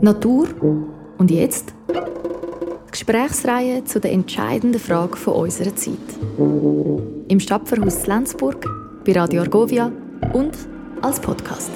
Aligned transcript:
Natur 0.00 0.48
und 1.18 1.30
jetzt? 1.30 1.72
Gesprächsreihe 2.90 3.84
zu 3.84 4.00
der 4.00 4.10
entscheidenden 4.12 4.80
Frage 4.80 5.16
von 5.16 5.34
unserer 5.34 5.76
Zeit. 5.76 5.94
Im 7.28 7.38
Stadtverhaus 7.38 8.08
Lenzburg, 8.08 8.66
bei 9.04 9.12
Radio 9.12 9.42
Argovia 9.42 9.92
und 10.32 10.56
als 11.00 11.20
Podcast. 11.20 11.70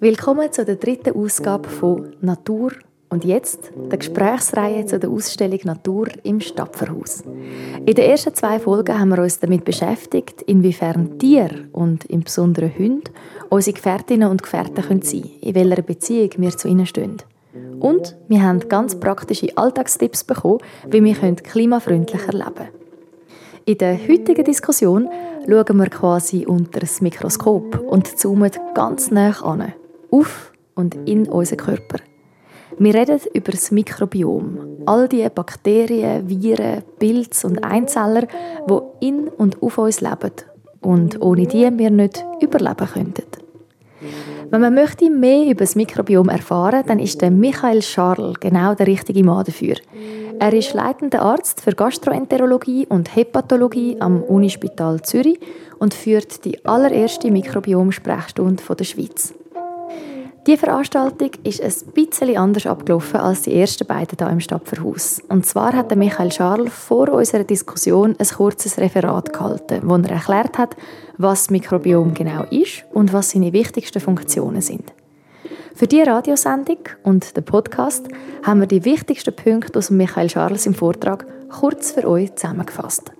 Willkommen 0.00 0.50
zu 0.50 0.64
der 0.64 0.76
dritten 0.76 1.14
Ausgabe 1.14 1.68
von 1.68 2.16
Natur 2.20 2.72
und 3.10 3.24
jetzt 3.24 3.72
der 3.90 3.98
Gesprächsreihe 3.98 4.84
zu 4.86 4.98
der 4.98 5.10
Ausstellung 5.10 5.60
Natur 5.64 6.08
im 6.22 6.40
Stapferhaus. 6.40 7.22
In 7.86 7.94
den 7.94 8.10
ersten 8.10 8.34
zwei 8.34 8.58
Folgen 8.58 8.98
haben 8.98 9.10
wir 9.10 9.22
uns 9.22 9.40
damit 9.40 9.64
beschäftigt, 9.64 10.42
inwiefern 10.42 11.18
Tiere 11.18 11.68
und 11.72 12.04
im 12.06 12.22
Besonderen 12.22 12.76
Hunde 12.78 13.10
unsere 13.48 13.74
Gefährtinnen 13.74 14.28
und 14.28 14.42
Gefährten 14.42 14.82
sein 14.82 15.00
können, 15.00 15.30
in 15.40 15.54
welcher 15.54 15.82
Beziehung 15.82 16.30
wir 16.36 16.50
zu 16.50 16.68
ihnen 16.68 16.86
stehen. 16.86 17.16
Und 17.80 18.16
wir 18.28 18.42
haben 18.42 18.68
ganz 18.68 18.98
praktische 18.98 19.56
Alltagstipps 19.56 20.24
bekommen, 20.24 20.58
wie 20.90 21.02
wir 21.02 21.14
klimafreundlicher 21.14 22.32
leben 22.32 22.54
können. 22.54 22.68
In 23.64 23.78
der 23.78 23.98
heutigen 24.08 24.44
Diskussion 24.44 25.08
schauen 25.46 25.78
wir 25.78 25.90
quasi 25.90 26.46
unter 26.46 26.80
das 26.80 27.00
Mikroskop 27.00 27.80
und 27.80 28.18
zoomen 28.18 28.50
ganz 28.74 29.10
nah 29.10 29.30
an, 29.42 29.72
auf 30.10 30.52
und 30.74 30.94
in 31.06 31.28
unseren 31.28 31.58
Körper. 31.58 31.98
Wir 32.80 32.94
reden 32.94 33.18
über 33.34 33.50
das 33.50 33.72
Mikrobiom. 33.72 34.84
All 34.86 35.08
die 35.08 35.28
Bakterien, 35.28 36.28
Viren, 36.28 36.84
Pilze 36.98 37.48
und 37.48 37.64
Einzeller, 37.64 38.28
die 38.70 39.06
in 39.06 39.28
und 39.28 39.60
auf 39.62 39.78
uns 39.78 40.00
leben 40.00 40.30
und 40.80 41.20
ohne 41.20 41.46
die 41.46 41.68
wir 41.76 41.90
nicht 41.90 42.24
überleben 42.40 42.86
könnten. 42.86 43.26
Wenn 44.50 44.60
man 44.60 44.74
möchte 44.74 45.10
mehr 45.10 45.46
über 45.46 45.64
das 45.64 45.74
Mikrobiom 45.74 46.28
erfahren, 46.28 46.84
dann 46.86 47.00
ist 47.00 47.20
der 47.20 47.32
Michael 47.32 47.82
Scharl 47.82 48.34
genau 48.38 48.74
der 48.74 48.86
richtige 48.86 49.24
Mann 49.24 49.44
dafür. 49.44 49.74
Er 50.38 50.52
ist 50.52 50.72
leitender 50.72 51.20
Arzt 51.20 51.60
für 51.60 51.72
Gastroenterologie 51.72 52.86
und 52.86 53.14
Hepatologie 53.14 53.96
am 54.00 54.22
Unispital 54.22 55.02
Zürich 55.02 55.40
und 55.80 55.94
führt 55.94 56.44
die 56.44 56.64
allererste 56.64 57.28
Mikrobiom-Sprechstunde 57.30 58.62
der 58.76 58.84
Schweiz. 58.84 59.34
Die 60.48 60.56
Veranstaltung 60.56 61.32
ist 61.44 61.60
ein 61.60 61.92
bisschen 61.92 62.38
anders 62.38 62.64
abgelaufen 62.64 63.20
als 63.20 63.42
die 63.42 63.54
ersten 63.54 63.86
beiden 63.86 64.16
hier 64.16 64.30
im 64.30 64.40
Stadtverhaus. 64.40 65.20
Und 65.28 65.44
zwar 65.44 65.74
hat 65.74 65.94
Michael 65.94 66.32
Scharl 66.32 66.70
vor 66.70 67.10
unserer 67.10 67.44
Diskussion 67.44 68.16
ein 68.18 68.26
kurzes 68.26 68.78
Referat 68.78 69.30
gehalten, 69.30 69.82
wo 69.82 69.96
er 69.96 70.08
erklärt 70.08 70.56
hat, 70.56 70.74
was 71.18 71.42
das 71.42 71.50
Mikrobiom 71.50 72.14
genau 72.14 72.44
ist 72.44 72.86
und 72.94 73.12
was 73.12 73.32
seine 73.32 73.52
wichtigsten 73.52 74.00
Funktionen 74.00 74.62
sind. 74.62 74.90
Für 75.74 75.86
die 75.86 76.00
Radiosendung 76.00 76.78
und 77.02 77.36
den 77.36 77.44
Podcast 77.44 78.08
haben 78.42 78.60
wir 78.60 78.66
die 78.66 78.86
wichtigsten 78.86 79.36
Punkte 79.36 79.78
aus 79.78 79.90
Michael 79.90 80.30
Scharls 80.30 80.64
im 80.64 80.72
Vortrag 80.72 81.26
kurz 81.50 81.90
für 81.90 82.08
euch 82.08 82.34
zusammengefasst. 82.36 83.12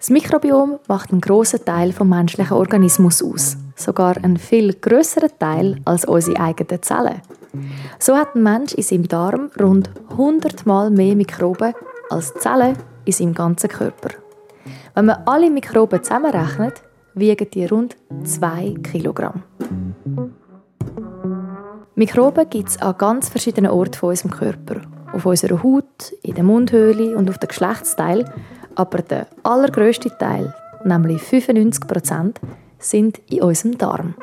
Das 0.00 0.08
Mikrobiom 0.08 0.78
macht 0.88 1.12
einen 1.12 1.20
grossen 1.20 1.62
Teil 1.62 1.92
vom 1.92 2.08
menschlichen 2.08 2.56
Organismus 2.56 3.22
aus, 3.22 3.58
sogar 3.76 4.16
einen 4.16 4.38
viel 4.38 4.72
größeren 4.72 5.28
Teil 5.38 5.76
als 5.84 6.06
unsere 6.06 6.40
eigenen 6.40 6.80
Zellen. 6.80 7.20
So 7.98 8.16
hat 8.16 8.34
ein 8.34 8.42
Mensch 8.42 8.72
in 8.72 8.82
seinem 8.82 9.08
Darm 9.08 9.50
rund 9.60 9.90
100 10.12 10.64
Mal 10.64 10.90
mehr 10.90 11.14
Mikroben 11.14 11.74
als 12.08 12.32
Zellen 12.32 12.78
in 13.04 13.12
seinem 13.12 13.34
ganzen 13.34 13.68
Körper. 13.68 14.08
Wenn 14.94 15.04
man 15.04 15.22
alle 15.26 15.50
Mikroben 15.50 16.02
zusammenrechnet, 16.02 16.82
wiegen 17.12 17.50
die 17.50 17.66
rund 17.66 17.94
2 18.24 18.76
Kilogramm. 18.82 19.42
Mikroben 21.94 22.48
gibt 22.48 22.70
es 22.70 22.80
an 22.80 22.96
ganz 22.96 23.28
verschiedenen 23.28 23.70
Orten 23.70 23.98
von 23.98 24.08
unserem 24.08 24.30
Körper. 24.30 24.80
Auf 25.12 25.26
unserer 25.26 25.62
Haut, 25.62 26.14
in 26.22 26.36
der 26.36 26.44
Mundhöhle 26.44 27.14
und 27.14 27.28
auf 27.28 27.36
den 27.36 27.48
Geschlechtsteilen 27.48 28.30
aber 28.74 29.02
der 29.02 29.26
allergrößte 29.42 30.10
Teil, 30.18 30.54
nämlich 30.84 31.22
95 31.22 31.86
Prozent, 31.86 32.40
sind 32.78 33.20
in 33.30 33.42
unserem 33.42 33.78
Darm. 33.78 34.14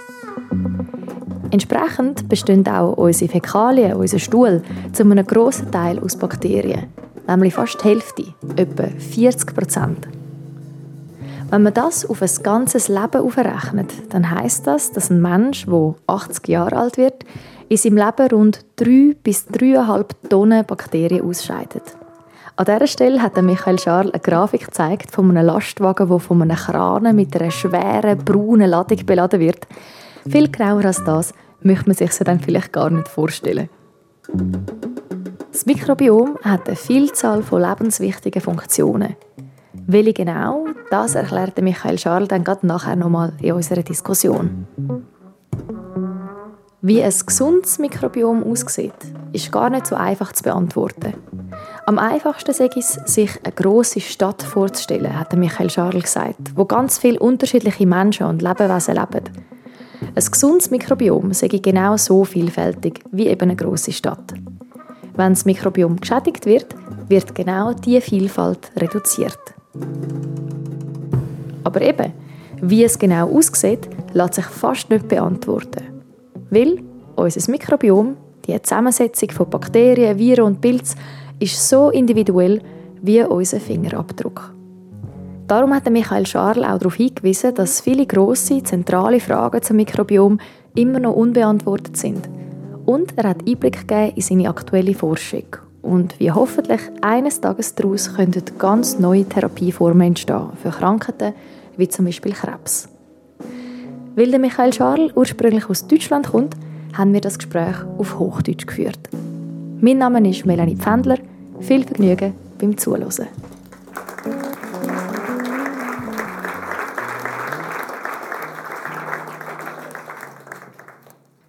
Entsprechend 1.52 2.28
bestehen 2.28 2.68
auch 2.68 2.98
unsere 2.98 3.32
Fäkalien, 3.32 3.96
unser 3.96 4.20
Stuhl, 4.20 4.62
zu 4.92 5.04
einem 5.04 5.26
grossen 5.26 5.72
Teil 5.72 6.00
aus 6.00 6.18
Bakterien, 6.18 6.88
nämlich 7.28 7.54
fast 7.54 7.82
die 7.84 7.90
Hälfte, 7.90 8.24
etwa 8.56 8.88
40 8.88 9.56
Prozent. 9.56 10.08
Wenn 11.50 11.64
man 11.64 11.74
das 11.74 12.06
auf 12.06 12.22
ein 12.22 12.44
ganzes 12.44 12.90
Leben 12.90 13.22
aufrechnet, 13.22 13.94
dann 14.10 14.30
heißt 14.30 14.68
das, 14.68 14.92
dass 14.92 15.10
ein 15.10 15.22
Mensch, 15.22 15.66
der 15.66 15.96
80 16.08 16.48
Jahre 16.50 16.76
alt 16.76 16.98
wird, 16.98 17.24
in 17.70 17.78
seinem 17.78 17.98
Leben 17.98 18.28
rund 18.32 18.66
3 18.76 19.16
bis 19.24 19.48
3,5 19.48 20.30
Tonnen 20.30 20.66
Bakterien 20.66 21.24
ausscheidet. 21.24 21.84
An 22.60 22.66
dieser 22.66 22.88
Stelle 22.88 23.22
hat 23.22 23.40
Michael 23.40 23.78
Scharl 23.78 24.10
eine 24.12 24.20
Grafik 24.20 24.66
gezeigt 24.66 25.12
von 25.12 25.30
einem 25.30 25.46
Lastwagen, 25.46 26.10
der 26.10 26.18
von 26.18 26.42
einem 26.42 26.58
Kran 26.58 27.16
mit 27.16 27.40
einer 27.40 27.52
schweren 27.52 28.18
braunen 28.18 28.72
Ladung 28.72 29.06
beladen 29.06 29.40
wird. 29.40 29.68
Viel 30.28 30.50
genauer 30.50 30.86
als 30.86 31.04
das 31.04 31.36
möchte 31.62 31.86
man 31.86 31.96
sich 31.96 32.10
dann 32.18 32.40
vielleicht 32.40 32.74
gar 32.74 32.90
nicht 32.90 33.10
vorstellen. 33.10 33.70
Das 35.52 35.68
Mikrobiom 35.68 36.40
hat 36.42 36.68
eine 36.68 36.76
Vielzahl 36.76 37.44
von 37.44 37.62
lebenswichtigen 37.62 38.42
Funktionen. 38.42 39.16
Welche 39.86 40.14
genau, 40.14 40.66
das 40.90 41.14
erklärte 41.14 41.62
Michael 41.62 42.00
Scharl 42.00 42.28
dann 42.28 42.44
gerade 42.44 42.66
nachher 42.66 42.96
nochmal 42.96 43.34
in 43.40 43.54
unserer 43.54 43.84
Diskussion. 43.84 44.66
Wie 46.82 47.02
ein 47.02 47.14
gesundes 47.26 47.80
Mikrobiom 47.80 48.44
aussieht, 48.44 48.94
ist 49.34 49.52
gar 49.52 49.72
nicht 49.72 49.88
so 49.88 49.96
einfach 49.96 50.32
zu 50.32 50.44
beantworten. 50.44 51.16
Am 51.88 51.98
einfachsten 51.98 52.54
sei 52.54 52.70
es, 52.76 53.00
sich 53.06 53.32
eine 53.44 53.52
grosse 53.52 54.00
Stadt 54.00 54.44
vorzustellen, 54.44 55.18
hat 55.18 55.36
Michael 55.36 55.72
Scharl 55.72 56.00
gesagt, 56.00 56.56
wo 56.56 56.66
ganz 56.66 57.00
viele 57.00 57.20
unterschiedliche 57.20 57.88
Menschen 57.88 58.28
und 58.28 58.44
Lebewesen 58.44 58.94
leben. 58.94 59.24
Ein 60.14 60.32
gesundes 60.32 60.70
Mikrobiom 60.70 61.34
sei 61.34 61.48
genau 61.48 61.98
so 61.98 62.24
vielfältig 62.24 63.00
wie 63.12 63.26
eben 63.26 63.42
eine 63.42 63.56
grosse 63.56 63.92
Stadt. 63.92 64.36
Wenn 65.16 65.34
das 65.34 65.46
Mikrobiom 65.46 66.00
geschädigt 66.00 66.46
wird, 66.46 66.76
wird 67.08 67.34
genau 67.34 67.74
diese 67.74 68.02
Vielfalt 68.02 68.72
reduziert. 68.76 69.40
Aber 71.64 71.82
eben, 71.82 72.14
wie 72.62 72.84
es 72.84 73.00
genau 73.00 73.36
aussieht, 73.36 73.90
lässt 74.14 74.36
sich 74.36 74.46
fast 74.46 74.92
nicht 74.92 75.08
beantworten. 75.08 75.97
Weil 76.50 76.80
unser 77.16 77.52
Mikrobiom, 77.52 78.16
die 78.46 78.62
Zusammensetzung 78.62 79.32
von 79.32 79.50
Bakterien, 79.50 80.18
Viren 80.18 80.46
und 80.46 80.62
Pilzen, 80.62 81.00
ist 81.40 81.70
so 81.70 81.90
individuell 81.90 82.62
wie 83.02 83.22
unser 83.24 83.60
Fingerabdruck. 83.60 84.54
Darum 85.48 85.74
hat 85.74 85.90
Michael 85.90 86.26
Scharl 86.26 86.66
auch 86.66 86.78
darauf 86.78 86.96
hingewiesen, 86.96 87.56
dass 87.56 87.82
viele 87.82 88.06
grosse, 88.06 88.64
zentrale 88.64 89.20
Fragen 89.20 89.62
zum 89.62 89.78
Mikrobiom 89.78 90.40
immer 90.76 91.00
noch 91.00 91.16
unbeantwortet 91.16 91.96
sind. 91.96 92.28
Und 92.86 93.18
er 93.18 93.30
hat 93.30 93.48
Einblick 93.48 93.88
gegeben 93.88 94.14
in 94.16 94.22
seine 94.22 94.50
aktuelle 94.50 94.94
Forschung 94.94 95.46
und 95.82 96.20
wie 96.20 96.32
hoffentlich 96.32 96.82
eines 97.02 97.40
Tages 97.40 97.76
daraus 97.76 98.14
könnten 98.14 98.44
ganz 98.58 99.00
neue 99.00 99.26
Therapieformen 99.26 100.08
entstehen 100.08 100.50
für 100.62 100.70
Krankheiten 100.70 101.34
wie 101.78 101.88
zum 101.88 102.06
Beispiel 102.06 102.34
Krebs. 102.34 102.90
Weil 104.18 104.32
der 104.32 104.40
Michael 104.40 104.74
Scharl 104.74 105.12
ursprünglich 105.14 105.70
aus 105.70 105.86
Deutschland 105.86 106.32
kommt, 106.32 106.56
haben 106.98 107.14
wir 107.14 107.22
das 107.22 107.38
Gespräch 107.38 107.76
auf 108.00 108.18
Hochdeutsch 108.18 108.66
geführt. 108.66 108.98
Mein 109.80 110.00
Name 110.00 110.28
ist 110.28 110.44
Melanie 110.44 110.76
Pfändler. 110.76 111.20
Viel 111.60 111.84
Vergnügen 111.84 112.34
beim 112.58 112.76
Zuhören. 112.80 113.28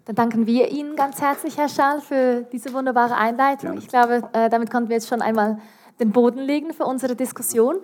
Dann 0.05 0.15
danken 0.15 0.47
wir 0.47 0.71
Ihnen 0.71 0.95
ganz 0.95 1.23
herzlich, 1.23 1.57
Herr 1.57 1.71
Schall, 1.71 2.03
für 2.03 2.45
diese 2.53 2.75
wunderbare 2.75 3.17
Einleitung. 3.17 3.79
Ich 3.79 3.89
glaube, 3.89 4.29
äh, 4.35 4.51
damit 4.51 4.71
konnten 4.71 4.91
wir 4.91 4.97
jetzt 4.97 5.09
schon 5.09 5.23
einmal 5.23 5.57
den 6.01 6.13
Boden 6.13 6.41
legen 6.41 6.75
für 6.75 6.85
unsere 6.85 7.17
Diskussion. 7.17 7.77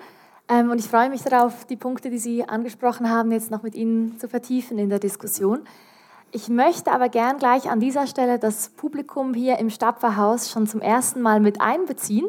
Ähm, 0.49 0.71
und 0.71 0.79
ich 0.79 0.89
freue 0.89 1.09
mich 1.09 1.23
darauf, 1.23 1.65
die 1.65 1.77
Punkte, 1.77 2.11
die 2.11 2.19
Sie 2.19 2.47
angesprochen 2.47 3.09
haben, 3.11 3.33
jetzt 3.33 3.51
noch 3.51 3.63
mit 3.63 3.75
Ihnen 3.75 4.19
zu 4.19 4.29
vertiefen 4.29 4.79
in 4.79 4.91
der 4.91 4.99
Diskussion. 4.99 5.61
Ich 6.33 6.49
möchte 6.49 6.91
aber 6.91 7.09
gern 7.09 7.39
gleich 7.39 7.71
an 7.71 7.81
dieser 7.81 8.07
Stelle 8.07 8.39
das 8.39 8.69
Publikum 8.71 9.35
hier 9.35 9.59
im 9.59 9.71
Stapferhaus 9.71 10.51
schon 10.51 10.67
zum 10.67 10.81
ersten 10.81 11.23
Mal 11.23 11.41
mit 11.41 11.61
einbeziehen. 11.61 12.27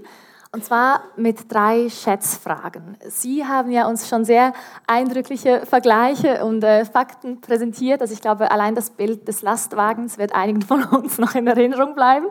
Und 0.52 0.64
zwar 0.64 1.02
mit 1.18 1.52
drei 1.52 1.90
Schätzfragen. 1.90 2.96
Sie 3.10 3.46
haben 3.46 3.72
ja 3.72 3.88
uns 3.90 4.08
schon 4.08 4.24
sehr 4.24 4.54
eindrückliche 4.88 5.66
Vergleiche 5.66 6.46
und 6.46 6.64
äh, 6.64 6.86
Fakten 6.86 7.42
präsentiert. 7.42 8.00
Also 8.00 8.14
ich 8.14 8.22
glaube, 8.22 8.52
allein 8.52 8.74
das 8.74 8.92
Bild 8.92 9.28
des 9.28 9.42
Lastwagens 9.42 10.18
wird 10.18 10.34
einigen 10.34 10.62
von 10.62 10.86
uns 10.86 11.18
noch 11.18 11.36
in 11.36 11.46
Erinnerung 11.46 11.94
bleiben. 11.94 12.28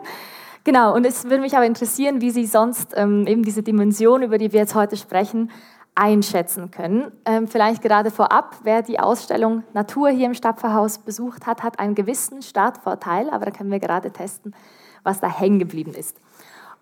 Genau, 0.65 0.95
und 0.95 1.05
es 1.05 1.25
würde 1.25 1.41
mich 1.41 1.55
aber 1.55 1.67
interessieren, 1.67 2.21
wie 2.21 2.31
Sie 2.31 2.47
sonst 2.47 2.93
ähm, 2.97 3.27
eben 3.27 3.43
diese 3.43 3.61
Dimension, 3.61 4.23
über 4.23 4.39
die 4.39 4.51
wir 4.51 4.61
jetzt 4.61 4.73
heute 4.73 4.97
sprechen, 4.97 5.51
einschätzen 5.93 6.71
können. 6.71 7.11
Ähm, 7.23 7.47
vielleicht 7.47 7.83
gerade 7.83 8.09
vorab, 8.09 8.57
wer 8.63 8.81
die 8.81 8.99
Ausstellung 8.99 9.63
Natur 9.73 10.09
hier 10.09 10.25
im 10.25 10.33
Stapferhaus 10.33 10.97
besucht 10.97 11.45
hat, 11.45 11.61
hat 11.61 11.77
einen 11.77 11.93
gewissen 11.93 12.41
Startvorteil, 12.41 13.29
aber 13.29 13.45
da 13.45 13.51
können 13.51 13.69
wir 13.69 13.79
gerade 13.79 14.09
testen, 14.09 14.55
was 15.03 15.19
da 15.19 15.29
hängen 15.29 15.59
geblieben 15.59 15.93
ist. 15.93 16.17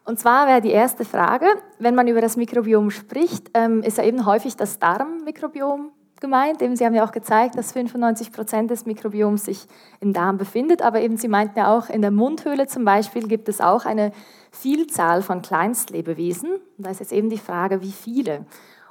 Und 0.05 0.17
zwar 0.17 0.47
wäre 0.47 0.61
die 0.61 0.71
erste 0.71 1.03
Frage, 1.03 1.45
wenn 1.77 1.93
man 1.93 2.07
über 2.07 2.21
das 2.21 2.37
Mikrobiom 2.37 2.89
spricht, 2.89 3.51
ähm, 3.53 3.83
ist 3.83 3.97
ja 3.97 4.05
eben 4.05 4.25
häufig 4.25 4.55
das 4.55 4.79
Darmmikrobiom 4.79 5.91
gemeint. 6.23 6.61
Eben, 6.61 6.75
Sie 6.77 6.85
haben 6.85 6.95
ja 6.95 7.05
auch 7.05 7.11
gezeigt, 7.11 7.57
dass 7.57 7.73
95 7.73 8.31
Prozent 8.31 8.71
des 8.71 8.85
Mikrobioms 8.85 9.43
sich 9.43 9.67
im 9.99 10.13
Darm 10.13 10.37
befindet, 10.37 10.81
aber 10.81 11.01
eben 11.01 11.17
Sie 11.17 11.27
meinten 11.27 11.59
ja 11.59 11.77
auch, 11.77 11.89
in 11.89 12.01
der 12.01 12.11
Mundhöhle 12.11 12.65
zum 12.65 12.85
Beispiel 12.85 13.27
gibt 13.27 13.49
es 13.49 13.59
auch 13.59 13.85
eine 13.85 14.13
Vielzahl 14.51 15.21
von 15.21 15.41
Kleinstlebewesen. 15.41 16.53
Und 16.77 16.87
da 16.87 16.91
ist 16.91 17.01
jetzt 17.01 17.11
eben 17.11 17.29
die 17.29 17.37
Frage, 17.37 17.81
wie 17.81 17.91
viele. 17.91 18.45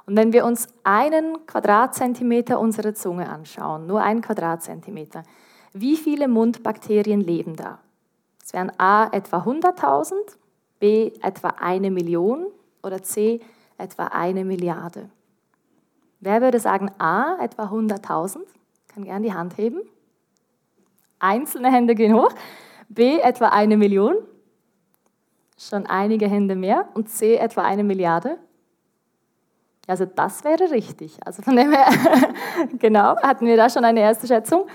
Und 0.05 0.15
wenn 0.15 0.31
wir 0.31 0.45
uns 0.45 0.67
einen 0.83 1.45
Quadratzentimeter 1.47 2.59
unserer 2.59 2.93
Zunge 2.93 3.27
anschauen, 3.27 3.87
nur 3.87 4.01
einen 4.01 4.21
Quadratzentimeter, 4.21 5.23
wie 5.73 5.97
viele 5.97 6.27
Mundbakterien 6.27 7.21
leben 7.21 7.55
da? 7.55 7.79
Es 8.43 8.53
wären 8.53 8.71
A 8.77 9.07
etwa 9.11 9.37
100.000, 9.39 10.13
B 10.79 11.11
etwa 11.21 11.47
eine 11.59 11.89
Million 11.89 12.45
oder 12.83 13.01
C 13.01 13.39
etwa 13.79 14.05
eine 14.05 14.45
Milliarde. 14.45 15.09
Wer 16.25 16.41
würde 16.41 16.61
sagen 16.61 16.89
A 16.99 17.35
etwa 17.41 17.65
100.000? 17.65 18.37
Kann 18.87 19.03
gerne 19.03 19.25
die 19.27 19.33
Hand 19.33 19.57
heben. 19.57 19.81
Einzelne 21.19 21.69
Hände 21.69 21.95
gehen 21.95 22.15
hoch. 22.15 22.31
B 22.87 23.19
etwa 23.19 23.49
eine 23.49 23.75
Million. 23.75 24.15
Schon 25.57 25.85
einige 25.85 26.29
Hände 26.29 26.55
mehr. 26.55 26.87
Und 26.93 27.09
C 27.09 27.35
etwa 27.35 27.63
eine 27.63 27.83
Milliarde. 27.83 28.37
Also 29.85 30.05
das 30.05 30.45
wäre 30.45 30.71
richtig. 30.71 31.17
Also 31.25 31.41
von 31.41 31.57
dem 31.57 31.73
her, 31.73 31.87
genau, 32.79 33.17
hatten 33.17 33.45
wir 33.45 33.57
da 33.57 33.69
schon 33.69 33.83
eine 33.83 33.99
erste 33.99 34.25
Schätzung. 34.25 34.67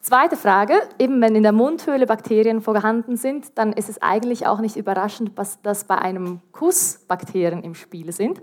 Zweite 0.00 0.38
Frage, 0.38 0.80
eben 0.98 1.20
wenn 1.20 1.36
in 1.36 1.42
der 1.42 1.52
Mundhöhle 1.52 2.06
Bakterien 2.06 2.62
vorhanden 2.62 3.18
sind, 3.18 3.58
dann 3.58 3.74
ist 3.74 3.90
es 3.90 4.00
eigentlich 4.00 4.46
auch 4.46 4.60
nicht 4.60 4.76
überraschend, 4.76 5.32
dass 5.64 5.84
bei 5.84 5.98
einem 5.98 6.40
Kuss 6.52 7.04
Bakterien 7.06 7.62
im 7.62 7.74
Spiel 7.74 8.10
sind. 8.10 8.40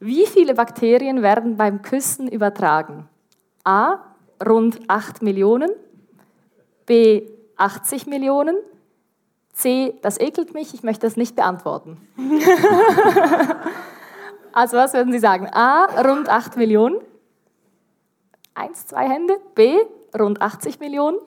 Wie 0.00 0.26
viele 0.26 0.54
Bakterien 0.54 1.22
werden 1.22 1.56
beim 1.56 1.82
Küssen 1.82 2.28
übertragen? 2.28 3.08
A, 3.64 3.98
rund 4.46 4.80
8 4.88 5.22
Millionen, 5.22 5.70
B, 6.86 7.28
80 7.56 8.06
Millionen, 8.06 8.56
C, 9.52 9.94
das 10.02 10.20
ekelt 10.20 10.54
mich, 10.54 10.72
ich 10.72 10.82
möchte 10.82 11.06
das 11.06 11.16
nicht 11.16 11.34
beantworten. 11.34 11.96
Also 14.58 14.76
was 14.76 14.92
würden 14.92 15.12
Sie 15.12 15.20
sagen? 15.20 15.46
A, 15.52 15.84
rund 16.02 16.28
8 16.28 16.56
Millionen. 16.56 16.96
Eins, 18.54 18.86
zwei 18.86 19.08
Hände. 19.08 19.38
B, 19.54 19.78
rund 20.18 20.42
80 20.42 20.80
Millionen. 20.80 21.18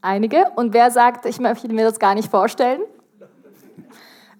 Einige. 0.00 0.50
Und 0.56 0.74
wer 0.74 0.90
sagt, 0.90 1.24
ich 1.26 1.38
möchte 1.38 1.68
mir 1.68 1.84
das 1.84 2.00
gar 2.00 2.16
nicht 2.16 2.28
vorstellen? 2.28 2.82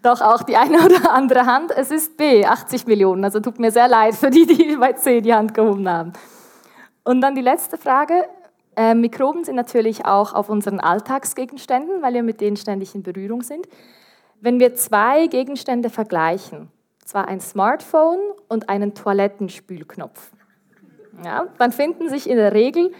Doch 0.02 0.20
auch 0.20 0.42
die 0.42 0.56
eine 0.56 0.78
oder 0.84 1.12
andere 1.12 1.46
Hand. 1.46 1.70
Es 1.70 1.90
ist 1.90 2.16
B, 2.16 2.44
80 2.44 2.86
Millionen. 2.86 3.24
Also 3.24 3.40
tut 3.40 3.58
mir 3.58 3.70
sehr 3.70 3.88
leid 3.88 4.14
für 4.14 4.30
die, 4.30 4.46
die 4.46 4.76
bei 4.80 4.92
C 4.92 5.20
die 5.20 5.32
Hand 5.32 5.54
gehoben 5.54 5.88
haben. 5.88 6.12
Und 7.04 7.20
dann 7.20 7.34
die 7.34 7.42
letzte 7.42 7.78
Frage. 7.78 8.26
Äh, 8.74 8.94
Mikroben 8.94 9.44
sind 9.44 9.56
natürlich 9.56 10.06
auch 10.06 10.32
auf 10.32 10.48
unseren 10.48 10.80
Alltagsgegenständen, 10.80 12.00
weil 12.00 12.14
wir 12.14 12.22
mit 12.22 12.40
denen 12.40 12.56
ständig 12.56 12.94
in 12.94 13.02
Berührung 13.02 13.42
sind. 13.42 13.66
Wenn 14.40 14.58
wir 14.60 14.74
zwei 14.74 15.26
Gegenstände 15.26 15.90
vergleichen, 15.90 16.70
zwar 17.04 17.28
ein 17.28 17.40
Smartphone 17.40 18.18
und 18.48 18.68
einen 18.68 18.94
Toilettenspülknopf. 18.94 20.30
Ja, 21.22 21.46
dann 21.58 21.72
finden 21.72 22.08
sich 22.08 22.28
in 22.28 22.36
der 22.36 22.54
Regel 22.54 22.92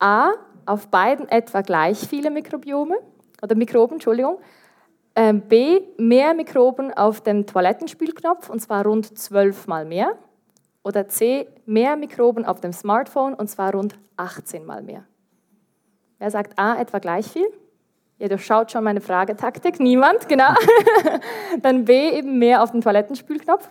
A 0.00 0.32
auf 0.66 0.88
beiden 0.88 1.28
etwa 1.28 1.60
gleich 1.60 1.98
viele 1.98 2.30
Mikrobiome 2.30 2.96
oder 3.40 3.54
Mikroben, 3.54 3.94
Entschuldigung. 3.94 4.38
Ähm, 5.20 5.42
B 5.42 5.82
mehr 5.98 6.32
Mikroben 6.32 6.94
auf 6.94 7.20
dem 7.20 7.44
Toilettenspülknopf 7.44 8.48
und 8.48 8.60
zwar 8.60 8.86
rund 8.86 9.18
zwölfmal 9.18 9.84
mehr. 9.84 10.14
Oder 10.82 11.08
C 11.08 11.46
mehr 11.66 11.96
Mikroben 11.96 12.46
auf 12.46 12.62
dem 12.62 12.72
Smartphone 12.72 13.34
und 13.34 13.48
zwar 13.48 13.74
rund 13.74 13.98
18 14.16 14.64
mal 14.64 14.82
mehr. 14.82 15.04
Wer 16.18 16.30
sagt 16.30 16.58
A 16.58 16.80
etwa 16.80 17.00
gleich 17.00 17.26
viel? 17.26 17.46
Ihr 18.18 18.30
durchschaut 18.30 18.72
schon 18.72 18.82
meine 18.82 19.02
Fragetaktik. 19.02 19.78
Niemand, 19.78 20.26
genau. 20.26 20.54
Dann 21.60 21.84
B 21.84 22.12
eben 22.12 22.38
mehr 22.38 22.62
auf 22.62 22.70
den 22.70 22.80
Toilettenspülknopf 22.80 23.68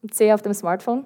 und 0.00 0.14
C 0.14 0.32
auf 0.32 0.40
dem 0.40 0.54
Smartphone. 0.54 1.04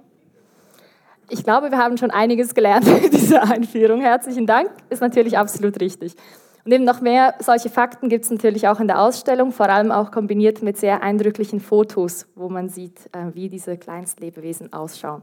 Ich 1.31 1.43
glaube, 1.43 1.73
wir 1.73 1.79
haben 1.79 1.99
schon 1.99 2.13
einiges 2.13 2.55
gelernt 2.55 2.87
in 3.05 3.11
dieser 3.11 3.43
Einführung. 3.43 4.03
Herzlichen 4.03 4.47
Dank, 4.47 4.71
ist 4.89 5.03
natürlich 5.03 5.37
absolut 5.37 5.81
richtig. 5.81 6.15
Und 6.65 6.73
eben 6.73 6.85
noch 6.85 7.01
mehr 7.01 7.35
solche 7.41 7.69
Fakten 7.69 8.09
gibt 8.09 8.25
es 8.25 8.31
natürlich 8.31 8.69
auch 8.69 8.79
in 8.79 8.87
der 8.87 9.01
Ausstellung, 9.01 9.51
vor 9.51 9.69
allem 9.69 9.91
auch 9.91 10.13
kombiniert 10.13 10.63
mit 10.63 10.77
sehr 10.77 11.03
eindrücklichen 11.03 11.61
Fotos, 11.61 12.27
wo 12.37 12.49
man 12.49 12.69
sieht, 12.69 13.11
äh, 13.13 13.35
wie 13.35 13.49
diese 13.49 13.77
Kleinstlebewesen 13.77 14.73
ausschauen. 14.73 15.23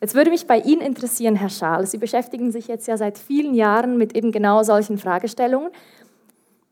Jetzt 0.00 0.14
würde 0.14 0.30
mich 0.30 0.46
bei 0.46 0.58
Ihnen 0.58 0.82
interessieren, 0.82 1.36
Herr 1.36 1.48
Schaal, 1.48 1.86
Sie 1.86 1.98
beschäftigen 1.98 2.50
sich 2.50 2.66
jetzt 2.68 2.86
ja 2.88 2.96
seit 2.96 3.16
vielen 3.16 3.54
Jahren 3.54 3.96
mit 3.96 4.14
eben 4.16 4.32
genau 4.32 4.62
solchen 4.62 4.98
Fragestellungen 4.98 5.70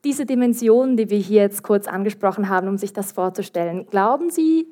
diese 0.04 0.26
Dimension, 0.26 0.96
die 0.96 1.08
wir 1.08 1.18
hier 1.18 1.42
jetzt 1.42 1.62
kurz 1.62 1.88
angesprochen 1.88 2.48
haben, 2.48 2.68
um 2.68 2.76
sich 2.76 2.92
das 2.92 3.12
vorzustellen, 3.12 3.86
glauben 3.90 4.30
Sie, 4.30 4.66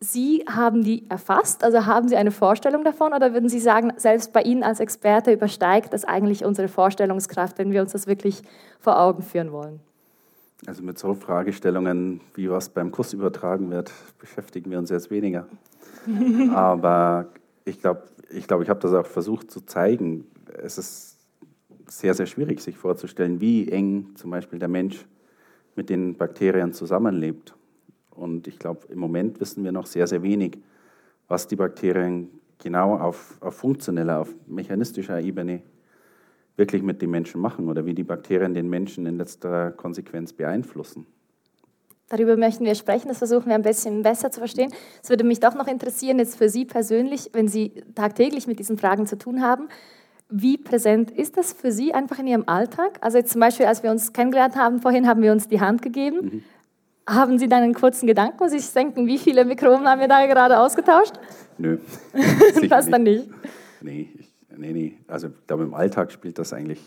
Sie 0.00 0.44
haben 0.48 0.84
die 0.84 1.10
erfasst? 1.10 1.64
Also 1.64 1.86
haben 1.86 2.08
Sie 2.08 2.16
eine 2.16 2.30
Vorstellung 2.30 2.84
davon? 2.84 3.12
Oder 3.12 3.32
würden 3.32 3.48
Sie 3.48 3.58
sagen, 3.58 3.92
selbst 3.96 4.32
bei 4.32 4.42
Ihnen 4.42 4.62
als 4.62 4.78
Experte 4.78 5.32
übersteigt 5.32 5.92
das 5.92 6.04
eigentlich 6.04 6.44
unsere 6.44 6.68
Vorstellungskraft, 6.68 7.58
wenn 7.58 7.72
wir 7.72 7.82
uns 7.82 7.92
das 7.92 8.06
wirklich 8.06 8.42
vor 8.78 9.00
Augen 9.00 9.22
führen 9.22 9.50
wollen? 9.50 9.80
Also 10.66 10.82
mit 10.82 10.98
so 10.98 11.14
Fragestellungen, 11.14 12.20
wie 12.34 12.48
was 12.48 12.68
beim 12.68 12.92
Kurs 12.92 13.12
übertragen 13.12 13.70
wird, 13.70 13.92
beschäftigen 14.18 14.70
wir 14.70 14.78
uns 14.78 14.90
jetzt 14.90 15.10
weniger. 15.10 15.46
Aber 16.54 17.26
ich 17.64 17.80
glaube, 17.80 18.02
ich, 18.30 18.46
glaub, 18.46 18.62
ich 18.62 18.68
habe 18.68 18.80
das 18.80 18.92
auch 18.94 19.06
versucht 19.06 19.50
zu 19.50 19.60
zeigen. 19.62 20.26
Es 20.62 20.78
ist 20.78 21.18
sehr, 21.88 22.14
sehr 22.14 22.26
schwierig, 22.26 22.60
sich 22.60 22.76
vorzustellen, 22.76 23.40
wie 23.40 23.68
eng 23.68 24.14
zum 24.14 24.30
Beispiel 24.30 24.58
der 24.58 24.68
Mensch 24.68 25.06
mit 25.74 25.90
den 25.90 26.16
Bakterien 26.16 26.72
zusammenlebt. 26.72 27.54
Und 28.18 28.46
ich 28.46 28.58
glaube, 28.58 28.86
im 28.88 28.98
Moment 28.98 29.40
wissen 29.40 29.64
wir 29.64 29.72
noch 29.72 29.86
sehr, 29.86 30.06
sehr 30.06 30.22
wenig, 30.22 30.58
was 31.28 31.46
die 31.46 31.56
Bakterien 31.56 32.28
genau 32.58 32.96
auf, 32.96 33.38
auf 33.40 33.54
funktioneller, 33.54 34.20
auf 34.20 34.34
mechanistischer 34.46 35.20
Ebene 35.20 35.62
wirklich 36.56 36.82
mit 36.82 37.00
den 37.00 37.10
Menschen 37.10 37.40
machen 37.40 37.68
oder 37.68 37.86
wie 37.86 37.94
die 37.94 38.04
Bakterien 38.04 38.52
den 38.52 38.68
Menschen 38.68 39.06
in 39.06 39.16
letzter 39.16 39.70
Konsequenz 39.70 40.32
beeinflussen. 40.32 41.06
Darüber 42.08 42.36
möchten 42.36 42.64
wir 42.64 42.74
sprechen, 42.74 43.08
das 43.08 43.18
versuchen 43.18 43.46
wir 43.46 43.54
ein 43.54 43.62
bisschen 43.62 44.02
besser 44.02 44.30
zu 44.30 44.40
verstehen. 44.40 44.72
Es 45.02 45.10
würde 45.10 45.24
mich 45.24 45.40
doch 45.40 45.54
noch 45.54 45.68
interessieren, 45.68 46.18
jetzt 46.18 46.36
für 46.36 46.48
Sie 46.48 46.64
persönlich, 46.64 47.30
wenn 47.32 47.48
Sie 47.48 47.84
tagtäglich 47.94 48.46
mit 48.46 48.58
diesen 48.58 48.78
Fragen 48.78 49.06
zu 49.06 49.18
tun 49.18 49.42
haben, 49.42 49.68
wie 50.30 50.58
präsent 50.58 51.10
ist 51.10 51.36
das 51.36 51.52
für 51.52 51.70
Sie 51.70 51.94
einfach 51.94 52.18
in 52.18 52.26
Ihrem 52.26 52.44
Alltag? 52.46 52.98
Also 53.02 53.18
jetzt 53.18 53.32
zum 53.32 53.40
Beispiel, 53.40 53.66
als 53.66 53.82
wir 53.82 53.90
uns 53.90 54.12
kennengelernt 54.12 54.56
haben 54.56 54.80
vorhin, 54.80 55.06
haben 55.06 55.22
wir 55.22 55.32
uns 55.32 55.48
die 55.48 55.60
Hand 55.60 55.82
gegeben. 55.82 56.18
Mhm. 56.20 56.44
Haben 57.08 57.38
Sie 57.38 57.48
dann 57.48 57.62
einen 57.62 57.74
kurzen 57.74 58.06
Gedanken, 58.06 58.48
sich 58.48 58.70
denken, 58.72 59.06
wie 59.06 59.18
viele 59.18 59.44
Mikroben 59.44 59.86
haben 59.86 60.00
wir 60.00 60.08
da 60.08 60.26
gerade 60.26 60.58
ausgetauscht? 60.58 61.14
Nö. 61.56 61.78
das 62.68 62.88
dann 62.88 63.02
nicht? 63.02 63.28
Nee, 63.80 64.10
ich, 64.18 64.32
nee, 64.56 64.72
nee. 64.72 64.98
Also 65.06 65.28
ich 65.28 65.46
glaube, 65.46 65.64
im 65.64 65.74
Alltag 65.74 66.12
spielt 66.12 66.38
das 66.38 66.52
eigentlich 66.52 66.80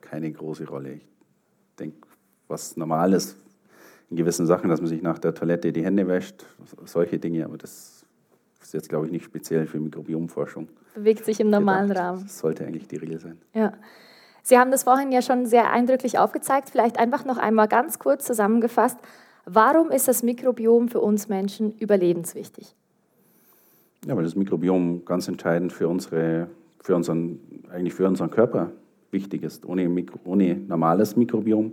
keine 0.00 0.30
große 0.30 0.68
Rolle. 0.68 0.94
Ich 0.94 1.06
denke, 1.78 1.96
was 2.48 2.76
normal 2.76 3.14
ist 3.14 3.36
in 4.10 4.16
gewissen 4.16 4.46
Sachen, 4.46 4.68
dass 4.68 4.80
man 4.80 4.88
sich 4.88 5.02
nach 5.02 5.18
der 5.18 5.34
Toilette 5.34 5.72
die 5.72 5.84
Hände 5.84 6.06
wäscht, 6.06 6.44
solche 6.84 7.18
Dinge, 7.18 7.46
aber 7.46 7.56
das 7.56 8.04
ist 8.60 8.74
jetzt, 8.74 8.88
glaube 8.88 9.06
ich, 9.06 9.12
nicht 9.12 9.24
speziell 9.24 9.66
für 9.66 9.80
Mikrobiomforschung 9.80 10.68
bewegt 10.94 11.24
sich 11.24 11.40
im 11.40 11.50
normalen 11.50 11.88
gedacht. 11.88 12.04
Rahmen. 12.04 12.22
Das 12.22 12.38
sollte 12.38 12.64
eigentlich 12.64 12.88
die 12.88 12.96
Regel 12.96 13.18
sein. 13.18 13.38
Ja. 13.52 13.72
Sie 14.46 14.58
haben 14.58 14.70
das 14.70 14.82
vorhin 14.82 15.10
ja 15.10 15.22
schon 15.22 15.46
sehr 15.46 15.72
eindrücklich 15.72 16.18
aufgezeigt. 16.18 16.68
Vielleicht 16.68 16.98
einfach 16.98 17.24
noch 17.24 17.38
einmal 17.38 17.66
ganz 17.66 17.98
kurz 17.98 18.26
zusammengefasst. 18.26 18.98
Warum 19.46 19.90
ist 19.90 20.06
das 20.06 20.22
Mikrobiom 20.22 20.88
für 20.88 21.00
uns 21.00 21.30
Menschen 21.30 21.72
überlebenswichtig? 21.78 22.76
Ja, 24.06 24.14
weil 24.14 24.24
das 24.24 24.36
Mikrobiom 24.36 25.06
ganz 25.06 25.28
entscheidend 25.28 25.72
für, 25.72 25.88
unsere, 25.88 26.48
für, 26.82 26.94
unseren, 26.94 27.40
eigentlich 27.70 27.94
für 27.94 28.06
unseren 28.06 28.30
Körper 28.30 28.70
wichtig 29.10 29.44
ist. 29.44 29.64
Ohne, 29.64 29.88
Mikro, 29.88 30.18
ohne 30.26 30.56
normales 30.56 31.16
Mikrobiom 31.16 31.72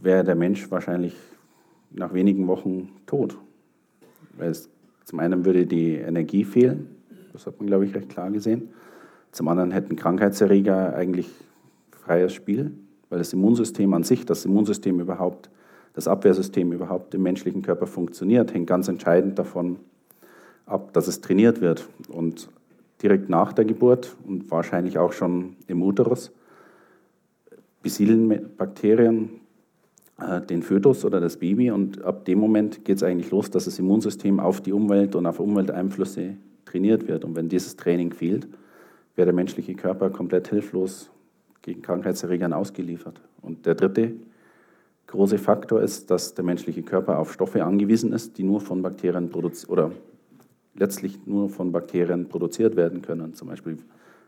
wäre 0.00 0.22
der 0.22 0.36
Mensch 0.36 0.70
wahrscheinlich 0.70 1.16
nach 1.90 2.14
wenigen 2.14 2.46
Wochen 2.46 2.92
tot. 3.06 3.36
Weil 4.38 4.50
es, 4.50 4.70
zum 5.04 5.18
einen 5.18 5.44
würde 5.44 5.66
die 5.66 5.96
Energie 5.96 6.44
fehlen, 6.44 6.94
das 7.32 7.44
hat 7.46 7.58
man, 7.58 7.66
glaube 7.66 7.86
ich, 7.86 7.94
recht 7.94 8.08
klar 8.08 8.30
gesehen. 8.30 8.68
Zum 9.32 9.48
anderen 9.48 9.70
hätten 9.70 9.96
Krankheitserreger 9.96 10.94
eigentlich 10.94 11.28
freies 11.90 12.32
Spiel, 12.32 12.72
weil 13.08 13.18
das 13.18 13.32
Immunsystem 13.32 13.92
an 13.94 14.02
sich, 14.02 14.26
das 14.26 14.44
Immunsystem 14.44 15.00
überhaupt, 15.00 15.50
das 15.94 16.08
Abwehrsystem 16.08 16.72
überhaupt 16.72 17.14
im 17.14 17.22
menschlichen 17.22 17.62
Körper 17.62 17.86
funktioniert, 17.86 18.54
hängt 18.54 18.66
ganz 18.66 18.88
entscheidend 18.88 19.38
davon 19.38 19.76
ab, 20.66 20.92
dass 20.92 21.08
es 21.08 21.20
trainiert 21.20 21.60
wird. 21.60 21.88
Und 22.08 22.48
direkt 23.02 23.28
nach 23.28 23.52
der 23.52 23.64
Geburt 23.64 24.16
und 24.26 24.50
wahrscheinlich 24.50 24.98
auch 24.98 25.12
schon 25.12 25.56
im 25.66 25.82
Uterus 25.82 26.32
besiedeln 27.82 28.50
Bakterien 28.56 29.30
äh, 30.20 30.40
den 30.40 30.62
Fötus 30.62 31.04
oder 31.04 31.20
das 31.20 31.38
Baby 31.38 31.70
und 31.70 32.04
ab 32.04 32.24
dem 32.24 32.38
Moment 32.38 32.84
geht 32.84 32.96
es 32.96 33.02
eigentlich 33.02 33.30
los, 33.30 33.50
dass 33.50 33.64
das 33.64 33.78
Immunsystem 33.78 34.38
auf 34.38 34.60
die 34.60 34.72
Umwelt 34.72 35.14
und 35.14 35.26
auf 35.26 35.40
Umwelteinflüsse 35.40 36.36
trainiert 36.66 37.08
wird. 37.08 37.24
Und 37.24 37.36
wenn 37.36 37.48
dieses 37.48 37.76
Training 37.76 38.12
fehlt, 38.12 38.48
wäre 39.20 39.26
der 39.26 39.34
menschliche 39.34 39.74
Körper 39.74 40.08
komplett 40.08 40.48
hilflos 40.48 41.10
gegen 41.60 41.82
Krankheitserregern 41.82 42.54
ausgeliefert. 42.54 43.20
Und 43.42 43.66
der 43.66 43.74
dritte 43.74 44.14
große 45.08 45.36
Faktor 45.36 45.82
ist, 45.82 46.10
dass 46.10 46.32
der 46.32 46.42
menschliche 46.42 46.82
Körper 46.82 47.18
auf 47.18 47.30
Stoffe 47.30 47.62
angewiesen 47.62 48.14
ist, 48.14 48.38
die 48.38 48.44
nur 48.44 48.62
von 48.62 48.80
Bakterien 48.80 49.28
produziert 49.28 49.68
oder 49.68 49.92
letztlich 50.74 51.26
nur 51.26 51.50
von 51.50 51.70
Bakterien 51.70 52.30
produziert 52.30 52.76
werden 52.76 53.02
können, 53.02 53.34
zum 53.34 53.48
Beispiel 53.48 53.76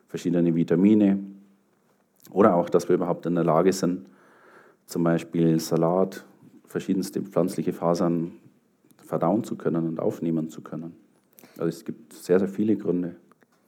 verschiedene 0.08 0.54
Vitamine 0.54 1.20
oder 2.30 2.54
auch, 2.54 2.68
dass 2.68 2.86
wir 2.86 2.96
überhaupt 2.96 3.24
in 3.24 3.34
der 3.34 3.44
Lage 3.44 3.72
sind, 3.72 4.04
zum 4.84 5.04
Beispiel 5.04 5.58
Salat, 5.58 6.22
verschiedenste 6.66 7.22
pflanzliche 7.22 7.72
Fasern 7.72 8.32
verdauen 8.98 9.42
zu 9.42 9.56
können 9.56 9.88
und 9.88 10.00
aufnehmen 10.00 10.50
zu 10.50 10.60
können. 10.60 10.94
Also 11.56 11.68
es 11.68 11.82
gibt 11.82 12.12
sehr, 12.12 12.38
sehr 12.38 12.48
viele 12.48 12.76
Gründe. 12.76 13.16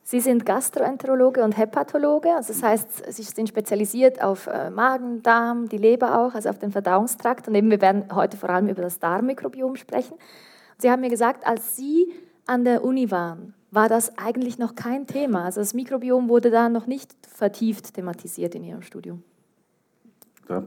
Sie 0.06 0.20
sind 0.20 0.44
Gastroenterologe 0.44 1.42
und 1.42 1.56
Hepatologe, 1.56 2.34
also 2.34 2.52
das 2.52 2.62
heißt, 2.62 3.12
Sie 3.14 3.22
sind 3.22 3.48
spezialisiert 3.48 4.22
auf 4.22 4.46
äh, 4.46 4.68
Magen, 4.68 5.22
Darm, 5.22 5.66
die 5.70 5.78
Leber 5.78 6.20
auch, 6.20 6.34
also 6.34 6.50
auf 6.50 6.58
den 6.58 6.72
Verdauungstrakt. 6.72 7.48
Und 7.48 7.54
eben, 7.54 7.70
wir 7.70 7.80
werden 7.80 8.04
heute 8.14 8.36
vor 8.36 8.50
allem 8.50 8.68
über 8.68 8.82
das 8.82 8.98
Darmmikrobiom 8.98 9.76
sprechen. 9.76 10.18
Sie 10.76 10.90
haben 10.90 11.00
mir 11.00 11.08
gesagt, 11.08 11.46
als 11.46 11.76
Sie 11.76 12.12
an 12.44 12.64
der 12.64 12.84
Uni 12.84 13.10
waren, 13.10 13.54
war 13.70 13.88
das 13.88 14.18
eigentlich 14.18 14.58
noch 14.58 14.74
kein 14.74 15.06
Thema. 15.06 15.46
Also 15.46 15.60
das 15.60 15.72
Mikrobiom 15.72 16.28
wurde 16.28 16.50
da 16.50 16.68
noch 16.68 16.86
nicht 16.86 17.10
vertieft 17.26 17.94
thematisiert 17.94 18.54
in 18.54 18.64
Ihrem 18.64 18.82
Studium. 18.82 19.22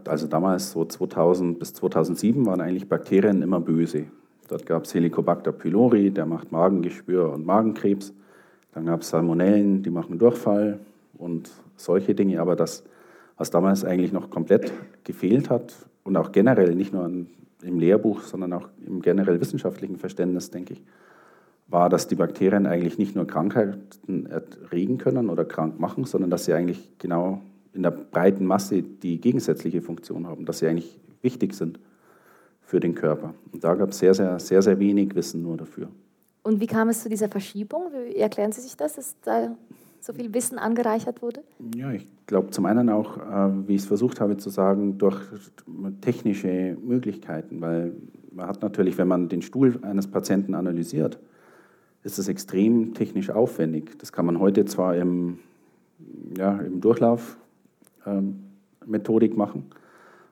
Also 0.06 0.26
damals, 0.26 0.72
so 0.72 0.84
2000 0.84 1.60
bis 1.60 1.74
2007, 1.76 2.44
waren 2.48 2.60
eigentlich 2.60 2.90
Bakterien 2.90 3.44
immer 3.44 3.60
böse. 3.60 4.06
Dort 4.48 4.66
gab 4.66 4.86
es 4.86 4.96
Helicobacter 4.96 5.52
pylori, 5.52 6.10
der 6.10 6.26
macht 6.26 6.52
Magengeschwür 6.52 7.32
und 7.34 7.46
Magenkrebs. 7.46 8.14
Dann 8.74 8.86
gab 8.86 9.02
es 9.02 9.10
Salmonellen, 9.10 9.84
die 9.84 9.90
machen 9.90 10.20
Durchfall 10.20 10.80
und 11.18 11.50
solche 11.76 12.14
Dinge. 12.14 12.40
Aber 12.42 12.56
das, 12.56 12.84
was 13.38 13.50
damals 13.50 13.84
eigentlich 13.84 14.12
noch 14.12 14.30
komplett 14.30 14.72
gefehlt 15.04 15.50
hat 15.50 15.74
und 16.04 16.16
auch 16.18 16.32
generell, 16.32 16.76
nicht 16.76 16.94
nur 16.94 17.06
im 17.64 17.80
Lehrbuch, 17.80 18.22
sondern 18.22 18.54
auch 18.54 18.70
im 18.86 19.02
generell 19.02 19.40
wissenschaftlichen 19.40 19.98
Verständnis, 19.98 20.52
denke 20.52 20.74
ich, 20.74 20.84
war, 21.68 21.90
dass 21.90 22.08
die 22.08 22.16
Bakterien 22.16 22.66
eigentlich 22.66 22.98
nicht 22.98 23.16
nur 23.16 23.28
Krankheiten 23.28 24.26
erregen 24.26 24.98
können 24.98 25.30
oder 25.30 25.44
krank 25.44 25.80
machen, 25.80 26.06
sondern 26.06 26.30
dass 26.30 26.46
sie 26.46 26.54
eigentlich 26.54 26.90
genau 26.98 27.42
in 27.74 27.84
der 27.84 27.92
breiten 27.92 28.46
Masse 28.46 28.82
die 28.82 29.20
gegensätzliche 29.20 29.82
Funktion 29.82 30.28
haben, 30.28 30.46
dass 30.46 30.60
sie 30.60 30.68
eigentlich 30.68 31.00
wichtig 31.22 31.54
sind 31.54 31.80
für 32.62 32.80
den 32.80 32.96
Körper. 32.96 33.34
Und 33.52 33.64
da 33.64 33.76
gab 33.76 33.90
es 33.90 34.00
sehr, 34.00 34.14
sehr, 34.14 34.40
sehr, 34.40 34.62
sehr 34.62 34.80
wenig 34.80 35.14
Wissen 35.16 35.42
nur 35.42 35.58
dafür. 35.58 35.90
Und 36.44 36.62
wie 36.62 36.68
kam 36.68 36.90
es 36.90 37.04
zu 37.04 37.10
dieser 37.10 37.30
Verschiebung? 37.30 37.92
Wie 37.92 38.16
erklären 38.16 38.52
Sie 38.52 38.62
sich 38.62 38.78
das, 38.78 38.96
dass 38.96 39.16
da 39.22 39.56
so 40.00 40.14
viel 40.14 40.34
Wissen 40.34 40.58
angereichert 40.58 41.22
wurde? 41.22 41.44
Ja, 41.76 41.92
ich 41.92 42.08
glaube 42.26 42.52
zum 42.52 42.66
einen 42.66 42.90
auch, 42.90 43.18
äh, 43.18 43.68
wie 43.68 43.76
ich 43.76 43.82
es 43.82 43.88
versucht 43.88 44.22
habe 44.22 44.38
zu 44.38 44.50
sagen, 44.50 44.98
durch 44.98 45.20
technische 46.02 46.78
Möglichkeiten, 46.82 47.62
weil 47.62 47.94
man 48.32 48.48
hat 48.48 48.62
natürlich, 48.62 48.98
wenn 48.98 49.08
man 49.08 49.30
den 49.30 49.42
Stuhl 49.42 49.80
eines 49.82 50.08
Patienten 50.08 50.54
analysiert, 50.54 51.20
ist 52.04 52.20
es 52.20 52.28
extrem 52.28 52.94
technisch 52.94 53.30
aufwendig. 53.30 53.98
Das 54.00 54.12
kann 54.14 54.26
man 54.26 54.40
heute 54.40 54.66
zwar 54.66 54.96
im, 54.96 55.40
ja, 56.38 56.58
im 56.60 56.80
Durchlauf 56.80 57.38
ähm, 58.06 58.44
Methodik 58.86 59.36
machen, 59.36 59.66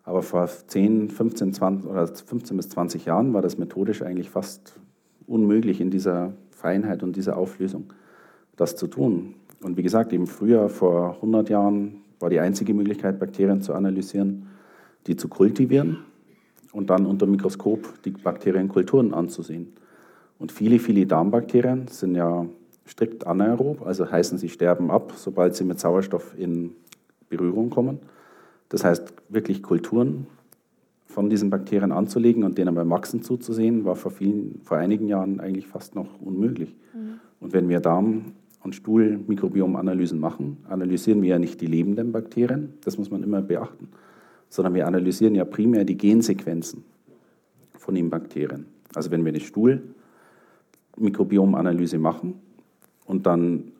aber 0.04 0.22
vor 0.22 0.48
10, 0.48 1.10
15, 1.10 1.54
20 1.54 1.90
oder 1.90 2.08
15 2.08 2.56
bis 2.56 2.70
20 2.70 3.06
Jahren 3.06 3.34
war 3.34 3.42
das 3.42 3.58
methodisch 3.58 4.02
eigentlich 4.04 4.30
fast 4.30 4.80
unmöglich 5.27 5.82
in 5.82 5.91
dieser 5.91 6.34
Feinheit 6.51 7.03
und 7.03 7.15
dieser 7.15 7.38
Auflösung, 7.38 7.94
das 8.55 8.75
zu 8.75 8.88
tun. 8.88 9.36
Und 9.62 9.77
wie 9.77 9.84
gesagt, 9.84 10.13
eben 10.13 10.27
früher, 10.27 10.70
vor 10.70 11.15
100 11.15 11.50
Jahren, 11.50 12.01
war 12.20 12.29
die 12.29 12.39
einzige 12.39 12.74
Möglichkeit, 12.74 13.20
Bakterien 13.20 13.62
zu 13.62 13.74
analysieren, 13.74 14.48
die 15.08 15.15
zu 15.15 15.27
kultivieren 15.27 16.00
und 16.72 16.89
dann 16.89 17.05
unter 17.05 17.25
Mikroskop 17.25 18.03
die 18.03 18.12
Bakterienkulturen 18.12 19.13
anzusehen. 19.13 19.74
Und 20.39 20.51
viele, 20.51 20.79
viele 20.79 21.05
Darmbakterien 21.05 21.88
sind 21.88 22.15
ja 22.15 22.46
strikt 22.88 23.25
anaerob, 23.25 23.86
also 23.86 24.10
heißen, 24.10 24.38
sie 24.38 24.50
sterben 24.50 24.91
ab, 24.91 25.13
sobald 25.15 25.55
sie 25.55 25.63
mit 25.63 25.79
Sauerstoff 25.79 26.38
in 26.38 26.75
Berührung 27.29 27.70
kommen. 27.70 28.00
Das 28.70 28.84
heißt, 28.84 29.13
wirklich 29.29 29.63
Kulturen 29.63 30.27
von 31.16 31.30
diesen 31.30 31.50
Bakterien 31.50 31.94
anzulegen 31.94 32.44
und 32.44 32.58
denen 32.58 32.76
beim 32.76 32.90
Wachsen 32.90 33.24
zuzusehen, 33.24 33.86
war 33.86 33.96
vor, 33.96 34.12
vielen, 34.12 34.60
vor 34.64 34.76
einigen 34.76 35.08
Jahren 35.08 35.40
eigentlich 35.40 35.66
fast 35.66 35.96
noch 35.96 36.20
unmöglich. 36.20 36.76
Mhm. 36.94 37.22
Und 37.40 37.54
wenn 37.54 37.70
wir 37.70 37.80
Darm- 37.80 38.34
und 38.64 38.76
Stuhlmikrobiomanalysen 38.76 40.20
machen, 40.20 40.58
analysieren 40.68 41.22
wir 41.22 41.30
ja 41.30 41.40
nicht 41.40 41.62
die 41.62 41.68
lebenden 41.68 42.12
Bakterien, 42.12 42.74
das 42.84 42.98
muss 42.98 43.12
man 43.12 43.24
immer 43.24 43.42
beachten, 43.42 43.88
sondern 44.50 44.74
wir 44.74 44.88
analysieren 44.88 45.36
ja 45.36 45.46
primär 45.46 45.86
die 45.86 45.96
Gensequenzen 45.96 46.84
von 47.78 47.96
den 47.96 48.10
Bakterien. 48.10 48.66
Also 48.94 49.10
wenn 49.10 49.24
wir 49.24 49.30
eine 49.30 49.40
Stuhlmikrobiomanalyse 49.40 51.98
machen 51.98 52.42
und 53.06 53.26
dann 53.26 53.72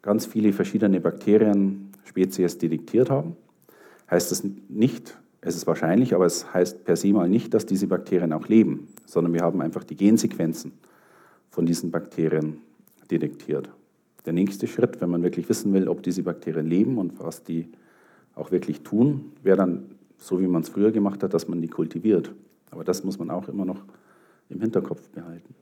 ganz 0.00 0.24
viele 0.24 0.54
verschiedene 0.54 1.02
Bakterien, 1.02 1.90
Spezies 2.04 2.56
detektiert 2.56 3.10
haben, 3.10 3.36
heißt 4.10 4.30
das 4.30 4.42
nicht, 4.70 5.18
es 5.40 5.56
ist 5.56 5.66
wahrscheinlich, 5.66 6.14
aber 6.14 6.26
es 6.26 6.52
heißt 6.52 6.84
per 6.84 6.96
se 6.96 7.12
mal 7.12 7.28
nicht, 7.28 7.54
dass 7.54 7.66
diese 7.66 7.86
Bakterien 7.86 8.32
auch 8.32 8.48
leben, 8.48 8.88
sondern 9.06 9.32
wir 9.32 9.42
haben 9.42 9.60
einfach 9.60 9.84
die 9.84 9.96
Gensequenzen 9.96 10.72
von 11.50 11.64
diesen 11.64 11.90
Bakterien 11.90 12.58
detektiert. 13.10 13.70
Der 14.26 14.32
nächste 14.32 14.66
Schritt, 14.66 15.00
wenn 15.00 15.10
man 15.10 15.22
wirklich 15.22 15.48
wissen 15.48 15.72
will, 15.72 15.88
ob 15.88 16.02
diese 16.02 16.22
Bakterien 16.22 16.66
leben 16.66 16.98
und 16.98 17.20
was 17.20 17.44
die 17.44 17.70
auch 18.34 18.50
wirklich 18.50 18.82
tun, 18.82 19.32
wäre 19.42 19.56
dann, 19.56 19.84
so 20.18 20.40
wie 20.40 20.46
man 20.46 20.62
es 20.62 20.68
früher 20.68 20.90
gemacht 20.90 21.22
hat, 21.22 21.34
dass 21.34 21.48
man 21.48 21.62
die 21.62 21.68
kultiviert. 21.68 22.32
Aber 22.70 22.84
das 22.84 23.04
muss 23.04 23.18
man 23.18 23.30
auch 23.30 23.48
immer 23.48 23.64
noch 23.64 23.82
im 24.50 24.60
Hinterkopf 24.60 25.08
behalten. 25.10 25.54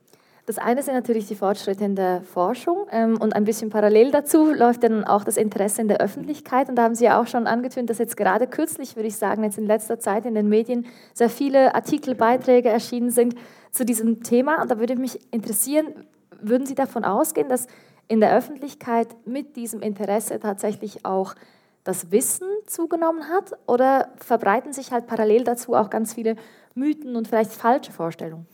Das 0.47 0.57
eine 0.59 0.81
sind 0.81 0.93
natürlich 0.93 1.27
die 1.27 1.35
Fortschritte 1.35 1.83
in 1.83 1.97
der 1.97 2.21
Forschung 2.21 2.87
ähm, 2.89 3.17
und 3.19 3.35
ein 3.35 3.43
bisschen 3.43 3.69
parallel 3.69 4.11
dazu 4.11 4.53
läuft 4.53 4.81
dann 4.81 5.03
auch 5.03 5.25
das 5.25 5.35
Interesse 5.35 5.81
in 5.81 5.89
der 5.89 5.99
Öffentlichkeit. 5.99 6.69
Und 6.69 6.77
da 6.77 6.83
haben 6.83 6.95
Sie 6.95 7.03
ja 7.03 7.21
auch 7.21 7.27
schon 7.27 7.47
angetönt, 7.47 7.89
dass 7.89 7.97
jetzt 7.97 8.15
gerade 8.15 8.47
kürzlich, 8.47 8.95
würde 8.95 9.09
ich 9.09 9.17
sagen, 9.17 9.43
jetzt 9.43 9.57
in 9.57 9.65
letzter 9.65 9.99
Zeit 9.99 10.25
in 10.25 10.35
den 10.35 10.47
Medien 10.47 10.85
sehr 11.13 11.29
viele 11.29 11.75
Artikel, 11.75 12.15
Beiträge 12.15 12.69
erschienen 12.69 13.11
sind 13.11 13.35
zu 13.71 13.83
diesem 13.83 14.23
Thema. 14.23 14.61
Und 14.61 14.71
da 14.71 14.79
würde 14.79 14.95
mich 14.95 15.19
interessieren, 15.33 16.05
würden 16.39 16.65
Sie 16.65 16.75
davon 16.75 17.03
ausgehen, 17.03 17.49
dass 17.49 17.67
in 18.07 18.21
der 18.21 18.33
Öffentlichkeit 18.33 19.09
mit 19.25 19.57
diesem 19.57 19.81
Interesse 19.81 20.39
tatsächlich 20.39 21.05
auch 21.05 21.35
das 21.83 22.09
Wissen 22.13 22.47
zugenommen 22.67 23.27
hat? 23.27 23.51
Oder 23.67 24.13
verbreiten 24.15 24.71
sich 24.71 24.93
halt 24.93 25.07
parallel 25.07 25.43
dazu 25.43 25.73
auch 25.73 25.89
ganz 25.89 26.13
viele 26.13 26.37
Mythen 26.73 27.17
und 27.17 27.27
vielleicht 27.27 27.51
falsche 27.51 27.91
Vorstellungen? 27.91 28.47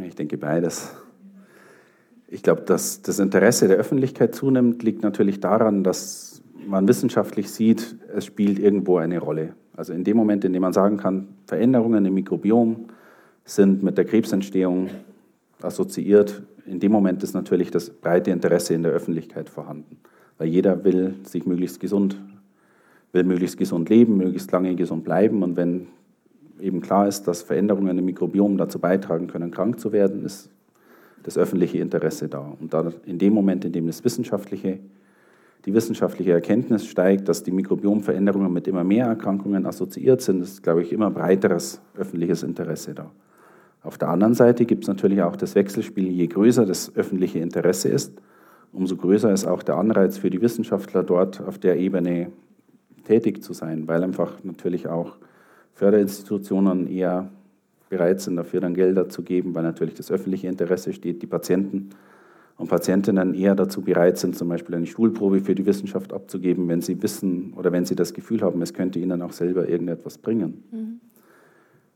Ich 0.00 0.14
denke 0.14 0.38
beides. 0.38 0.94
Ich 2.32 2.44
glaube, 2.44 2.62
dass 2.62 3.02
das 3.02 3.18
Interesse 3.18 3.66
der 3.66 3.76
Öffentlichkeit 3.76 4.36
zunimmt, 4.36 4.84
liegt 4.84 5.02
natürlich 5.02 5.40
daran, 5.40 5.82
dass 5.82 6.40
man 6.64 6.86
wissenschaftlich 6.86 7.50
sieht, 7.50 7.96
es 8.14 8.24
spielt 8.24 8.60
irgendwo 8.60 8.98
eine 8.98 9.18
Rolle. 9.18 9.54
Also 9.76 9.92
in 9.92 10.04
dem 10.04 10.16
Moment, 10.16 10.44
in 10.44 10.52
dem 10.52 10.62
man 10.62 10.72
sagen 10.72 10.96
kann, 10.96 11.26
Veränderungen 11.46 12.04
im 12.04 12.14
Mikrobiom 12.14 12.86
sind 13.44 13.82
mit 13.82 13.98
der 13.98 14.04
Krebsentstehung 14.04 14.90
assoziiert, 15.60 16.42
in 16.66 16.78
dem 16.78 16.92
Moment 16.92 17.22
ist 17.24 17.34
natürlich 17.34 17.72
das 17.72 17.90
breite 17.90 18.30
Interesse 18.30 18.74
in 18.74 18.84
der 18.84 18.92
Öffentlichkeit 18.92 19.48
vorhanden. 19.48 19.96
Weil 20.38 20.48
jeder 20.48 20.84
will 20.84 21.16
sich 21.24 21.46
möglichst 21.46 21.80
gesund, 21.80 22.16
will 23.10 23.24
möglichst 23.24 23.58
gesund 23.58 23.88
leben, 23.88 24.16
möglichst 24.16 24.52
lange 24.52 24.76
gesund 24.76 25.02
bleiben. 25.02 25.42
Und 25.42 25.56
wenn 25.56 25.88
eben 26.60 26.80
klar 26.80 27.08
ist, 27.08 27.24
dass 27.24 27.42
Veränderungen 27.42 27.98
im 27.98 28.04
Mikrobiom 28.04 28.56
dazu 28.56 28.78
beitragen 28.78 29.26
können, 29.26 29.50
krank 29.50 29.80
zu 29.80 29.90
werden, 29.90 30.24
ist 30.24 30.48
das 31.22 31.38
öffentliche 31.38 31.78
Interesse 31.78 32.28
da. 32.28 32.56
Und 32.60 32.72
da 32.72 32.92
in 33.06 33.18
dem 33.18 33.32
Moment, 33.32 33.64
in 33.64 33.72
dem 33.72 33.86
das 33.86 34.04
wissenschaftliche, 34.04 34.78
die 35.64 35.74
wissenschaftliche 35.74 36.32
Erkenntnis 36.32 36.86
steigt, 36.86 37.28
dass 37.28 37.42
die 37.42 37.50
Mikrobiomveränderungen 37.50 38.52
mit 38.52 38.66
immer 38.66 38.84
mehr 38.84 39.06
Erkrankungen 39.06 39.66
assoziiert 39.66 40.22
sind, 40.22 40.42
ist, 40.42 40.62
glaube 40.62 40.82
ich, 40.82 40.92
immer 40.92 41.10
breiteres 41.10 41.80
öffentliches 41.96 42.42
Interesse 42.42 42.94
da. 42.94 43.10
Auf 43.82 43.96
der 43.96 44.08
anderen 44.08 44.34
Seite 44.34 44.66
gibt 44.66 44.84
es 44.84 44.88
natürlich 44.88 45.22
auch 45.22 45.36
das 45.36 45.54
Wechselspiel, 45.54 46.08
je 46.08 46.26
größer 46.26 46.66
das 46.66 46.94
öffentliche 46.96 47.38
Interesse 47.38 47.88
ist, 47.88 48.12
umso 48.72 48.96
größer 48.96 49.32
ist 49.32 49.46
auch 49.46 49.62
der 49.62 49.76
Anreiz 49.76 50.18
für 50.18 50.30
die 50.30 50.40
Wissenschaftler 50.40 51.02
dort 51.02 51.40
auf 51.40 51.58
der 51.58 51.78
Ebene 51.78 52.30
tätig 53.04 53.42
zu 53.42 53.52
sein, 53.52 53.88
weil 53.88 54.04
einfach 54.04 54.44
natürlich 54.44 54.86
auch 54.88 55.16
Förderinstitutionen 55.72 56.86
eher 56.86 57.30
bereit 57.90 58.22
sind, 58.22 58.36
dafür 58.36 58.60
dann 58.60 58.72
Gelder 58.72 59.10
zu 59.10 59.22
geben, 59.22 59.54
weil 59.54 59.62
natürlich 59.62 59.94
das 59.94 60.10
öffentliche 60.10 60.48
Interesse 60.48 60.94
steht, 60.94 61.20
die 61.20 61.26
Patienten 61.26 61.90
und 62.56 62.68
Patientinnen 62.68 63.34
eher 63.34 63.54
dazu 63.54 63.82
bereit 63.82 64.16
sind, 64.16 64.36
zum 64.36 64.48
Beispiel 64.48 64.74
eine 64.74 64.86
Stuhlprobe 64.86 65.40
für 65.40 65.54
die 65.54 65.66
Wissenschaft 65.66 66.12
abzugeben, 66.12 66.68
wenn 66.68 66.80
sie 66.80 67.02
wissen 67.02 67.52
oder 67.54 67.72
wenn 67.72 67.84
sie 67.84 67.96
das 67.96 68.14
Gefühl 68.14 68.40
haben, 68.40 68.62
es 68.62 68.72
könnte 68.72 68.98
ihnen 68.98 69.20
auch 69.20 69.32
selber 69.32 69.68
irgendetwas 69.68 70.16
bringen. 70.16 70.64
Mhm. 70.70 71.00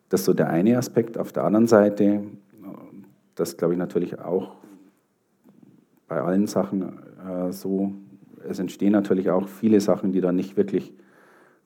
Das 0.09 0.21
ist 0.21 0.27
so 0.27 0.35
der 0.35 0.51
eine 0.51 0.77
Aspekt. 0.77 1.17
Auf 1.17 1.33
der 1.33 1.45
anderen 1.45 1.67
Seite, 1.67 2.25
das 3.35 3.57
glaube 3.57 3.75
ich 3.75 3.79
natürlich 3.79 4.19
auch 4.19 4.57
bei 6.09 6.21
allen 6.21 6.47
Sachen 6.47 6.83
äh, 7.27 7.53
so, 7.53 7.93
es 8.49 8.59
entstehen 8.59 8.93
natürlich 8.93 9.31
auch 9.31 9.49
viele 9.49 9.81
Sachen, 9.81 10.13
die 10.13 10.21
dann 10.21 10.37
nicht 10.37 10.57
wirklich 10.57 10.93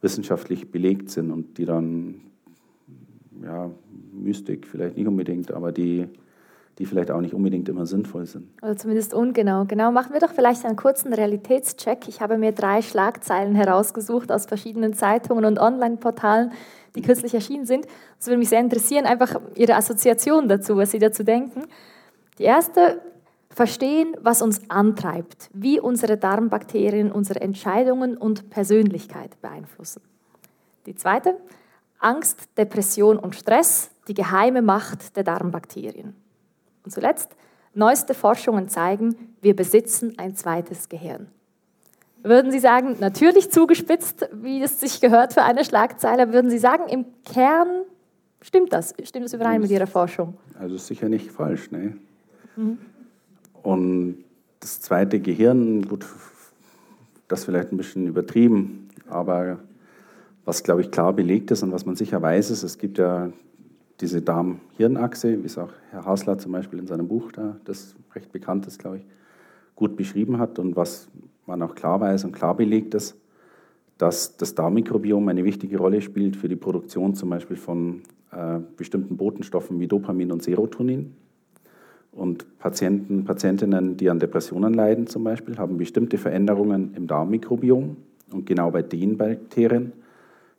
wissenschaftlich 0.01 0.71
belegt 0.71 1.11
sind 1.11 1.31
und 1.31 1.59
die 1.59 1.65
dann, 1.65 2.17
ja, 3.43 3.71
Mystik 4.23 4.67
vielleicht 4.67 4.97
nicht 4.97 5.07
unbedingt, 5.07 5.53
aber 5.53 5.73
die 5.73 6.09
die 6.79 6.87
vielleicht 6.87 7.11
auch 7.11 7.21
nicht 7.21 7.35
unbedingt 7.35 7.69
immer 7.69 7.87
sinnvoll 7.87 8.27
sind. 8.27 8.49
Oder 8.63 8.77
zumindest 8.77 9.13
ungenau. 9.13 9.65
Genau, 9.65 9.91
machen 9.91 10.13
wir 10.13 10.21
doch 10.21 10.33
vielleicht 10.33 10.65
einen 10.65 10.77
kurzen 10.77 11.13
Realitätscheck. 11.13 12.07
Ich 12.07 12.21
habe 12.21 12.39
mir 12.39 12.53
drei 12.53 12.83
Schlagzeilen 12.83 13.57
herausgesucht 13.57 14.31
aus 14.31 14.47
verschiedenen 14.47 14.95
Zeitungen 14.95 15.45
und 15.45 15.59
Online-Portalen, 15.59 16.53
die 16.95 17.03
kürzlich 17.03 17.35
erschienen 17.35 17.67
sind. 17.67 17.87
Es 18.21 18.29
würde 18.29 18.39
mich 18.39 18.49
sehr 18.49 18.61
interessieren, 18.61 19.07
einfach 19.07 19.41
Ihre 19.57 19.75
Assoziation 19.75 20.49
dazu, 20.49 20.77
was 20.77 20.93
Sie 20.93 21.01
dazu 21.01 21.25
denken. 21.25 21.65
Die 22.39 22.45
erste, 22.45 23.01
verstehen, 23.51 24.17
was 24.21 24.41
uns 24.41 24.71
antreibt, 24.71 25.51
wie 25.53 25.81
unsere 25.81 26.17
Darmbakterien 26.17 27.11
unsere 27.11 27.41
Entscheidungen 27.41 28.17
und 28.17 28.51
Persönlichkeit 28.51 29.41
beeinflussen. 29.41 30.01
Die 30.87 30.95
zweite, 30.95 31.37
Angst, 31.99 32.57
Depression 32.57 33.19
und 33.19 33.35
Stress, 33.35 33.91
die 34.09 34.15
geheime 34.15 34.63
Macht 34.63 35.17
der 35.17 35.25
Darmbakterien. 35.25 36.15
Und 36.85 36.91
zuletzt, 36.91 37.37
neueste 37.75 38.15
Forschungen 38.15 38.69
zeigen, 38.69 39.15
wir 39.41 39.55
besitzen 39.55 40.15
ein 40.19 40.35
zweites 40.35 40.89
Gehirn. 40.89 41.29
Würden 42.23 42.51
Sie 42.51 42.59
sagen, 42.59 42.97
natürlich 42.99 43.51
zugespitzt, 43.51 44.29
wie 44.33 44.61
es 44.63 44.81
sich 44.81 45.01
gehört 45.01 45.35
für 45.35 45.43
eine 45.43 45.65
Schlagzeile, 45.65 46.33
würden 46.33 46.51
Sie 46.51 46.59
sagen, 46.59 46.89
im 46.89 47.05
Kern 47.25 47.69
stimmt 48.41 48.73
das? 48.73 48.95
Stimmt 49.05 49.27
das 49.27 49.35
überein 49.35 49.61
mit 49.61 49.71
Ihrer 49.71 49.87
Forschung? 49.87 50.37
Also 50.59 50.77
sicher 50.77 51.09
nicht 51.09 51.31
falsch, 51.31 51.71
ne? 51.71 51.97
Mhm. 52.57 52.79
Und 53.63 54.25
das 54.61 54.81
zweite 54.81 55.21
Gehirn, 55.21 55.87
gut, 55.87 56.07
das 57.29 57.45
vielleicht 57.45 57.71
ein 57.71 57.77
bisschen 57.77 58.07
übertrieben, 58.07 58.89
aber 59.09 59.59
was, 60.45 60.63
glaube 60.63 60.81
ich, 60.81 60.91
klar 60.91 61.13
belegt 61.13 61.51
ist 61.51 61.63
und 61.63 61.73
was 61.73 61.87
man 61.87 61.95
sicher 61.95 62.21
weiß, 62.21 62.51
ist, 62.51 62.63
es 62.63 62.79
gibt 62.79 62.99
ja 62.99 63.31
diese 64.01 64.23
Darm-Hirn-Achse, 64.23 65.43
wie 65.43 65.47
es 65.47 65.59
auch 65.59 65.73
Herr 65.91 66.05
Hasler 66.05 66.39
zum 66.39 66.53
Beispiel 66.53 66.79
in 66.79 66.87
seinem 66.87 67.09
Buch, 67.09 67.33
da, 67.33 67.57
das 67.65 67.95
recht 68.15 68.33
bekannt 68.33 68.67
ist, 68.67 68.79
glaube 68.79 68.99
ich, 68.99 69.05
gut 69.75 69.97
beschrieben 69.97 70.39
hat 70.39 70.59
und 70.59 70.77
was 70.77 71.09
man 71.47 71.63
auch 71.63 71.75
klar 71.75 72.01
weiß 72.01 72.25
und 72.25 72.33
klar 72.33 72.57
belegt 72.57 72.95
ist, 72.95 73.17
dass 73.97 74.37
das 74.37 74.55
Darmmikrobiom 74.55 75.29
eine 75.29 75.45
wichtige 75.45 75.79
Rolle 75.79 76.01
spielt 76.01 76.37
für 76.37 76.49
die 76.49 76.57
Produktion 76.57 77.15
zum 77.15 77.31
Beispiel 77.31 77.57
von 77.57 78.03
äh, 78.31 78.61
bestimmten 78.77 79.17
Botenstoffen 79.17 79.81
wie 79.81 79.89
Dopamin 79.89 80.31
und 80.31 80.43
Serotonin. 80.43 81.15
Und 82.13 82.59
Patienten, 82.59 83.25
Patientinnen, 83.25 83.97
die 83.97 84.11
an 84.11 84.19
Depressionen 84.19 84.75
leiden 84.75 85.07
zum 85.07 85.25
Beispiel, 85.25 85.59
haben 85.59 85.79
bestimmte 85.79 86.19
Veränderungen 86.19 86.95
im 86.95 87.07
Darmmikrobiom 87.07 87.97
und 88.33 88.47
genau 88.47 88.71
bei 88.71 88.83
den 88.83 89.17
Bakterien, 89.17 89.93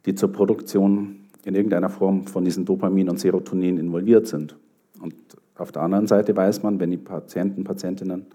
die 0.06 0.16
zur 0.16 0.32
Produktion 0.32 1.18
in 1.46 1.56
irgendeiner 1.56 1.90
Form 1.90 2.26
von 2.26 2.44
diesen 2.44 2.66
Dopamin 2.66 3.10
und 3.10 3.20
Serotonin 3.20 3.78
involviert 3.78 4.28
sind. 4.28 4.56
Und 5.02 5.16
auf 5.56 5.72
der 5.72 5.82
anderen 5.82 6.08
Seite 6.08 6.36
weiß 6.36 6.64
man, 6.64 6.80
wenn 6.80 6.92
die 6.92 6.98
Patienten, 6.98 7.64
Patientinnen 7.64 8.26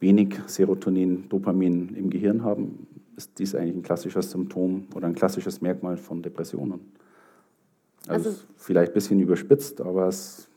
wenig 0.00 0.38
Serotonin, 0.46 1.28
Dopamin 1.28 1.94
im 1.94 2.10
Gehirn 2.10 2.44
haben, 2.44 2.86
ist 3.16 3.38
dies 3.38 3.54
eigentlich 3.54 3.76
ein 3.76 3.82
klassisches 3.82 4.30
Symptom 4.30 4.86
oder 4.94 5.08
ein 5.08 5.14
klassisches 5.14 5.60
Merkmal 5.60 5.96
von 5.96 6.22
Depressionen. 6.22 6.80
Also, 8.06 8.30
also 8.30 8.42
vielleicht 8.56 8.92
ein 8.92 8.94
bisschen 8.94 9.20
überspitzt, 9.20 9.80
aber 9.80 10.06
es 10.06 10.47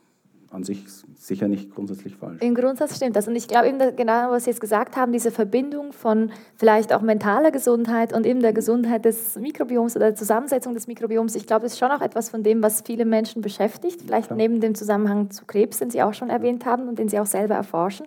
an 0.51 0.63
sich 0.63 0.83
sicher 1.15 1.47
nicht 1.47 1.73
grundsätzlich 1.73 2.15
falsch. 2.15 2.41
Im 2.41 2.55
Grundsatz 2.55 2.97
stimmt 2.97 3.15
das. 3.15 3.27
Und 3.27 3.35
ich 3.37 3.47
glaube 3.47 3.69
eben 3.69 3.79
genau, 3.95 4.31
was 4.31 4.43
Sie 4.43 4.49
jetzt 4.49 4.59
gesagt 4.59 4.97
haben, 4.97 5.13
diese 5.13 5.31
Verbindung 5.31 5.93
von 5.93 6.31
vielleicht 6.57 6.91
auch 6.91 7.01
mentaler 7.01 7.51
Gesundheit 7.51 8.11
und 8.13 8.25
eben 8.25 8.41
der 8.41 8.51
Gesundheit 8.51 9.05
des 9.05 9.37
Mikrobioms 9.37 9.95
oder 9.95 10.07
der 10.07 10.15
Zusammensetzung 10.15 10.73
des 10.73 10.87
Mikrobioms, 10.87 11.35
ich 11.35 11.47
glaube, 11.47 11.63
das 11.63 11.73
ist 11.73 11.79
schon 11.79 11.91
auch 11.91 12.01
etwas 12.01 12.29
von 12.29 12.43
dem, 12.43 12.61
was 12.61 12.81
viele 12.81 13.05
Menschen 13.05 13.41
beschäftigt. 13.41 14.01
Vielleicht 14.05 14.27
Klar. 14.27 14.37
neben 14.37 14.59
dem 14.59 14.75
Zusammenhang 14.75 15.31
zu 15.31 15.45
Krebs, 15.45 15.79
den 15.79 15.89
Sie 15.89 16.03
auch 16.03 16.13
schon 16.13 16.29
erwähnt 16.29 16.65
haben 16.65 16.89
und 16.89 16.99
den 16.99 17.07
Sie 17.07 17.19
auch 17.19 17.25
selber 17.25 17.55
erforschen. 17.55 18.05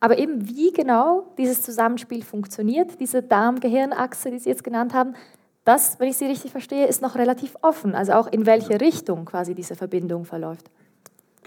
Aber 0.00 0.18
eben 0.18 0.48
wie 0.48 0.72
genau 0.72 1.32
dieses 1.38 1.62
Zusammenspiel 1.62 2.22
funktioniert, 2.22 3.00
diese 3.00 3.22
Darm-Gehirn-Achse, 3.22 4.30
die 4.30 4.38
Sie 4.38 4.50
jetzt 4.50 4.64
genannt 4.64 4.92
haben, 4.92 5.14
das, 5.64 5.98
wenn 5.98 6.08
ich 6.08 6.16
Sie 6.16 6.26
richtig 6.26 6.52
verstehe, 6.52 6.86
ist 6.86 7.00
noch 7.00 7.16
relativ 7.16 7.56
offen. 7.62 7.94
Also 7.94 8.12
auch 8.12 8.26
in 8.26 8.44
welche 8.44 8.80
Richtung 8.80 9.24
quasi 9.24 9.54
diese 9.54 9.76
Verbindung 9.76 10.24
verläuft. 10.24 10.70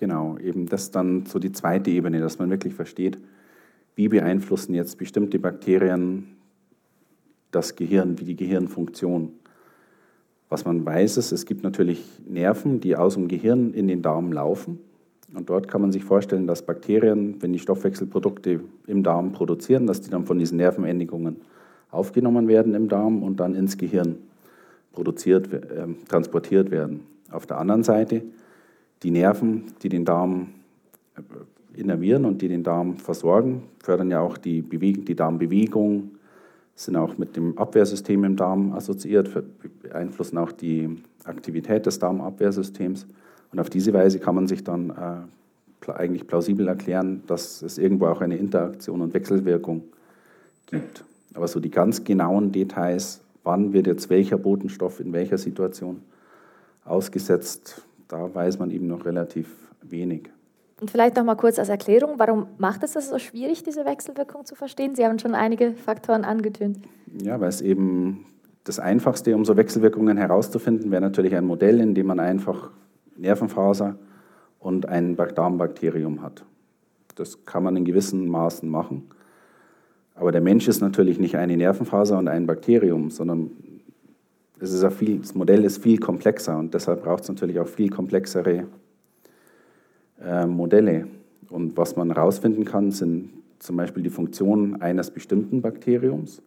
Genau, 0.04 0.38
eben 0.38 0.66
das 0.66 0.92
dann 0.92 1.26
so 1.28 1.40
die 1.40 1.54
zweite 1.54 1.90
Ebene, 1.90 2.20
dass 2.20 2.38
man 2.38 2.50
wirklich 2.50 2.74
versteht, 2.74 3.18
wie 3.96 4.10
beeinflussen 4.10 4.74
jetzt 4.74 4.98
bestimmte 4.98 5.40
Bakterien 5.40 6.36
das 7.52 7.78
Gehirn, 7.78 8.20
wie 8.20 8.26
die 8.26 8.36
Gehirnfunktion. 8.36 9.32
Was 10.50 10.66
man 10.66 10.86
weiß 10.86 11.16
ist, 11.16 11.32
es 11.32 11.46
gibt 11.46 11.64
natürlich 11.64 12.04
Nerven, 12.28 12.82
die 12.82 12.98
aus 12.98 13.14
dem 13.14 13.30
Gehirn 13.30 13.74
in 13.74 13.88
den 13.88 14.02
Darm 14.02 14.34
laufen. 14.34 14.80
Und 15.34 15.50
dort 15.50 15.70
kann 15.70 15.80
man 15.80 15.94
sich 15.94 16.04
vorstellen, 16.04 16.48
dass 16.48 16.66
Bakterien, 16.66 17.42
wenn 17.42 17.54
die 17.54 17.60
Stoffwechselprodukte 17.60 18.60
im 18.88 19.04
Darm 19.04 19.32
produzieren, 19.32 19.88
dass 19.88 20.02
die 20.02 20.10
dann 20.10 20.26
von 20.26 20.38
diesen 20.38 20.58
Nervenendigungen 20.58 21.38
aufgenommen 21.92 22.50
werden 22.50 22.76
im 22.76 22.90
Darm 22.90 23.24
und 23.24 23.40
dann 23.40 23.56
ins 23.56 23.78
Gehirn 23.78 24.18
produziert, 24.92 25.54
äh, 25.54 25.88
transportiert 26.10 26.72
werden. 26.72 27.06
Auf 27.32 27.46
der 27.46 27.58
anderen 27.58 27.84
Seite 27.84 28.24
die 29.04 29.12
Nerven, 29.12 29.66
die 29.82 29.90
den 29.90 30.06
Darm 30.06 30.50
äh, 31.16 31.80
innervieren 31.80 32.26
und 32.26 32.42
die 32.42 32.48
den 32.48 32.64
Darm 32.64 32.98
versorgen, 32.98 33.64
fördern 33.80 34.10
ja 34.12 34.22
auch 34.22 34.38
die, 34.38 34.62
Bewegung, 34.62 35.06
die 35.06 35.16
Darmbewegung, 35.16 36.12
sind 36.76 36.96
auch 36.96 37.18
mit 37.18 37.36
dem 37.36 37.58
Abwehrsystem 37.58 38.24
im 38.24 38.36
Darm 38.36 38.74
assoziiert, 38.74 39.30
beeinflussen 39.82 40.38
auch 40.38 40.52
die 40.52 41.04
Aktivität 41.24 41.86
des 41.86 42.00
Darmabwehrsystems. 42.00 43.06
Und 43.52 43.60
auf 43.60 43.70
diese 43.70 43.94
Weise 43.94 44.20
kann 44.20 44.36
man 44.36 44.48
sich 44.48 44.64
dann 44.64 44.90
äh, 44.90 45.92
eigentlich 45.92 46.26
plausibel 46.26 46.68
erklären, 46.68 47.24
dass 47.28 47.62
es 47.62 47.78
irgendwo 47.78 48.08
auch 48.08 48.22
eine 48.22 48.38
Interaktion 48.38 49.02
und 49.02 49.14
Wechselwirkung 49.14 49.84
gibt. 50.68 51.04
Aber 51.36 51.48
so 51.48 51.60
die 51.60 51.70
ganz 51.70 52.04
genauen 52.04 52.52
Details, 52.52 53.22
wann 53.44 53.74
wird 53.74 53.88
jetzt 53.88 54.10
welcher 54.10 54.38
Botenstoff 54.38 55.00
in 55.00 55.14
welcher 55.14 55.38
Situation 55.38 56.02
ausgesetzt, 56.86 57.84
da 58.14 58.34
weiß 58.34 58.60
man 58.60 58.70
eben 58.70 58.88
noch 58.88 59.06
relativ 59.06 59.48
wenig. 59.82 60.30
Und 60.80 60.92
vielleicht 60.92 61.16
noch 61.16 61.24
mal 61.24 61.36
kurz 61.36 61.58
als 61.58 61.70
Erklärung, 61.70 62.16
warum 62.18 62.48
macht 62.58 62.84
es 62.84 62.94
das 62.94 63.10
so 63.10 63.18
schwierig, 63.18 63.64
diese 63.64 63.86
Wechselwirkung 63.86 64.46
zu 64.46 64.56
verstehen? 64.56 64.96
Sie 64.96 65.04
haben 65.06 65.18
schon 65.18 65.34
einige 65.34 65.74
Faktoren 65.74 66.24
angetönt. 66.24 66.78
Ja, 67.24 67.40
weil 67.40 67.50
es 67.50 67.62
eben 67.62 68.26
das 68.66 68.80
Einfachste, 68.80 69.36
um 69.36 69.46
so 69.46 69.58
Wechselwirkungen 69.58 70.18
herauszufinden, 70.18 70.92
wäre 70.92 71.02
natürlich 71.02 71.36
ein 71.36 71.46
Modell, 71.46 71.80
in 71.80 71.96
dem 71.96 72.06
man 72.06 72.20
einfach 72.20 72.70
Nervenfaser 73.18 73.96
und 74.60 74.88
ein 74.88 75.16
Darmbakterium 75.16 76.22
hat. 76.22 76.46
Das 77.16 77.46
kann 77.46 77.64
man 77.64 77.76
in 77.76 77.86
gewissen 77.86 78.28
Maßen 78.28 78.70
machen. 78.70 79.10
Aber 80.16 80.32
der 80.32 80.42
Mensch 80.42 80.68
ist 80.68 80.82
natürlich 80.82 81.20
nicht 81.20 81.38
eine 81.38 81.58
Nervenfaser 81.58 82.20
und 82.20 82.28
ein 82.28 82.46
Bakterium, 82.46 83.10
sondern 83.10 83.52
das, 84.64 84.72
ist 84.72 84.94
viel, 84.94 85.20
das 85.20 85.36
Modell 85.36 85.66
ist 85.66 85.84
viel 85.84 85.98
komplexer 85.98 86.58
und 86.58 86.74
deshalb 86.74 87.04
braucht 87.04 87.24
es 87.24 87.30
natürlich 87.30 87.60
auch 87.60 87.68
viel 87.68 87.90
komplexere 87.90 88.66
äh, 90.22 90.46
Modelle. 90.46 91.08
Und 91.50 91.76
was 91.76 91.98
man 91.98 92.14
herausfinden 92.14 92.64
kann, 92.64 92.92
sind 92.92 93.32
zum 93.60 93.76
Beispiel 93.76 94.04
die 94.04 94.10
Funktionen 94.10 94.82
eines 94.82 95.12
bestimmten 95.12 95.62
Bakteriums, 95.62 96.42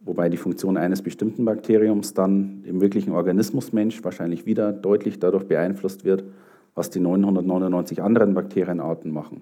wobei 0.00 0.28
die 0.28 0.36
Funktion 0.36 0.76
eines 0.76 1.00
bestimmten 1.00 1.46
Bakteriums 1.46 2.12
dann 2.12 2.62
im 2.66 2.82
wirklichen 2.82 3.12
Organismus 3.12 3.72
Mensch 3.72 4.04
wahrscheinlich 4.04 4.44
wieder 4.44 4.70
deutlich 4.70 5.18
dadurch 5.18 5.46
beeinflusst 5.46 6.04
wird, 6.04 6.24
was 6.74 6.90
die 6.90 7.00
999 7.00 8.02
anderen 8.02 8.34
Bakterienarten 8.34 9.10
machen. 9.10 9.40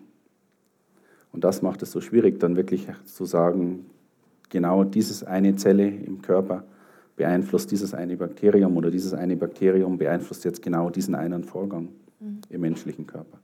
Und 1.33 1.43
das 1.43 1.63
macht 1.63 1.83
es 1.83 1.91
so 1.91 2.01
schwierig, 2.01 2.39
dann 2.39 2.55
wirklich 2.55 2.87
zu 3.07 3.25
sagen, 3.25 3.87
genau 4.51 4.85
dieses 4.85 5.25
eine 5.25 5.57
Zelle 5.57 5.89
im 5.89 6.23
Körper 6.23 6.63
beeinflusst 7.21 7.71
dieses 7.71 7.93
eine 7.93 8.17
Bakterium 8.17 8.75
oder 8.79 8.91
dieses 8.91 9.13
eine 9.13 9.37
Bakterium 9.37 9.99
beeinflusst 9.99 10.43
jetzt 10.47 10.63
genau 10.63 10.89
diesen 10.89 11.15
einen 11.15 11.45
Vorgang 11.45 11.89
mhm. 12.19 12.41
im 12.49 12.63
menschlichen 12.63 13.07
Körper. 13.07 13.39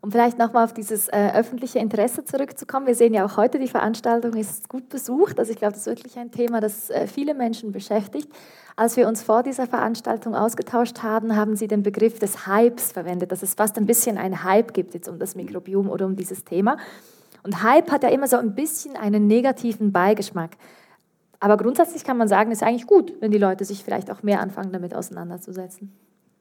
Um 0.00 0.10
vielleicht 0.10 0.38
nochmal 0.38 0.64
auf 0.64 0.72
dieses 0.72 1.08
äh, 1.08 1.32
öffentliche 1.34 1.78
Interesse 1.78 2.24
zurückzukommen. 2.24 2.86
Wir 2.86 2.94
sehen 2.94 3.12
ja 3.12 3.26
auch 3.26 3.36
heute, 3.36 3.58
die 3.58 3.68
Veranstaltung 3.68 4.32
ist 4.32 4.70
gut 4.70 4.88
besucht. 4.88 5.38
Also 5.38 5.52
ich 5.52 5.58
glaube, 5.58 5.74
das 5.74 5.86
ist 5.86 5.88
wirklich 5.88 6.18
ein 6.18 6.30
Thema, 6.30 6.62
das 6.62 6.88
äh, 6.88 7.06
viele 7.06 7.34
Menschen 7.34 7.70
beschäftigt. 7.70 8.30
Als 8.76 8.96
wir 8.96 9.08
uns 9.08 9.22
vor 9.22 9.42
dieser 9.42 9.66
Veranstaltung 9.66 10.34
ausgetauscht 10.34 11.02
haben, 11.02 11.36
haben 11.36 11.54
Sie 11.54 11.68
den 11.68 11.82
Begriff 11.82 12.18
des 12.18 12.46
Hypes 12.46 12.92
verwendet, 12.92 13.30
dass 13.30 13.42
es 13.42 13.52
fast 13.54 13.76
ein 13.76 13.84
bisschen 13.84 14.16
einen 14.16 14.42
Hype 14.42 14.72
gibt 14.72 14.94
jetzt 14.94 15.08
um 15.08 15.18
das 15.18 15.34
Mikrobiom 15.34 15.90
oder 15.90 16.06
um 16.06 16.16
dieses 16.16 16.44
Thema. 16.44 16.78
Und 17.42 17.62
Hype 17.62 17.92
hat 17.92 18.04
ja 18.04 18.08
immer 18.08 18.26
so 18.26 18.38
ein 18.38 18.54
bisschen 18.54 18.96
einen 18.96 19.26
negativen 19.26 19.92
Beigeschmack. 19.92 20.52
Aber 21.40 21.56
grundsätzlich 21.56 22.04
kann 22.04 22.16
man 22.16 22.28
sagen, 22.28 22.50
es 22.50 22.62
ist 22.62 22.66
eigentlich 22.66 22.86
gut, 22.86 23.14
wenn 23.20 23.30
die 23.30 23.38
Leute 23.38 23.64
sich 23.64 23.84
vielleicht 23.84 24.10
auch 24.10 24.22
mehr 24.22 24.40
anfangen, 24.40 24.72
damit 24.72 24.94
auseinanderzusetzen. 24.94 25.92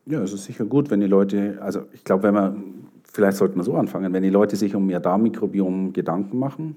Ja, 0.05 0.21
es 0.21 0.34
ist 0.34 0.45
sicher 0.45 0.65
gut, 0.65 0.91
wenn 0.91 0.99
die 0.99 1.08
Leute, 1.08 1.58
also 1.62 1.81
ich 1.93 2.03
glaube, 2.03 2.23
wenn 2.23 2.34
man, 2.34 2.73
vielleicht 3.03 3.38
sollte 3.38 3.58
man 3.58 3.65
so 3.65 3.75
anfangen, 3.75 4.13
wenn 4.13 4.23
die 4.23 4.29
Leute 4.29 4.55
sich 4.55 4.75
um 4.75 4.89
ihr 4.89 4.99
Darmmikrobiom 4.99 5.93
Gedanken 5.93 6.38
machen, 6.38 6.75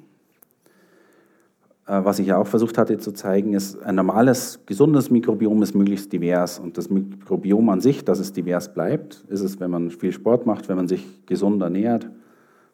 äh, 1.88 2.04
was 2.04 2.18
ich 2.18 2.28
ja 2.28 2.38
auch 2.38 2.46
versucht 2.46 2.78
hatte 2.78 2.98
zu 2.98 3.12
zeigen, 3.12 3.54
ist, 3.54 3.82
ein 3.82 3.94
normales, 3.94 4.60
gesundes 4.66 5.10
Mikrobiom 5.10 5.62
ist 5.62 5.74
möglichst 5.74 6.12
divers. 6.12 6.58
Und 6.58 6.78
das 6.78 6.90
Mikrobiom 6.90 7.68
an 7.70 7.80
sich, 7.80 8.04
dass 8.04 8.18
es 8.18 8.32
divers 8.32 8.72
bleibt, 8.72 9.24
ist 9.28 9.40
es, 9.40 9.58
wenn 9.58 9.70
man 9.70 9.90
viel 9.90 10.12
Sport 10.12 10.46
macht, 10.46 10.68
wenn 10.68 10.76
man 10.76 10.88
sich 10.88 11.26
gesund 11.26 11.62
ernährt, 11.62 12.08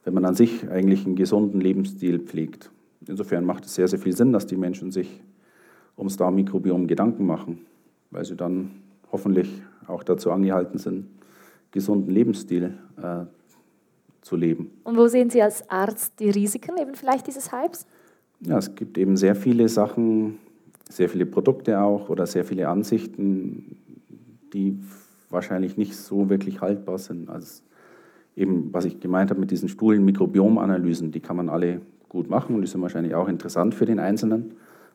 wenn 0.05 0.15
man 0.15 0.25
an 0.25 0.35
sich 0.35 0.69
eigentlich 0.69 1.07
einen 1.07 1.17
gesunden 1.17 1.61
Lebensstil 1.61 2.19
pflegt. 2.19 2.71
Insofern 3.07 3.45
macht 3.45 3.67
es 3.67 3.75
sehr, 3.75 3.89
sehr 3.89 3.99
viel 3.99 4.17
Sinn, 4.17 4.33
dass 4.33 4.47
die 4.47 4.57
Menschen 4.57 4.91
sich 4.91 5.23
ums 5.97 6.17
Darmmikrobiom 6.17 6.87
Gedanken 6.87 7.27
machen, 7.27 7.67
weil 8.11 8.25
sie 8.25 8.37
dann 8.37 8.71
hoffentlich 9.13 9.63
auch 9.87 10.03
dazu 10.03 10.31
angehalten 10.31 10.79
sind, 10.79 11.07
gesunden 11.71 12.11
Lebensstil 12.11 12.75
äh, 12.97 13.25
zu 14.23 14.37
leben. 14.37 14.71
Und 14.85 14.97
wo 14.97 15.07
sehen 15.07 15.31
Sie 15.31 15.43
als 15.43 15.69
Arzt 15.69 16.19
die 16.19 16.31
Risiken 16.31 16.77
eben 16.79 16.95
vielleicht 16.95 17.27
dieses 17.27 17.53
Hypes? 17.53 17.87
Ja, 18.41 18.59
es 18.59 18.75
gibt 18.75 18.99
eben 18.99 19.17
sehr 19.17 19.35
viele 19.35 19.69
Sachen, 19.69 20.39
sehr 20.89 21.09
viele 21.09 21.27
Produkte 21.27 21.81
auch 21.81 22.09
oder 22.09 22.27
sehr 22.27 22.45
viele 22.45 22.69
Ansichten, 22.69 23.77
die 24.53 24.79
wahrscheinlich 25.31 25.77
nicht 25.77 25.97
so 25.97 26.31
wirklich 26.31 26.61
haltbar 26.61 26.99
sind. 26.99 27.29
Also 27.29 27.63
eben, 28.37 28.73
was 28.73 28.85
ich 28.85 29.01
gemeint 29.01 29.31
habe 29.31 29.41
mit 29.41 29.51
diesen 29.51 29.69
Stuhlen, 29.69 30.05
Mikrobiomanalysen, 30.05 31.11
die 31.11 31.21
kann 31.21 31.37
man 31.37 31.49
alle 31.49 31.81
gut 32.09 32.31
machen 32.31 32.55
und 32.55 32.63
die 32.63 32.69
sind 32.69 32.81
wahrscheinlich 32.83 33.15
auch 33.15 33.29
interessant 33.29 33.75
für 33.75 33.87
den 33.87 33.99
Einzelnen. 33.99 34.53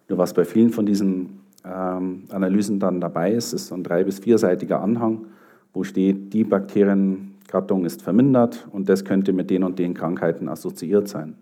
Nur 0.09 0.17
was 0.17 0.33
bei 0.33 0.43
vielen 0.43 0.71
von 0.71 0.85
diesen 0.85 1.39
ähm, 1.63 2.23
Analysen 2.29 2.79
dann 2.79 2.99
dabei 2.99 3.31
ist, 3.31 3.53
ist 3.53 3.67
so 3.67 3.75
ein 3.75 3.83
drei- 3.83 4.03
bis 4.03 4.19
vierseitiger 4.19 4.81
Anhang, 4.81 5.27
wo 5.71 5.83
steht, 5.83 6.33
die 6.33 6.43
Bakteriengattung 6.43 7.85
ist 7.85 8.01
vermindert 8.01 8.67
und 8.71 8.89
das 8.89 9.05
könnte 9.05 9.33
mit 9.33 9.49
den 9.49 9.63
und 9.63 9.77
den 9.77 9.93
Krankheiten 9.93 10.49
assoziiert 10.49 11.07
sein. 11.07 11.35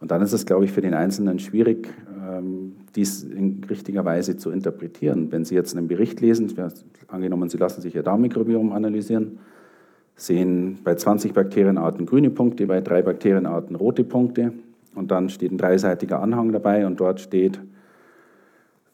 Und 0.00 0.10
dann 0.10 0.20
ist 0.22 0.32
es, 0.32 0.44
glaube 0.44 0.64
ich, 0.64 0.72
für 0.72 0.82
den 0.82 0.92
Einzelnen 0.92 1.38
schwierig, 1.38 1.88
ähm, 2.28 2.72
dies 2.96 3.22
in 3.22 3.62
richtiger 3.70 4.04
Weise 4.04 4.36
zu 4.36 4.50
interpretieren. 4.50 5.30
Wenn 5.30 5.44
Sie 5.44 5.54
jetzt 5.54 5.76
einen 5.76 5.88
Bericht 5.88 6.20
lesen, 6.20 6.52
angenommen, 7.08 7.48
Sie 7.48 7.58
lassen 7.58 7.80
sich 7.80 7.94
Ihr 7.94 8.02
Darmmikrobiom 8.02 8.72
analysieren, 8.72 9.38
sehen 10.16 10.78
bei 10.82 10.96
20 10.96 11.32
Bakterienarten 11.32 12.06
grüne 12.06 12.30
Punkte, 12.30 12.66
bei 12.66 12.80
drei 12.80 13.02
Bakterienarten 13.02 13.76
rote 13.76 14.04
Punkte 14.04 14.52
und 14.96 15.10
dann 15.10 15.28
steht 15.28 15.52
ein 15.52 15.58
dreiseitiger 15.58 16.20
Anhang 16.20 16.52
dabei 16.52 16.86
und 16.86 16.98
dort 16.98 17.20
steht, 17.20 17.60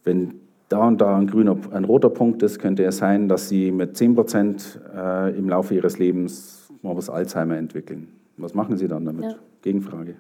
wenn 0.04 0.34
da 0.68 0.86
und 0.86 1.00
da 1.00 1.16
ein 1.16 1.26
grüner, 1.26 1.56
ein 1.72 1.84
roter 1.84 2.10
Punkt 2.10 2.42
ist, 2.42 2.58
könnte 2.58 2.84
es 2.84 2.96
sein, 2.96 3.28
dass 3.28 3.48
Sie 3.48 3.70
mit 3.70 3.96
10 3.96 4.14
Prozent 4.14 4.80
äh, 4.94 5.36
im 5.36 5.48
Laufe 5.48 5.74
Ihres 5.74 5.98
Lebens 5.98 6.70
Morbus 6.82 7.10
Alzheimer 7.10 7.56
entwickeln. 7.56 8.08
Was 8.36 8.54
machen 8.54 8.76
Sie 8.76 8.88
dann 8.88 9.04
damit? 9.04 9.24
Ja. 9.24 9.34
Gegenfrage. 9.62 10.16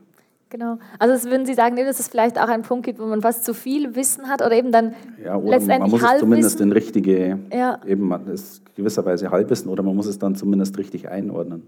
Genau. 0.50 0.78
Also 0.98 1.30
würden 1.30 1.46
Sie 1.46 1.54
sagen, 1.54 1.76
dass 1.76 1.98
es 1.98 2.08
vielleicht 2.08 2.38
auch 2.38 2.48
einen 2.48 2.62
Punkt 2.62 2.84
gibt, 2.84 2.98
wo 2.98 3.06
man 3.06 3.22
fast 3.22 3.44
zu 3.44 3.54
viel 3.54 3.96
Wissen 3.96 4.28
hat 4.28 4.42
oder 4.42 4.52
eben 4.52 4.70
dann 4.70 4.92
ja, 5.24 5.36
oder 5.36 5.52
letztendlich 5.52 5.92
man 5.92 6.00
muss 6.02 6.12
es 6.12 6.20
zumindest 6.20 6.60
in 6.60 6.72
richtige, 6.72 7.38
ja. 7.50 7.80
eben 7.86 8.06
man 8.06 8.26
ist 8.26 8.62
gewisserweise 8.76 9.30
Halbwissen 9.30 9.70
oder 9.70 9.82
man 9.82 9.96
muss 9.96 10.06
es 10.06 10.18
dann 10.18 10.34
zumindest 10.34 10.76
richtig 10.76 11.08
einordnen. 11.08 11.62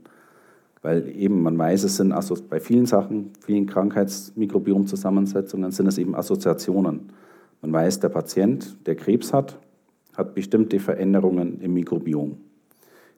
Weil 0.85 1.17
eben 1.17 1.43
man 1.43 1.57
weiß, 1.57 1.85
es 1.85 1.97
sind 1.97 2.13
also 2.13 2.37
bei 2.47 2.61
vielen 2.61 2.85
Sachen, 2.85 3.31
vielen 3.41 3.65
Krankheitsmikrobiomzusammensetzungen 3.65 5.73
sind 5.73 5.87
es 5.87 5.97
eben 5.97 6.15
Assoziationen. 6.15 7.09
Man 7.63 7.73
weiß, 7.73 8.01
der 8.01 8.11
Patient, 8.11 8.77
der 8.87 8.95
Krebs 8.95 9.33
hat, 9.33 9.59
hat 10.15 10.35
bestimmte 10.35 10.79
Veränderungen 10.79 11.63
im 11.63 11.73
Mikrobiom. 11.73 12.37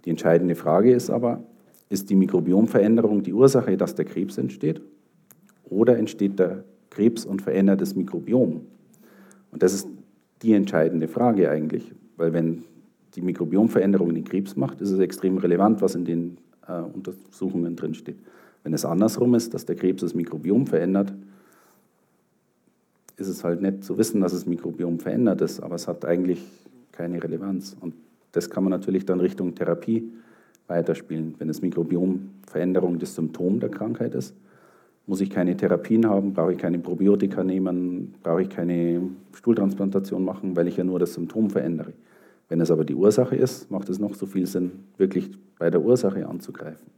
Die 0.04 0.10
entscheidende 0.10 0.54
Frage 0.54 0.92
ist 0.92 1.10
aber, 1.10 1.42
ist 1.88 2.08
die 2.08 2.14
Mikrobiomveränderung 2.14 3.24
die 3.24 3.32
Ursache, 3.32 3.76
dass 3.76 3.96
der 3.96 4.04
Krebs 4.04 4.38
entsteht? 4.38 4.80
Oder 5.68 5.98
entsteht 5.98 6.38
der 6.38 6.62
Krebs 6.90 7.24
und 7.24 7.42
verändert 7.42 7.80
das 7.80 7.96
Mikrobiom? 7.96 8.60
Und 9.50 9.62
das 9.64 9.74
ist 9.74 9.88
die 10.42 10.52
entscheidende 10.52 11.08
Frage 11.08 11.50
eigentlich, 11.50 11.92
weil 12.16 12.32
wenn 12.32 12.62
die 13.16 13.22
Mikrobiomveränderung 13.22 14.14
den 14.14 14.22
Krebs 14.22 14.54
macht, 14.54 14.80
ist 14.80 14.92
es 14.92 15.00
extrem 15.00 15.38
relevant, 15.38 15.82
was 15.82 15.96
in 15.96 16.04
den 16.04 16.38
äh, 16.68 16.80
Untersuchungen 16.80 17.76
drinsteht. 17.76 18.16
Wenn 18.62 18.74
es 18.74 18.84
andersrum 18.84 19.34
ist, 19.34 19.54
dass 19.54 19.64
der 19.64 19.76
Krebs 19.76 20.00
das 20.00 20.14
Mikrobiom 20.14 20.66
verändert, 20.66 21.12
ist 23.16 23.28
es 23.28 23.44
halt 23.44 23.62
nett 23.62 23.84
zu 23.84 23.96
wissen, 23.96 24.20
dass 24.20 24.32
das 24.32 24.46
Mikrobiom 24.46 24.98
verändert 24.98 25.40
ist, 25.40 25.60
aber 25.60 25.76
es 25.76 25.88
hat 25.88 26.04
eigentlich 26.04 26.42
keine 26.92 27.22
Relevanz. 27.22 27.76
Und 27.80 27.94
das 28.32 28.50
kann 28.50 28.64
man 28.64 28.70
natürlich 28.70 29.06
dann 29.06 29.20
Richtung 29.20 29.54
Therapie 29.54 30.12
weiterspielen. 30.66 31.34
Wenn 31.38 31.48
das 31.48 31.62
Mikrobiom 31.62 32.30
Veränderung 32.46 32.98
das 32.98 33.14
Symptom 33.14 33.60
der 33.60 33.70
Krankheit 33.70 34.14
ist, 34.14 34.34
muss 35.06 35.20
ich 35.20 35.30
keine 35.30 35.56
Therapien 35.56 36.06
haben, 36.06 36.34
brauche 36.34 36.52
ich 36.52 36.58
keine 36.58 36.78
Probiotika 36.78 37.44
nehmen, 37.44 38.14
brauche 38.22 38.42
ich 38.42 38.50
keine 38.50 39.02
Stuhltransplantation 39.32 40.24
machen, 40.24 40.56
weil 40.56 40.66
ich 40.66 40.76
ja 40.76 40.84
nur 40.84 40.98
das 40.98 41.14
Symptom 41.14 41.48
verändere. 41.48 41.92
Wenn 42.48 42.60
es 42.60 42.70
aber 42.70 42.84
die 42.84 42.94
Ursache 42.94 43.36
ist, 43.36 43.70
macht 43.70 43.88
es 43.88 43.98
noch 43.98 44.14
so 44.14 44.26
viel 44.26 44.46
Sinn, 44.46 44.84
wirklich 44.96 45.30
bei 45.58 45.70
der 45.70 45.80
Ursache 45.80 46.26
anzugreifen. 46.26 46.90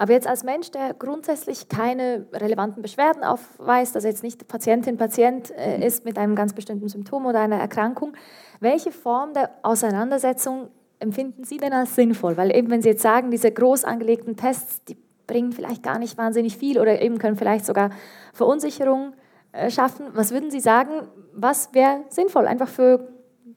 Aber 0.00 0.12
jetzt 0.12 0.28
als 0.28 0.44
Mensch, 0.44 0.70
der 0.70 0.94
grundsätzlich 0.94 1.68
keine 1.68 2.26
relevanten 2.32 2.82
Beschwerden 2.82 3.24
aufweist, 3.24 3.96
also 3.96 4.06
jetzt 4.06 4.22
nicht 4.22 4.46
Patientin, 4.46 4.96
Patient 4.96 5.50
äh, 5.50 5.84
ist 5.84 6.04
mit 6.04 6.16
einem 6.18 6.36
ganz 6.36 6.52
bestimmten 6.52 6.88
Symptom 6.88 7.26
oder 7.26 7.40
einer 7.40 7.56
Erkrankung, 7.56 8.12
welche 8.60 8.92
Form 8.92 9.34
der 9.34 9.50
Auseinandersetzung 9.62 10.68
empfinden 11.00 11.44
Sie 11.44 11.56
denn 11.56 11.72
als 11.72 11.96
sinnvoll? 11.96 12.36
Weil 12.36 12.56
eben, 12.56 12.70
wenn 12.70 12.80
Sie 12.80 12.90
jetzt 12.90 13.02
sagen, 13.02 13.32
diese 13.32 13.50
groß 13.50 13.84
angelegten 13.84 14.36
Tests, 14.36 14.84
die 14.84 14.96
bringen 15.26 15.52
vielleicht 15.52 15.82
gar 15.82 15.98
nicht 15.98 16.16
wahnsinnig 16.16 16.56
viel 16.56 16.78
oder 16.78 17.02
eben 17.02 17.18
können 17.18 17.36
vielleicht 17.36 17.66
sogar 17.66 17.90
Verunsicherung 18.32 19.14
äh, 19.50 19.68
schaffen. 19.68 20.06
Was 20.14 20.30
würden 20.30 20.50
Sie 20.50 20.60
sagen, 20.60 21.08
was 21.34 21.74
wäre 21.74 22.04
sinnvoll, 22.08 22.46
einfach 22.46 22.68
für 22.68 23.08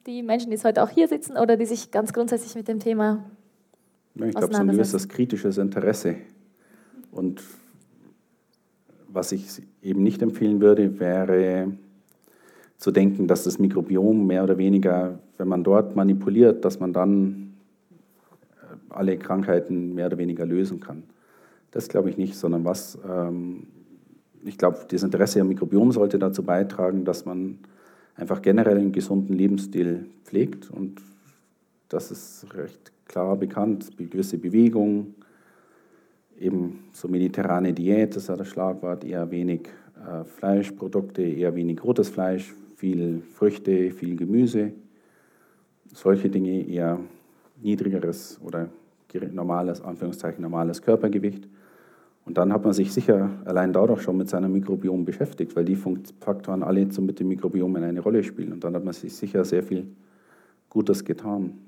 die 0.06 0.22
Menschen, 0.22 0.50
die 0.50 0.58
heute 0.58 0.82
auch 0.82 0.90
hier 0.90 1.08
sitzen 1.08 1.36
oder 1.36 1.56
die 1.56 1.66
sich 1.66 1.90
ganz 1.90 2.12
grundsätzlich 2.12 2.54
mit 2.54 2.68
dem 2.68 2.80
Thema 2.80 3.24
ja, 4.14 4.26
Ich 4.26 4.34
glaube, 4.34 4.54
so 4.54 4.60
ein 4.60 4.68
gewisses 4.68 5.08
kritisches 5.08 5.58
Interesse. 5.58 6.16
Und 7.10 7.42
was 9.08 9.32
ich 9.32 9.46
eben 9.82 10.02
nicht 10.02 10.22
empfehlen 10.22 10.60
würde, 10.60 10.98
wäre 10.98 11.72
zu 12.78 12.90
denken, 12.90 13.28
dass 13.28 13.44
das 13.44 13.58
Mikrobiom 13.58 14.26
mehr 14.26 14.42
oder 14.42 14.58
weniger, 14.58 15.18
wenn 15.38 15.48
man 15.48 15.62
dort 15.62 15.94
manipuliert, 15.94 16.64
dass 16.64 16.80
man 16.80 16.92
dann 16.92 17.54
äh, 18.60 18.76
alle 18.88 19.16
Krankheiten 19.18 19.94
mehr 19.94 20.06
oder 20.06 20.18
weniger 20.18 20.44
lösen 20.46 20.80
kann. 20.80 21.04
Das 21.70 21.88
glaube 21.88 22.10
ich 22.10 22.16
nicht, 22.16 22.34
sondern 22.34 22.64
was, 22.64 22.98
ähm, 23.08 23.68
ich 24.44 24.58
glaube, 24.58 24.78
das 24.88 25.02
Interesse 25.04 25.40
am 25.40 25.48
Mikrobiom 25.48 25.92
sollte 25.92 26.18
dazu 26.18 26.42
beitragen, 26.42 27.04
dass 27.04 27.24
man 27.24 27.58
einfach 28.16 28.42
generell 28.42 28.78
einen 28.78 28.92
gesunden 28.92 29.34
Lebensstil 29.34 30.06
pflegt 30.24 30.70
und 30.70 31.00
das 31.88 32.10
ist 32.10 32.46
recht 32.54 32.92
klar 33.06 33.36
bekannt, 33.36 33.90
gewisse 33.98 34.38
Bewegung, 34.38 35.14
eben 36.38 36.84
so 36.92 37.08
mediterrane 37.08 37.72
Diät, 37.72 38.16
das 38.16 38.24
ist 38.24 38.28
ja 38.28 38.36
das 38.36 38.48
Schlagwort, 38.48 39.04
eher 39.04 39.30
wenig 39.30 39.68
äh, 39.96 40.24
Fleischprodukte, 40.24 41.22
eher 41.22 41.54
wenig 41.54 41.82
rotes 41.84 42.08
Fleisch, 42.08 42.54
viel 42.76 43.22
Früchte, 43.34 43.90
viel 43.90 44.16
Gemüse, 44.16 44.72
solche 45.92 46.28
Dinge 46.28 46.66
eher 46.66 46.98
niedrigeres 47.60 48.40
oder 48.42 48.68
normales, 49.30 49.82
Anführungszeichen 49.82 50.40
normales 50.40 50.80
Körpergewicht. 50.80 51.46
Und 52.24 52.38
dann 52.38 52.52
hat 52.52 52.64
man 52.64 52.72
sich 52.72 52.92
sicher 52.92 53.30
allein 53.44 53.72
dadurch 53.72 54.02
schon 54.02 54.16
mit 54.16 54.28
seinem 54.28 54.52
Mikrobiom 54.52 55.04
beschäftigt, 55.04 55.56
weil 55.56 55.64
die 55.64 55.76
Faktoren 55.76 56.62
alle 56.62 56.86
mit 57.00 57.18
dem 57.18 57.28
Mikrobiom 57.28 57.74
eine 57.76 58.00
Rolle 58.00 58.22
spielen. 58.22 58.52
Und 58.52 58.62
dann 58.62 58.74
hat 58.74 58.84
man 58.84 58.92
sich 58.92 59.14
sicher 59.14 59.44
sehr 59.44 59.62
viel 59.62 59.88
Gutes 60.70 61.04
getan. 61.04 61.58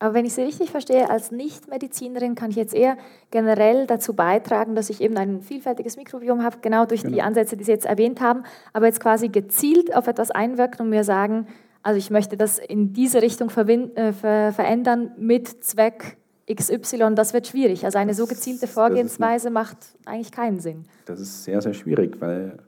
Aber 0.00 0.14
wenn 0.14 0.26
ich 0.26 0.34
Sie 0.34 0.42
richtig 0.42 0.70
verstehe, 0.70 1.08
als 1.08 1.30
Nichtmedizinerin 1.30 2.34
kann 2.34 2.50
ich 2.50 2.56
jetzt 2.56 2.74
eher 2.74 2.98
generell 3.30 3.86
dazu 3.86 4.12
beitragen, 4.12 4.74
dass 4.74 4.90
ich 4.90 5.00
eben 5.00 5.16
ein 5.16 5.40
vielfältiges 5.40 5.96
Mikrobiom 5.96 6.42
habe, 6.42 6.58
genau 6.60 6.84
durch 6.84 7.02
genau. 7.02 7.14
die 7.14 7.22
Ansätze, 7.22 7.56
die 7.56 7.64
Sie 7.64 7.70
jetzt 7.70 7.86
erwähnt 7.86 8.20
haben, 8.20 8.42
aber 8.72 8.86
jetzt 8.86 9.00
quasi 9.00 9.28
gezielt 9.28 9.96
auf 9.96 10.06
etwas 10.06 10.30
einwirken 10.30 10.82
und 10.82 10.90
mir 10.90 11.04
sagen, 11.04 11.46
also 11.82 11.98
ich 11.98 12.10
möchte 12.10 12.36
das 12.36 12.58
in 12.58 12.92
diese 12.92 13.22
Richtung 13.22 13.48
äh, 13.48 14.12
ver 14.12 14.52
verändern 14.52 15.12
mit 15.16 15.64
Zweck 15.64 16.16
XY, 16.52 17.14
das 17.14 17.32
wird 17.32 17.46
schwierig. 17.46 17.84
Also 17.84 17.98
eine 17.98 18.14
so 18.14 18.26
gezielte 18.26 18.66
Vorgehensweise 18.66 19.50
macht 19.50 19.78
eigentlich 20.04 20.32
keinen 20.32 20.60
Sinn. 20.60 20.84
Das 21.06 21.20
ist 21.20 21.44
sehr, 21.44 21.62
sehr 21.62 21.74
schwierig, 21.74 22.20
weil 22.20 22.58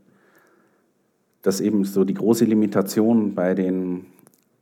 das 1.42 1.60
eben 1.60 1.84
so 1.84 2.04
die 2.04 2.14
große 2.14 2.44
Limitation 2.44 3.34
bei 3.34 3.54
den 3.54 4.06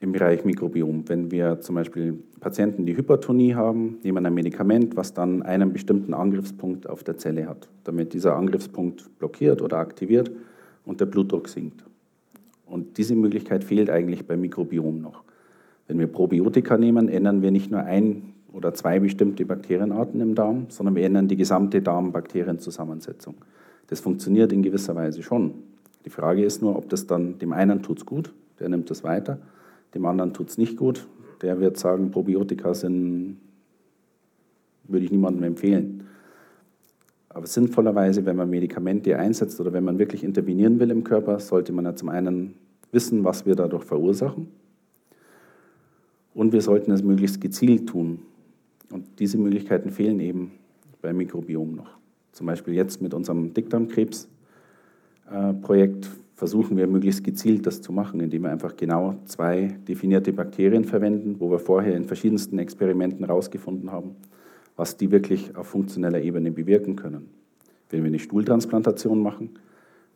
im 0.00 0.12
Bereich 0.12 0.44
Mikrobiom. 0.44 1.08
Wenn 1.08 1.30
wir 1.30 1.60
zum 1.60 1.76
Beispiel 1.76 2.22
Patienten, 2.38 2.84
die 2.84 2.96
Hypertonie 2.96 3.54
haben, 3.54 3.98
nehmen 4.02 4.26
ein 4.26 4.34
Medikament, 4.34 4.96
was 4.96 5.14
dann 5.14 5.42
einen 5.42 5.72
bestimmten 5.72 6.12
Angriffspunkt 6.12 6.88
auf 6.88 7.02
der 7.02 7.16
Zelle 7.16 7.48
hat, 7.48 7.68
damit 7.84 8.12
dieser 8.12 8.36
Angriffspunkt 8.36 9.18
blockiert 9.18 9.62
oder 9.62 9.78
aktiviert 9.78 10.30
und 10.84 11.00
der 11.00 11.06
Blutdruck 11.06 11.48
sinkt. 11.48 11.82
Und 12.66 12.98
diese 12.98 13.14
Möglichkeit 13.14 13.64
fehlt 13.64 13.88
eigentlich 13.88 14.26
beim 14.26 14.42
Mikrobiom 14.42 15.00
noch. 15.00 15.24
Wenn 15.86 15.98
wir 15.98 16.06
Probiotika 16.06 16.76
nehmen, 16.76 17.08
ändern 17.08 17.40
wir 17.40 17.50
nicht 17.50 17.70
nur 17.70 17.80
ein 17.80 18.33
oder 18.54 18.72
zwei 18.72 19.00
bestimmte 19.00 19.44
Bakterienarten 19.44 20.20
im 20.20 20.34
Darm, 20.34 20.66
sondern 20.68 20.94
wir 20.94 21.04
ändern 21.04 21.26
die 21.28 21.36
gesamte 21.36 21.82
Darmbakterienzusammensetzung. 21.82 23.34
Das 23.88 24.00
funktioniert 24.00 24.52
in 24.52 24.62
gewisser 24.62 24.94
Weise 24.94 25.22
schon. 25.22 25.54
Die 26.04 26.10
Frage 26.10 26.44
ist 26.44 26.62
nur, 26.62 26.76
ob 26.76 26.88
das 26.88 27.06
dann 27.06 27.38
dem 27.38 27.52
einen 27.52 27.82
tut 27.82 27.98
es 27.98 28.06
gut, 28.06 28.32
der 28.60 28.68
nimmt 28.68 28.90
es 28.90 29.02
weiter, 29.02 29.38
dem 29.94 30.06
anderen 30.06 30.32
tut 30.32 30.50
es 30.50 30.58
nicht 30.58 30.76
gut. 30.76 31.06
Der 31.42 31.60
wird 31.60 31.76
sagen, 31.76 32.10
Probiotika 32.10 32.74
sind, 32.74 33.38
würde 34.84 35.04
ich 35.04 35.10
niemandem 35.10 35.42
empfehlen. 35.42 36.04
Aber 37.28 37.46
sinnvollerweise, 37.46 38.24
wenn 38.24 38.36
man 38.36 38.48
Medikamente 38.48 39.18
einsetzt 39.18 39.60
oder 39.60 39.72
wenn 39.72 39.84
man 39.84 39.98
wirklich 39.98 40.22
intervenieren 40.22 40.78
will 40.78 40.92
im 40.92 41.02
Körper, 41.02 41.40
sollte 41.40 41.72
man 41.72 41.84
ja 41.84 41.96
zum 41.96 42.08
einen 42.08 42.54
wissen, 42.92 43.24
was 43.24 43.44
wir 43.44 43.56
dadurch 43.56 43.82
verursachen. 43.82 44.46
Und 46.32 46.52
wir 46.52 46.60
sollten 46.60 46.92
es 46.92 47.02
möglichst 47.02 47.40
gezielt 47.40 47.88
tun. 47.88 48.20
Und 48.94 49.18
diese 49.18 49.36
Möglichkeiten 49.38 49.90
fehlen 49.90 50.20
eben 50.20 50.52
beim 51.02 51.16
Mikrobiom 51.16 51.74
noch. 51.74 51.98
Zum 52.30 52.46
Beispiel 52.46 52.74
jetzt 52.74 53.02
mit 53.02 53.12
unserem 53.12 53.52
Dickdarmkrebs-Projekt 53.52 56.08
versuchen 56.36 56.76
wir 56.76 56.86
möglichst 56.86 57.24
gezielt 57.24 57.66
das 57.66 57.82
zu 57.82 57.90
machen, 57.90 58.20
indem 58.20 58.42
wir 58.42 58.52
einfach 58.52 58.76
genau 58.76 59.16
zwei 59.24 59.76
definierte 59.88 60.32
Bakterien 60.32 60.84
verwenden, 60.84 61.40
wo 61.40 61.50
wir 61.50 61.58
vorher 61.58 61.96
in 61.96 62.04
verschiedensten 62.04 62.60
Experimenten 62.60 63.26
herausgefunden 63.26 63.90
haben, 63.90 64.12
was 64.76 64.96
die 64.96 65.10
wirklich 65.10 65.56
auf 65.56 65.66
funktioneller 65.66 66.22
Ebene 66.22 66.52
bewirken 66.52 66.94
können. 66.94 67.30
Wenn 67.90 68.04
wir 68.04 68.08
eine 68.08 68.20
Stuhltransplantation 68.20 69.18
machen, 69.18 69.58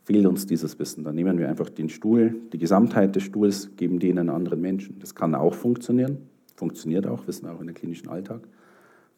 fehlt 0.05 0.25
uns 0.25 0.47
dieses 0.47 0.79
Wissen. 0.79 1.03
Dann 1.03 1.17
nehmen 1.17 1.39
wir 1.39 1.49
einfach 1.49 1.69
den 1.69 1.89
Stuhl, 1.89 2.37
die 2.53 2.59
Gesamtheit 2.59 3.17
des 3.17 3.25
Stuhls, 3.25 3.71
geben 3.77 3.99
den 3.99 4.21
einen 4.21 4.31
anderen 4.31 4.61
Menschen. 4.61 5.01
Das 5.01 5.17
kann 5.17 5.35
auch 5.35 5.55
funktionieren, 5.55 6.19
funktioniert 6.55 7.09
auch, 7.09 7.27
wissen 7.27 7.47
wir 7.47 7.55
auch 7.55 7.61
in 7.61 7.67
der 7.67 7.75
klinischen 7.75 8.09
Alltag 8.09 8.43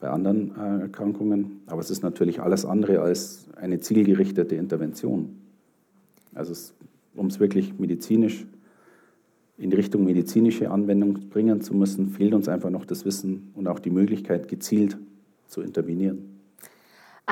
bei 0.01 0.09
anderen 0.09 0.57
äh, 0.57 0.83
Erkrankungen. 0.83 1.61
Aber 1.67 1.81
es 1.81 1.91
ist 1.91 2.03
natürlich 2.03 2.41
alles 2.41 2.65
andere 2.65 3.01
als 3.01 3.47
eine 3.57 3.81
zielgerichtete 3.81 4.57
Intervention. 4.57 5.37
Also 6.35 6.55
um 7.15 7.27
es 7.27 7.39
wirklich 7.39 7.79
medizinisch 7.79 8.47
in 9.59 9.73
Richtung 9.73 10.05
medizinische 10.05 10.71
Anwendung 10.71 11.29
bringen 11.29 11.61
zu 11.61 11.75
müssen, 11.75 12.09
fehlt 12.09 12.33
uns 12.33 12.49
einfach 12.49 12.71
noch 12.71 12.87
das 12.87 13.05
Wissen 13.05 13.51
und 13.55 13.69
auch 13.69 13.79
die 13.79 13.91
Möglichkeit, 13.91 14.49
gezielt 14.49 14.97
zu 15.47 15.61
intervenieren. 15.61 16.30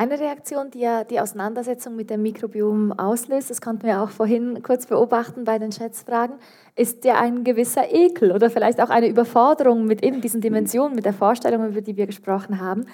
Eine 0.01 0.21
Reaktion, 0.21 0.71
die 0.71 0.79
ja 0.79 1.03
die 1.03 1.19
Auseinandersetzung 1.19 1.97
mit 1.97 2.09
dem 2.09 2.23
Mikrobiom 2.23 2.93
auslöst, 2.93 3.51
das 3.51 3.61
konnten 3.61 3.85
wir 3.85 4.01
auch 4.01 4.11
vorhin 4.11 4.63
kurz 4.63 4.87
beobachten 4.87 5.43
bei 5.43 5.59
den 5.59 5.73
Schätzfragen, 5.73 6.37
ist 6.77 7.05
ja 7.05 7.21
ein 7.21 7.43
gewisser 7.43 7.93
Ekel 7.93 8.31
oder 8.31 8.49
vielleicht 8.49 8.81
auch 8.81 8.91
eine 8.91 9.09
Überforderung 9.09 9.87
mit 9.87 10.05
eben 10.05 10.21
diesen 10.21 10.41
Dimensionen, 10.41 10.95
mit 10.95 11.05
der 11.05 11.15
Vorstellung, 11.15 11.67
über 11.67 11.81
die 11.81 11.97
wir 11.97 12.07
gesprochen 12.07 12.61
haben. 12.61 12.87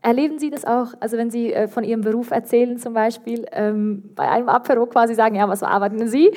Erleben 0.00 0.38
Sie 0.38 0.50
das 0.50 0.64
auch, 0.64 0.94
also 1.00 1.16
wenn 1.16 1.30
Sie 1.30 1.52
äh, 1.52 1.68
von 1.68 1.84
Ihrem 1.84 2.00
Beruf 2.00 2.30
erzählen 2.30 2.78
zum 2.78 2.94
Beispiel, 2.94 3.46
ähm, 3.52 4.02
bei 4.14 4.28
einem 4.28 4.48
Apero 4.48 4.86
quasi 4.86 5.14
sagen, 5.14 5.36
ja, 5.36 5.48
was 5.48 5.62
arbeiten 5.62 6.08
Sie? 6.08 6.28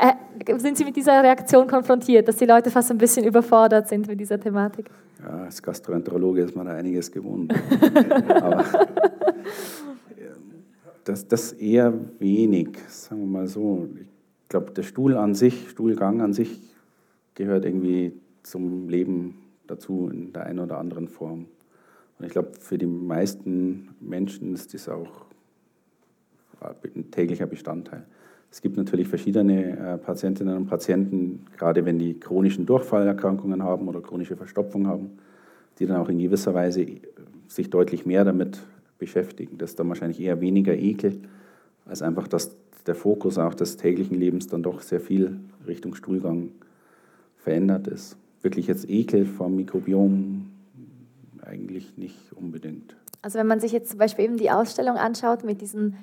Äh, 0.00 0.58
sind 0.58 0.76
Sie 0.76 0.84
mit 0.84 0.96
dieser 0.96 1.22
Reaktion 1.22 1.66
konfrontiert, 1.66 2.28
dass 2.28 2.36
die 2.36 2.44
Leute 2.44 2.70
fast 2.70 2.90
ein 2.90 2.98
bisschen 2.98 3.24
überfordert 3.24 3.88
sind 3.88 4.06
mit 4.06 4.20
dieser 4.20 4.38
Thematik? 4.38 4.88
Ja, 5.20 5.44
als 5.44 5.62
Gastroenterologe 5.62 6.42
ist 6.42 6.54
man 6.54 6.66
da 6.66 6.74
einiges 6.74 7.10
gewohnt. 7.10 7.52
Aber 8.28 8.64
das, 11.04 11.26
das 11.26 11.52
eher 11.52 11.92
wenig, 12.18 12.78
sagen 12.88 13.22
wir 13.22 13.28
mal 13.28 13.46
so. 13.46 13.88
Ich 13.96 14.48
glaube, 14.48 14.72
der 14.72 14.82
Stuhl 14.82 15.16
an 15.16 15.34
sich, 15.34 15.70
Stuhlgang 15.70 16.20
an 16.20 16.32
sich 16.32 16.60
gehört 17.34 17.64
irgendwie 17.64 18.12
zum 18.42 18.88
Leben 18.88 19.38
dazu 19.66 20.08
in 20.12 20.32
der 20.32 20.46
einen 20.46 20.60
oder 20.60 20.78
anderen 20.78 21.08
Form. 21.08 21.46
Und 22.22 22.26
ich 22.26 22.32
glaube, 22.34 22.52
für 22.60 22.78
die 22.78 22.86
meisten 22.86 23.88
Menschen 23.98 24.54
ist 24.54 24.72
das 24.74 24.88
auch 24.88 25.26
ein 26.60 27.10
täglicher 27.10 27.46
Bestandteil. 27.46 28.04
Es 28.48 28.62
gibt 28.62 28.76
natürlich 28.76 29.08
verschiedene 29.08 29.76
äh, 29.76 29.98
Patientinnen 29.98 30.56
und 30.56 30.66
Patienten, 30.68 31.44
gerade 31.56 31.84
wenn 31.84 31.98
die 31.98 32.20
chronischen 32.20 32.64
Durchfallerkrankungen 32.64 33.64
haben 33.64 33.88
oder 33.88 34.00
chronische 34.00 34.36
Verstopfung 34.36 34.86
haben, 34.86 35.18
die 35.80 35.86
dann 35.86 35.96
auch 35.96 36.08
in 36.08 36.20
gewisser 36.20 36.54
Weise 36.54 36.86
sich 37.48 37.70
deutlich 37.70 38.06
mehr 38.06 38.24
damit 38.24 38.62
beschäftigen. 39.00 39.58
Das 39.58 39.70
ist 39.70 39.80
dann 39.80 39.88
wahrscheinlich 39.88 40.20
eher 40.20 40.40
weniger 40.40 40.76
Ekel, 40.76 41.22
als 41.86 42.02
einfach, 42.02 42.28
dass 42.28 42.56
der 42.86 42.94
Fokus 42.94 43.36
auch 43.36 43.54
des 43.54 43.78
täglichen 43.78 44.16
Lebens 44.16 44.46
dann 44.46 44.62
doch 44.62 44.80
sehr 44.82 45.00
viel 45.00 45.40
Richtung 45.66 45.96
Stuhlgang 45.96 46.50
verändert 47.38 47.88
ist. 47.88 48.16
Wirklich 48.42 48.68
jetzt 48.68 48.88
Ekel 48.88 49.26
vom 49.26 49.56
Mikrobiom 49.56 50.52
eigentlich 51.52 51.96
nicht 51.96 52.32
unbedingt. 52.32 52.96
Also 53.20 53.38
wenn 53.38 53.46
man 53.46 53.60
sich 53.60 53.72
jetzt 53.72 53.90
zum 53.90 53.98
Beispiel 53.98 54.24
eben 54.24 54.36
die 54.36 54.50
Ausstellung 54.50 54.96
anschaut 54.96 55.44
mit 55.44 55.60
diesen 55.60 55.96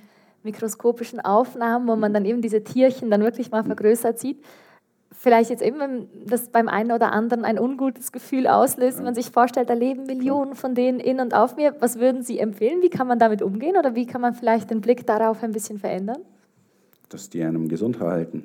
mikroskopischen 0.43 1.19
Aufnahmen, 1.19 1.87
wo 1.87 1.95
man 1.95 2.13
dann 2.13 2.23
eben 2.23 2.41
diese 2.41 2.63
Tierchen 2.63 3.11
dann 3.11 3.21
wirklich 3.21 3.51
mal 3.51 3.63
vergrößert 3.63 4.19
sieht, 4.19 4.37
vielleicht 5.11 5.49
jetzt 5.49 5.61
eben, 5.61 5.79
wenn 5.79 6.07
das 6.25 6.49
beim 6.49 6.69
einen 6.69 6.91
oder 6.91 7.11
anderen 7.11 7.43
ein 7.43 7.59
ungutes 7.59 8.11
Gefühl 8.13 8.47
auslöst, 8.47 8.99
wenn 8.99 9.05
man 9.05 9.15
sich 9.15 9.31
vorstellt, 9.31 9.69
da 9.69 9.73
leben 9.73 10.05
Millionen 10.05 10.55
von 10.55 10.75
denen 10.75 10.99
in 10.99 11.19
und 11.19 11.33
auf 11.33 11.57
mir, 11.57 11.75
was 11.79 11.99
würden 11.99 12.23
Sie 12.23 12.39
empfehlen? 12.39 12.81
Wie 12.81 12.89
kann 12.89 13.07
man 13.07 13.19
damit 13.19 13.41
umgehen 13.41 13.75
oder 13.75 13.95
wie 13.95 14.05
kann 14.05 14.21
man 14.21 14.33
vielleicht 14.33 14.69
den 14.69 14.79
Blick 14.79 15.05
darauf 15.05 15.43
ein 15.43 15.51
bisschen 15.51 15.77
verändern? 15.77 16.21
Dass 17.09 17.29
die 17.29 17.43
einem 17.43 17.67
gesund 17.67 17.99
halten, 17.99 18.43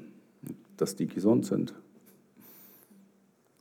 dass 0.77 0.97
die 0.97 1.07
gesund 1.07 1.47
sind. 1.47 1.75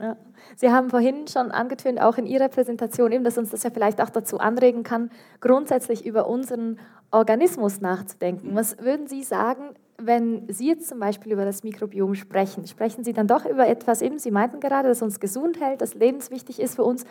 Ja. 0.04 0.18
Sie 0.58 0.70
haben 0.70 0.90
vorhin 0.90 1.30
schon 1.30 1.52
angetönt, 1.52 2.02
auch 2.02 2.18
in 2.18 2.26
Ihrer 2.26 2.50
Präsentation, 2.50 3.14
eben, 3.14 3.24
dass 3.24 3.38
uns 3.38 3.52
das 3.52 3.64
ja 3.64 3.70
vielleicht 3.70 4.02
auch 4.02 4.10
dazu 4.10 4.38
anregen 4.38 4.84
kann, 4.84 5.10
grundsätzlich 5.40 6.06
über 6.06 6.28
unseren 6.28 6.78
Organismus 7.10 7.80
nachzudenken. 7.80 8.54
Was 8.54 8.80
würden 8.80 9.08
Sie 9.08 9.24
sagen, 9.24 9.76
wenn 9.98 10.46
Sie 10.52 10.68
jetzt 10.68 10.90
zum 10.90 11.00
Beispiel 11.00 11.32
über 11.32 11.46
das 11.46 11.64
Mikrobiom 11.64 12.16
sprechen? 12.16 12.68
Sprechen 12.68 13.06
Sie 13.06 13.14
dann 13.14 13.28
doch 13.28 13.46
über 13.46 13.66
etwas, 13.66 14.02
eben 14.02 14.20
Sie 14.20 14.32
meinten 14.32 14.60
gerade, 14.60 14.90
das 14.90 15.02
uns 15.02 15.22
gesund 15.22 15.62
hält, 15.62 15.80
das 15.80 15.94
lebenswichtig 15.94 16.60
ist 16.60 16.76
für 16.76 16.84
uns, 16.84 17.06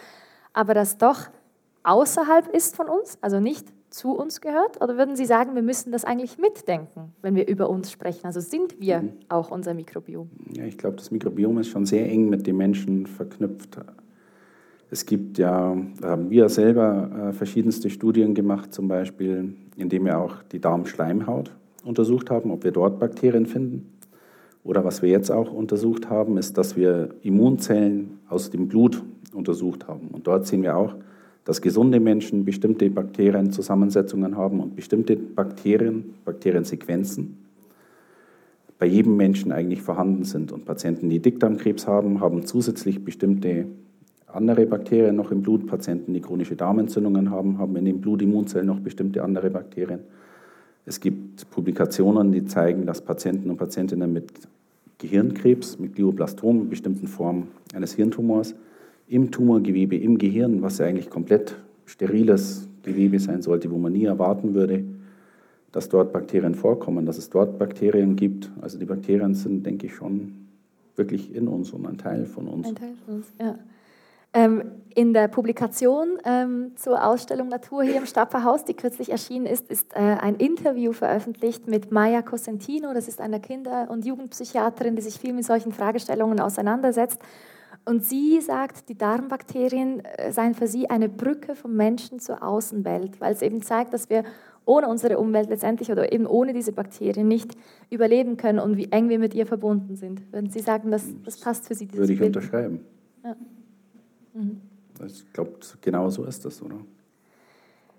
aber 0.53 0.75
das 0.75 0.99
doch 0.99 1.31
außerhalb 1.85 2.47
ist 2.49 2.77
von 2.77 2.91
uns, 2.91 3.17
also 3.23 3.41
nicht 3.41 3.73
zu 3.93 4.13
uns 4.13 4.41
gehört? 4.41 4.83
Oder 4.83 4.97
würden 4.97 5.17
Sie 5.17 5.25
sagen, 5.25 5.55
wir 5.55 5.63
müssen 5.63 5.93
das 5.93 6.05
eigentlich 6.05 6.39
mitdenken, 6.39 7.13
wenn 7.23 7.35
wir 7.35 7.47
über 7.47 7.69
uns 7.71 7.93
sprechen? 7.93 8.27
Also 8.27 8.41
sind 8.41 8.81
wir 8.81 9.05
auch 9.29 9.51
unser 9.51 9.75
Mikrobiom? 9.75 10.31
Ja, 10.57 10.65
ich 10.65 10.79
glaube, 10.79 10.97
das 10.97 11.11
Mikrobiom 11.11 11.59
ist 11.59 11.69
schon 11.69 11.87
sehr 11.87 12.09
eng 12.11 12.29
mit 12.29 12.47
dem 12.47 12.57
Menschen 12.57 13.07
verknüpft. 13.07 13.79
Es 14.91 15.07
gibt 15.07 15.39
ja, 15.39 15.77
da 16.01 16.11
haben 16.11 16.31
wir 16.31 16.49
selber 16.49 17.29
äh, 17.29 17.33
verschiedenste 17.33 17.89
Studien 17.89 18.35
gemacht, 18.35 18.75
zum 18.75 18.89
Beispiel, 18.89 19.55
indem 19.77 20.05
wir 20.05 20.19
auch 20.19 20.43
die 20.53 20.61
Darmschleimhaut 20.61 21.51
untersucht 21.85 22.31
haben, 22.31 22.51
ob 22.51 22.65
wir 22.65 22.73
dort 22.73 22.99
Bakterien 22.99 23.47
finden. 23.47 23.99
Oder 24.65 24.85
was 24.85 25.03
wir 25.03 25.09
jetzt 25.09 25.31
auch 25.31 25.53
untersucht 25.53 26.09
haben, 26.09 26.37
ist, 26.37 26.57
dass 26.57 26.77
wir 26.77 27.15
Immunzellen 27.23 28.21
aus 28.29 28.51
dem 28.51 28.69
Blut 28.69 29.03
untersucht 29.33 29.89
haben. 29.89 30.09
Und 30.09 30.27
dort 30.27 30.47
sehen 30.47 30.63
wir 30.63 30.77
auch, 30.77 30.95
dass 31.45 31.61
gesunde 31.61 32.01
Menschen 32.01 32.45
bestimmte 32.45 32.89
Bakterienzusammensetzungen 32.91 34.37
haben 34.37 34.61
und 34.61 34.77
bestimmte 34.77 35.17
Bakterien, 35.17 36.15
Bakteriensequenzen 36.25 37.39
bei 38.79 38.87
jedem 38.87 39.17
Menschen 39.17 39.53
eigentlich 39.53 39.81
vorhanden 39.81 40.25
sind. 40.25 40.51
Und 40.51 40.65
Patienten, 40.65 41.09
die 41.09 41.21
Dickdarmkrebs 41.21 41.87
haben, 41.87 42.21
haben 42.21 42.47
zusätzlich 42.47 43.05
bestimmte 43.05 43.67
andere 44.27 44.67
Bakterien 44.67 45.15
noch 45.15 45.31
im 45.31 45.43
Blut. 45.43 45.69
Patienten, 45.69 46.15
die 46.15 46.21
chronische 46.21 46.57
Darmentzündungen 46.57 47.31
haben, 47.31 47.59
haben 47.59 47.77
in 47.77 47.85
den 47.85 48.01
Blutimmunzellen 48.01 48.67
noch 48.67 48.81
bestimmte 48.81 49.23
andere 49.23 49.51
Bakterien. 49.51 50.01
Es 50.85 50.99
gibt 50.99 51.49
Publikationen, 51.51 52.33
die 52.33 52.45
zeigen, 52.45 52.85
dass 52.85 53.01
Patienten 53.01 53.51
und 53.51 53.57
Patientinnen 53.57 54.13
mit 54.13 54.33
Gehirnkrebs, 54.99 55.79
mit 55.79 55.95
Glioblastom, 55.95 56.69
bestimmten 56.69 57.07
Formen 57.07 57.49
eines 57.75 57.95
Hirntumors, 57.95 58.57
im 59.07 59.31
Tumorgewebe, 59.31 59.97
im 59.97 60.19
Gehirn, 60.19 60.63
was 60.63 60.79
ja 60.79 60.87
eigentlich 60.87 61.11
komplett 61.11 61.57
steriles 61.87 62.69
Gewebe 62.83 63.19
sein 63.19 63.43
sollte, 63.43 63.71
wo 63.71 63.79
man 63.79 63.93
nie 63.93 64.05
erwarten 64.05 64.55
würde, 64.55 64.85
dass 65.73 65.89
dort 65.89 66.13
Bakterien 66.13 66.55
vorkommen, 66.55 67.07
dass 67.07 67.19
es 67.19 67.31
dort 67.31 67.59
Bakterien 67.59 68.17
gibt. 68.17 68.51
Also 68.61 68.79
die 68.79 68.85
Bakterien 68.85 69.35
sind, 69.35 69.65
denke 69.65 69.87
ich, 69.87 69.95
schon 69.95 70.47
wirklich 70.97 71.35
in 71.35 71.49
uns 71.49 71.73
und 71.73 71.87
ein 71.87 71.99
Teil 71.99 72.27
von 72.27 72.47
uns. 72.47 72.69
Ein 72.69 72.75
Teil 72.75 72.95
von 73.05 73.15
uns, 73.17 73.27
ja. 73.41 73.59
Ähm, 74.35 74.63
in 74.95 75.13
der 75.13 75.29
Publikation 75.29 76.19
ähm, 76.25 76.73
zur 76.77 77.05
Ausstellung 77.07 77.49
Natur 77.49 77.83
hier 77.83 77.97
im 77.97 78.07
Stapferhaus, 78.07 78.65
die 78.65 78.73
kürzlich 78.73 79.11
erschienen 79.11 79.45
ist, 79.45 79.71
ist 79.71 79.95
äh, 79.95 79.99
ein 79.99 80.37
Interview 80.37 80.93
veröffentlicht 80.93 81.69
mit 81.69 81.93
Maya 81.93 82.23
Cosentino. 82.23 82.95
Das 82.95 83.09
ist 83.09 83.21
eine 83.21 83.41
Kinder- 83.41 83.91
und 83.91 84.07
Jugendpsychiaterin, 84.07 84.97
die 84.97 85.03
sich 85.03 85.19
viel 85.19 85.35
mit 85.35 85.45
solchen 85.45 85.73
Fragestellungen 85.73 86.41
auseinandersetzt. 86.41 87.19
Und 87.85 88.05
sie 88.05 88.41
sagt, 88.41 88.89
die 88.89 88.97
Darmbakterien 88.97 90.05
äh, 90.05 90.33
seien 90.33 90.55
für 90.55 90.67
sie 90.67 90.89
eine 90.89 91.09
Brücke 91.09 91.57
vom 91.57 91.75
Menschen 91.75 92.21
zur 92.21 92.43
Außenwelt, 92.43 93.21
weil 93.21 93.33
es 93.33 93.43
eben 93.43 93.63
zeigt, 93.63 93.93
dass 93.93 94.09
wir 94.09 94.25
ohne 94.65 94.89
unsere 94.89 95.19
Umwelt 95.19 95.49
letztendlich 95.49 95.91
oder 95.91 96.13
eben 96.13 96.27
ohne 96.27 96.53
diese 96.53 96.73
Bakterien 96.73 97.27
nicht 97.27 97.57
überleben 97.91 98.37
können 98.37 98.61
und 98.61 98.77
wie 98.77 98.91
eng 98.93 99.09
wir 99.09 99.19
mit 99.19 99.35
ihr 99.35 99.47
verbunden 99.47 99.97
sind. 99.97 100.33
Würden 100.33 100.51
Sie 100.51 100.61
sagen, 100.61 100.91
das, 100.91 101.05
das 101.25 101.39
passt 101.39 101.67
für 101.67 101.75
Sie? 101.75 101.93
Würde 101.93 102.13
ich 102.13 102.19
Bild? 102.21 102.37
unterschreiben. 102.37 102.81
Ja. 103.25 103.37
Mhm. 104.35 104.61
Ich 105.05 105.33
glaube, 105.33 105.53
genau 105.81 106.09
so 106.11 106.25
ist 106.25 106.45
das, 106.45 106.63
oder? 106.63 106.77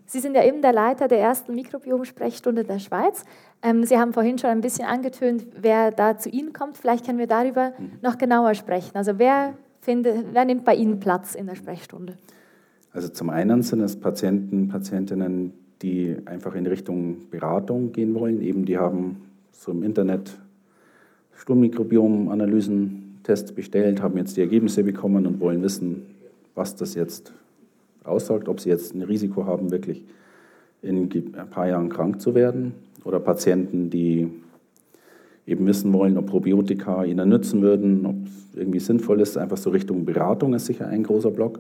Sie 0.06 0.20
sind 0.20 0.36
ja 0.36 0.44
eben 0.44 0.62
der 0.62 0.74
Leiter 0.74 1.08
der 1.08 1.20
ersten 1.20 1.56
Mikrobiom-Sprechstunde 1.56 2.64
der 2.64 2.80
Schweiz. 2.80 3.24
Ähm, 3.62 3.84
Sie 3.84 3.98
haben 3.98 4.14
vorhin 4.14 4.38
schon 4.38 4.50
ein 4.50 4.62
bisschen 4.62 4.86
angetönt, 4.86 5.46
wer 5.60 5.92
da 5.92 6.18
zu 6.18 6.30
Ihnen 6.30 6.54
kommt. 6.54 6.78
Vielleicht 6.78 7.06
können 7.06 7.18
wir 7.18 7.28
darüber 7.28 7.74
mhm. 7.78 7.94
noch 8.02 8.18
genauer 8.18 8.54
sprechen. 8.54 8.96
Also 8.96 9.18
wer, 9.18 9.58
findet, 9.84 10.34
wer 10.34 10.46
nimmt 10.46 10.66
bei 10.66 10.76
Ihnen 10.76 11.00
Platz 11.00 11.36
in 11.36 11.46
der 11.46 11.56
Sprechstunde? 11.56 12.18
Also 12.92 13.10
zum 13.10 13.30
einen 13.30 13.62
sind 13.62 13.82
es 13.82 14.00
Patienten, 14.00 14.70
Patientinnen, 14.70 15.54
die 15.82 16.16
einfach 16.26 16.56
in 16.56 16.66
Richtung 16.66 17.30
Beratung 17.30 17.92
gehen 17.92 18.16
wollen. 18.16 18.42
Eben 18.42 18.66
die 18.66 18.78
haben 18.78 19.18
so 19.52 19.72
im 19.72 19.84
Internet 19.84 20.38
Sturmmikrobiom-Analysen-Tests 21.36 23.52
bestellt, 23.52 24.02
haben 24.02 24.18
jetzt 24.18 24.38
die 24.38 24.42
Ergebnisse 24.42 24.84
bekommen 24.84 25.26
und 25.26 25.40
wollen 25.40 25.62
wissen, 25.62 26.06
was 26.56 26.76
das 26.76 26.96
jetzt 26.96 27.34
aussagt, 28.04 28.48
ob 28.48 28.60
sie 28.60 28.70
jetzt 28.70 28.94
ein 28.94 29.02
Risiko 29.02 29.46
haben, 29.46 29.72
wirklich 29.72 30.04
in 30.82 31.10
ein 31.36 31.50
paar 31.50 31.68
Jahren 31.68 31.90
krank 31.90 32.22
zu 32.22 32.36
werden. 32.36 32.74
Oder 33.04 33.20
Patienten, 33.20 33.90
die 33.90 34.30
eben 35.46 35.66
wissen 35.66 35.92
wollen, 35.94 36.18
ob 36.18 36.28
Probiotika 36.28 37.04
ihnen 37.04 37.30
nützen 37.30 37.62
würden, 37.62 38.06
ob 38.06 38.16
es 38.26 38.58
irgendwie 38.58 38.80
sinnvoll 38.80 39.22
ist. 39.22 39.38
Einfach 39.38 39.58
so 39.58 39.70
Richtung 39.70 40.06
Beratung 40.06 40.54
ist 40.54 40.66
sicher 40.66 40.88
ein 40.88 41.04
großer 41.04 41.32
Block. 41.32 41.60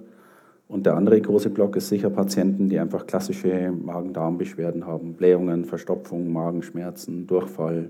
Und 0.67 0.85
der 0.85 0.95
andere 0.95 1.19
große 1.19 1.49
Block 1.49 1.75
ist 1.75 1.89
sicher 1.89 2.09
Patienten, 2.09 2.69
die 2.69 2.79
einfach 2.79 3.05
klassische 3.05 3.71
Magen-Darm-Beschwerden 3.71 4.85
haben, 4.85 5.13
Blähungen, 5.13 5.65
Verstopfung, 5.65 6.31
Magenschmerzen, 6.31 7.27
Durchfall. 7.27 7.89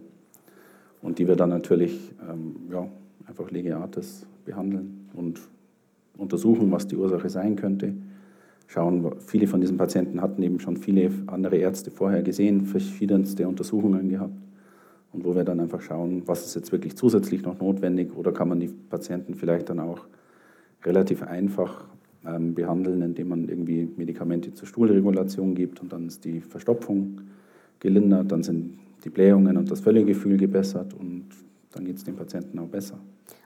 Und 1.02 1.20
die 1.20 1.28
wir 1.28 1.36
dann 1.36 1.50
natürlich 1.50 2.12
ähm, 2.30 2.56
ja, 2.72 2.88
einfach 3.28 3.52
Legeatis 3.52 4.26
behandeln 4.46 5.08
und 5.14 5.40
untersuchen, 6.18 6.72
was 6.72 6.88
die 6.88 6.96
Ursache 6.96 7.30
sein 7.30 7.56
könnte. 7.56 7.94
Schauen, 8.68 9.12
viele 9.20 9.48
von 9.48 9.62
diesen 9.62 9.78
Patienten 9.78 10.22
hatten 10.22 10.42
eben 10.42 10.60
schon 10.60 10.78
viele 10.78 11.12
andere 11.28 11.58
Ärzte 11.58 11.92
vorher 11.92 12.24
gesehen, 12.24 12.66
verschiedenste 12.66 13.48
Untersuchungen 13.48 14.10
gehabt. 14.10 14.34
Und 15.14 15.24
wo 15.26 15.36
wir 15.36 15.44
dann 15.44 15.60
einfach 15.60 15.82
schauen, 15.82 16.24
was 16.26 16.46
ist 16.46 16.56
jetzt 16.56 16.72
wirklich 16.72 16.98
zusätzlich 16.98 17.44
noch 17.44 17.60
notwendig 17.60 18.16
oder 18.16 18.32
kann 18.32 18.50
man 18.50 18.60
die 18.60 18.68
Patienten 18.68 19.36
vielleicht 19.36 19.70
dann 19.70 19.80
auch 19.80 20.00
relativ 20.84 21.22
einfach 21.24 21.86
ähm, 22.26 22.56
behandeln, 22.56 23.02
indem 23.02 23.30
man 23.30 23.48
irgendwie 23.48 23.90
Medikamente 23.96 24.54
zur 24.54 24.68
Stuhlregulation 24.68 25.56
gibt 25.56 25.82
und 25.82 25.94
dann 25.94 26.08
ist 26.08 26.26
die 26.26 26.42
Verstopfung 26.42 27.22
gelindert, 27.80 28.32
dann 28.32 28.44
sind 28.44 28.80
die 29.04 29.10
Blähungen 29.10 29.58
und 29.58 29.70
das 29.70 29.82
Völlegefühl 29.82 30.38
gebessert 30.38 30.94
und 30.94 31.28
dann 31.72 31.86
geht 31.86 31.98
es 31.98 32.04
dem 32.04 32.16
Patienten 32.16 32.58
auch 32.60 32.68
besser. 32.68 32.98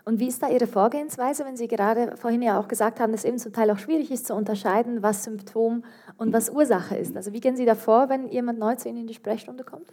Und 0.06 0.19
wie 0.19 0.27
ist 0.27 0.41
da 0.41 0.49
Ihre 0.49 0.67
Vorgehensweise, 0.67 1.43
wenn 1.43 1.58
Sie 1.58 1.67
gerade 1.67 2.15
vorhin 2.15 2.41
ja 2.41 2.60
auch 2.60 2.67
gesagt 2.67 2.99
haben, 2.99 3.12
dass 3.12 3.21
es 3.21 3.25
eben 3.25 3.39
zum 3.39 3.51
Teil 3.51 3.69
auch 3.71 3.77
schwierig 3.77 4.12
ist 4.12 4.27
zu 4.27 4.36
unterscheiden, 4.36 5.03
was 5.03 5.23
Symptom 5.23 5.84
und 6.17 6.32
was 6.32 6.49
Ursache 6.49 6.95
ist? 6.95 7.17
Also 7.17 7.34
wie 7.34 7.41
gehen 7.41 7.58
Sie 7.58 7.65
da 7.65 7.75
vor, 7.75 8.10
wenn 8.10 8.30
jemand 8.30 8.60
neu 8.60 8.75
zu 8.75 8.88
Ihnen 8.88 8.99
in 8.99 9.08
die 9.08 9.13
Sprechstunde 9.13 9.63
kommt? 9.63 9.88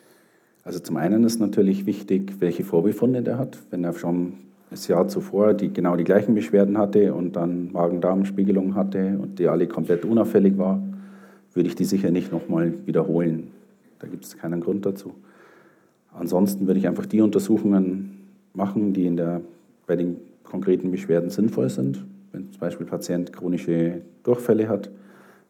Also 0.64 0.78
zum 0.78 0.96
einen 0.96 1.24
ist 1.24 1.40
natürlich 1.40 1.84
wichtig, 1.84 2.36
welche 2.40 2.64
Vorbefunde 2.64 3.22
der 3.22 3.38
hat. 3.38 3.58
Wenn 3.70 3.84
er 3.84 3.92
schon 3.92 4.32
das 4.70 4.88
Jahr 4.88 5.06
zuvor 5.08 5.52
die, 5.52 5.72
genau 5.72 5.94
die 5.94 6.04
gleichen 6.04 6.34
Beschwerden 6.34 6.78
hatte 6.78 7.12
und 7.14 7.36
dann 7.36 7.70
Magen-Darm-Spiegelung 7.72 8.74
hatte 8.74 9.18
und 9.20 9.38
die 9.38 9.46
alle 9.46 9.68
komplett 9.68 10.06
unauffällig 10.06 10.56
war, 10.56 10.82
würde 11.52 11.68
ich 11.68 11.74
die 11.74 11.84
sicher 11.84 12.10
nicht 12.10 12.32
nochmal 12.32 12.72
wiederholen. 12.86 13.52
Da 13.98 14.06
gibt 14.06 14.24
es 14.24 14.38
keinen 14.38 14.60
Grund 14.62 14.86
dazu. 14.86 15.14
Ansonsten 16.12 16.66
würde 16.66 16.80
ich 16.80 16.88
einfach 16.88 17.06
die 17.06 17.20
Untersuchungen 17.20 18.20
machen, 18.54 18.94
die 18.94 19.06
in 19.06 19.16
der, 19.16 19.42
bei 19.86 19.96
den 19.96 20.16
konkreten 20.44 20.90
Beschwerden 20.90 21.28
sinnvoll 21.28 21.68
sind. 21.68 22.04
Wenn 22.32 22.50
zum 22.50 22.60
Beispiel 22.60 22.86
ein 22.86 22.90
Patient 22.90 23.32
chronische 23.32 24.00
Durchfälle 24.22 24.68
hat, 24.68 24.90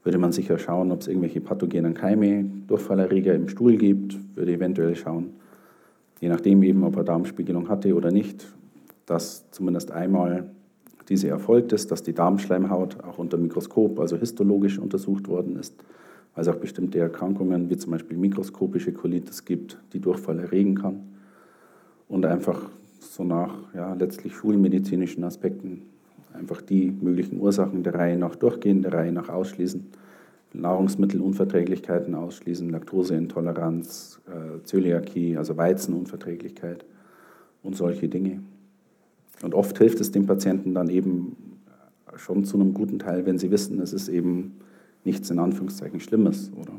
würde 0.05 0.19
man 0.19 0.33
sicher 0.33 0.59
schauen, 0.59 0.93
ob 0.93 1.01
es 1.01 1.09
irgendwelche 1.09 1.41
pathogenen 1.41 1.95
Keime, 1.95 2.45
Durchfallerreger 2.67 3.35
im 3.35 3.49
Stuhl 3.49 3.77
gibt, 3.77 4.37
würde 4.37 4.53
eventuell 4.53 4.95
schauen, 4.95 5.31
je 6.21 6.29
nachdem 6.29 6.63
eben, 6.63 6.85
ob 6.85 6.97
er 6.97 7.05
Darmspiegelung 7.05 7.69
hatte 7.69 7.95
oder 7.95 8.11
nicht, 8.11 8.47
dass 9.07 9.51
zumindest 9.51 9.91
einmal 9.91 10.51
diese 11.09 11.29
erfolgt 11.29 11.73
ist, 11.73 11.91
dass 11.91 12.03
die 12.03 12.15
Darmschleimhaut 12.15 13.03
auch 13.03 13.19
unter 13.19 13.37
Mikroskop, 13.37 13.99
also 13.99 14.17
histologisch 14.17 14.79
untersucht 14.79 15.29
worden 15.29 15.57
ist, 15.57 15.75
weil 16.35 16.43
es 16.43 16.49
auch 16.49 16.57
bestimmte 16.57 16.99
Erkrankungen 16.99 17.69
wie 17.71 17.77
zum 17.77 17.93
Beispiel 17.93 18.17
mikroskopische 18.17 18.93
Colitis 18.93 19.45
gibt, 19.45 19.79
die 19.93 20.01
Durchfall 20.01 20.39
erregen 20.39 20.77
kann. 20.77 21.01
Und 22.09 22.27
einfach 22.27 22.71
so 23.01 23.25
nach 23.25 23.55
ja, 23.75 23.95
letztlich 23.95 24.35
schulmedizinischen 24.35 25.25
Aspekten 25.25 25.83
einfach 26.35 26.61
die 26.61 26.91
möglichen 26.91 27.41
Ursachen 27.41 27.83
der 27.83 27.95
Reihe 27.95 28.19
nach 28.19 28.37
durchgehen, 28.37 28.83
der 28.83 28.93
Reihe 28.93 29.13
nach 29.13 29.29
ausschließen. 29.29 29.87
Nahrungsmittelunverträglichkeiten 30.53 32.15
ausschließen, 32.15 32.71
Laktoseintoleranz, 32.71 34.21
äh, 34.27 34.63
Zöliakie, 34.63 35.37
also 35.37 35.57
Weizenunverträglichkeit 35.57 36.85
und 37.63 37.77
solche 37.77 38.09
Dinge. 38.09 38.41
Und 39.43 39.55
oft 39.55 39.77
hilft 39.79 40.01
es 40.01 40.13
dem 40.13 40.27
Patienten 40.27 40.75
dann 40.75 40.89
eben 40.89 41.37
schon 42.17 42.45
zu 42.45 42.57
einem 42.57 42.73
guten 42.73 42.99
Teil, 42.99 43.27
wenn 43.27 43.39
sie 43.39 43.51
wissen, 43.51 43.81
es 43.81 43.93
ist 43.93 44.09
eben 44.09 44.53
nichts 45.05 45.31
in 45.31 45.39
Anführungszeichen 45.39 46.01
Schlimmes, 46.01 46.53
oder? 46.55 46.73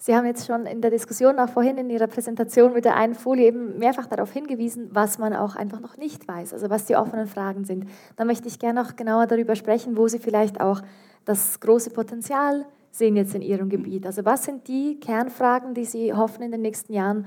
Sie 0.00 0.16
haben 0.16 0.26
jetzt 0.26 0.46
schon 0.46 0.66
in 0.66 0.80
der 0.80 0.90
Diskussion 0.90 1.38
auch 1.38 1.48
vorhin 1.48 1.78
in 1.78 1.90
Ihrer 1.90 2.08
Präsentation 2.08 2.72
mit 2.72 2.84
der 2.84 2.96
einen 2.96 3.14
Folie 3.14 3.46
eben 3.46 3.78
mehrfach 3.78 4.06
darauf 4.06 4.32
hingewiesen, 4.32 4.88
was 4.90 5.18
man 5.18 5.32
auch 5.32 5.54
einfach 5.54 5.78
noch 5.78 5.96
nicht 5.96 6.26
weiß, 6.26 6.52
also 6.52 6.70
was 6.70 6.86
die 6.86 6.96
offenen 6.96 7.26
Fragen 7.26 7.64
sind. 7.64 7.84
Da 8.16 8.24
möchte 8.24 8.48
ich 8.48 8.58
gerne 8.58 8.82
noch 8.82 8.96
genauer 8.96 9.28
darüber 9.28 9.54
sprechen, 9.54 9.96
wo 9.96 10.08
Sie 10.08 10.18
vielleicht 10.18 10.60
auch 10.60 10.82
das 11.24 11.60
große 11.60 11.90
Potenzial 11.90 12.64
sehen 12.90 13.14
jetzt 13.14 13.34
in 13.36 13.42
Ihrem 13.42 13.68
Gebiet. 13.68 14.06
Also 14.06 14.24
was 14.24 14.44
sind 14.44 14.66
die 14.66 14.98
Kernfragen, 14.98 15.74
die 15.74 15.84
Sie 15.84 16.12
hoffen 16.12 16.42
in 16.42 16.50
den 16.50 16.62
nächsten 16.62 16.92
Jahren 16.92 17.26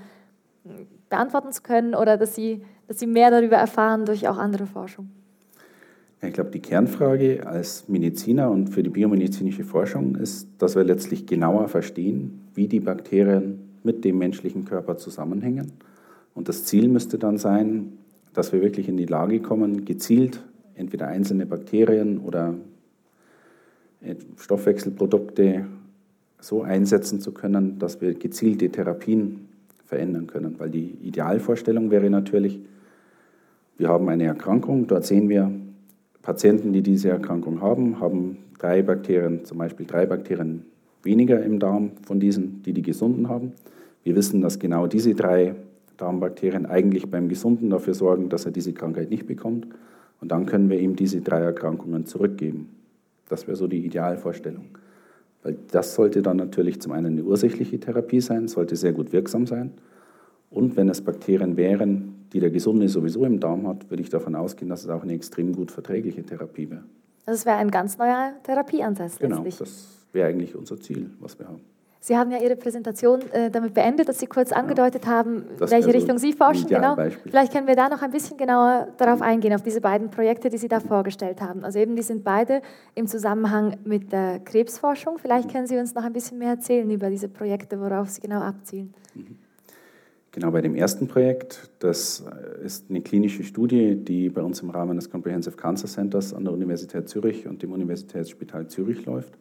beantworten 1.08 1.54
zu 1.54 1.62
können 1.62 1.96
oder 1.96 2.18
dass 2.18 2.36
Sie 2.36 2.66
dass 2.88 3.00
sie 3.00 3.08
mehr 3.08 3.32
darüber 3.32 3.58
erfahren 3.58 4.06
durch 4.06 4.28
auch 4.28 4.38
andere 4.38 4.66
Forschung? 4.66 5.10
Ich 6.26 6.34
glaube, 6.34 6.52
die 6.52 6.60
Kernfrage 6.60 7.46
als 7.46 7.90
Mediziner 7.90 8.50
und 8.50 8.70
für 8.70 8.82
die 8.82 8.90
biomedizinische 8.90 9.66
Forschung 9.66 10.16
ist, 10.16 10.48
dass 10.58 10.76
wir 10.76 10.84
letztlich 10.86 11.26
genauer 11.26 11.68
verstehen, 11.68 12.42
wie 12.56 12.68
die 12.68 12.80
Bakterien 12.80 13.60
mit 13.84 14.06
dem 14.06 14.20
menschlichen 14.20 14.64
Körper 14.64 14.98
zusammenhängen. 14.98 15.74
Und 16.34 16.48
das 16.48 16.64
Ziel 16.64 16.88
müsste 16.88 17.18
dann 17.18 17.38
sein, 17.38 17.94
dass 18.34 18.54
wir 18.54 18.62
wirklich 18.62 18.88
in 18.88 18.96
die 18.96 19.06
Lage 19.06 19.42
kommen, 19.42 19.84
gezielt 19.84 20.42
entweder 20.76 21.08
einzelne 21.08 21.46
Bakterien 21.46 22.20
oder 22.20 22.56
Stoffwechselprodukte 24.38 25.66
so 26.40 26.62
einsetzen 26.62 27.20
zu 27.20 27.32
können, 27.34 27.80
dass 27.80 28.02
wir 28.02 28.14
gezielte 28.14 28.70
Therapien 28.70 29.48
verändern 29.86 30.28
können. 30.28 30.56
Weil 30.58 30.70
die 30.70 30.98
Idealvorstellung 31.04 31.92
wäre 31.92 32.10
natürlich, 32.10 32.60
wir 33.78 33.90
haben 33.90 34.10
eine 34.10 34.26
Erkrankung, 34.26 34.88
dort 34.88 35.06
sehen 35.06 35.30
wir, 35.30 35.52
Patienten, 36.24 36.74
die 36.74 36.82
diese 36.82 37.10
Erkrankung 37.10 37.62
haben, 37.62 38.00
haben 38.00 38.38
drei 38.58 38.82
Bakterien, 38.82 39.46
zum 39.46 39.58
Beispiel 39.58 39.86
drei 39.86 40.06
Bakterien 40.06 40.66
weniger 41.04 41.44
im 41.44 41.60
Darm 41.60 41.92
von 42.02 42.20
diesen, 42.20 42.64
die 42.64 42.74
die 42.74 42.82
gesunden 42.82 43.28
haben. 43.28 43.52
Wir 44.04 44.16
wissen, 44.16 44.42
dass 44.42 44.58
genau 44.58 44.88
diese 44.88 45.14
drei 45.14 45.56
Darmbakterien 45.98 46.66
eigentlich 46.66 47.10
beim 47.10 47.28
Gesunden 47.28 47.70
dafür 47.70 47.94
sorgen, 47.94 48.30
dass 48.30 48.46
er 48.46 48.52
diese 48.52 48.74
Krankheit 48.74 49.10
nicht 49.10 49.28
bekommt. 49.28 49.68
Und 50.22 50.32
dann 50.32 50.46
können 50.46 50.70
wir 50.70 50.80
ihm 50.80 50.96
diese 50.96 51.22
drei 51.22 51.42
Erkrankungen 51.42 52.06
zurückgeben. 52.06 52.70
Das 53.28 53.48
wäre 53.48 53.58
so 53.58 53.68
die 53.68 53.86
Idealvorstellung. 53.86 54.66
Weil 55.44 55.58
das 55.72 55.94
sollte 55.94 56.22
dann 56.22 56.38
natürlich 56.38 56.82
zum 56.82 56.94
einen 56.94 57.18
eine 57.18 57.24
ursächliche 57.24 57.80
Therapie 57.80 58.22
sein, 58.22 58.48
sollte 58.48 58.78
sehr 58.78 58.94
gut 58.94 59.12
wirksam 59.12 59.46
sein. 59.46 59.72
Und 60.50 60.78
wenn 60.78 60.88
es 60.88 61.02
Bakterien 61.02 61.58
wären, 61.58 62.13
die 62.32 62.40
der 62.40 62.50
Gesunde 62.50 62.88
sowieso 62.88 63.26
im 63.26 63.40
Darm 63.40 63.68
hat, 63.68 63.90
würde 63.90 64.02
ich 64.02 64.10
davon 64.10 64.36
ausgehen, 64.36 64.70
dass 64.70 64.84
es 64.84 64.90
auch 64.90 65.04
eine 65.04 65.14
extrem 65.14 65.54
gut 65.54 65.72
verträgliche 65.72 66.24
Therapie 66.24 66.70
wäre. 66.70 66.84
Das 67.26 67.46
wäre 67.46 67.58
ein 67.58 67.72
ganz 67.72 67.98
neuer 67.98 68.34
Therapieansatz 68.44 69.18
genau, 69.18 69.44
letztlich. 69.44 69.58
Genau, 69.58 69.70
das 69.70 69.88
wäre 70.12 70.30
eigentlich 70.30 70.56
unser 70.56 70.80
Ziel, 70.80 71.10
was 71.20 71.38
wir 71.40 71.48
haben. 71.48 71.62
Sie 72.04 72.18
haben 72.18 72.32
ja 72.32 72.38
Ihre 72.40 72.58
Präsentation 72.58 73.22
äh, 73.32 73.50
damit 73.50 73.74
beendet, 73.74 74.10
dass 74.10 74.20
Sie 74.20 74.26
kurz 74.26 74.52
angedeutet 74.52 75.08
haben, 75.08 75.46
das 75.58 75.72
welche 75.72 75.94
Richtung 75.94 76.18
so 76.18 76.28
Sie 76.28 76.34
forschen. 76.34 76.68
Genau. 76.68 76.98
Vielleicht 77.24 77.54
können 77.54 77.66
wir 77.66 77.78
da 77.78 77.88
noch 77.88 78.02
ein 78.02 78.12
bisschen 78.12 78.36
genauer 78.36 78.90
darauf 78.98 79.22
eingehen, 79.22 79.54
auf 79.54 79.62
diese 79.62 79.80
beiden 79.80 80.12
Projekte, 80.12 80.50
die 80.50 80.58
Sie 80.58 80.68
da 80.68 80.82
vorgestellt 80.82 81.40
haben. 81.40 81.64
Also 81.64 81.80
eben, 81.80 81.96
die 81.96 82.02
sind 82.02 82.26
beide 82.26 82.62
im 82.94 83.08
Zusammenhang 83.08 83.78
mit 83.86 84.12
der 84.12 84.42
Krebsforschung. 84.42 85.18
Vielleicht 85.18 85.50
können 85.50 85.66
Sie 85.66 85.78
uns 85.78 85.96
noch 85.96 86.04
ein 86.04 86.12
bisschen 86.12 86.40
mehr 86.40 86.50
erzählen 86.50 86.92
über 86.92 87.10
diese 87.10 87.30
Projekte, 87.30 87.80
worauf 87.80 88.10
Sie 88.10 88.20
genau 88.20 88.42
abzielen. 88.42 88.94
Mhm. 89.16 89.38
Genau, 90.34 90.50
bei 90.50 90.62
dem 90.62 90.74
ersten 90.74 91.08
Projekt, 91.08 91.70
das 91.78 92.24
ist 92.64 92.90
eine 92.90 93.02
klinische 93.02 93.44
Studie, 93.44 93.96
die 93.96 94.30
bei 94.30 94.42
uns 94.42 94.64
im 94.64 94.72
Rahmen 94.72 94.96
des 94.96 95.12
Comprehensive 95.12 95.56
Cancer 95.56 95.88
Centers 95.88 96.34
an 96.34 96.44
der 96.44 96.54
Universität 96.54 97.08
Zürich 97.08 97.48
und 97.48 97.62
dem 97.62 97.72
Universitätsspital 97.72 98.68
Zürich 98.68 99.06
läuft. 99.06 99.38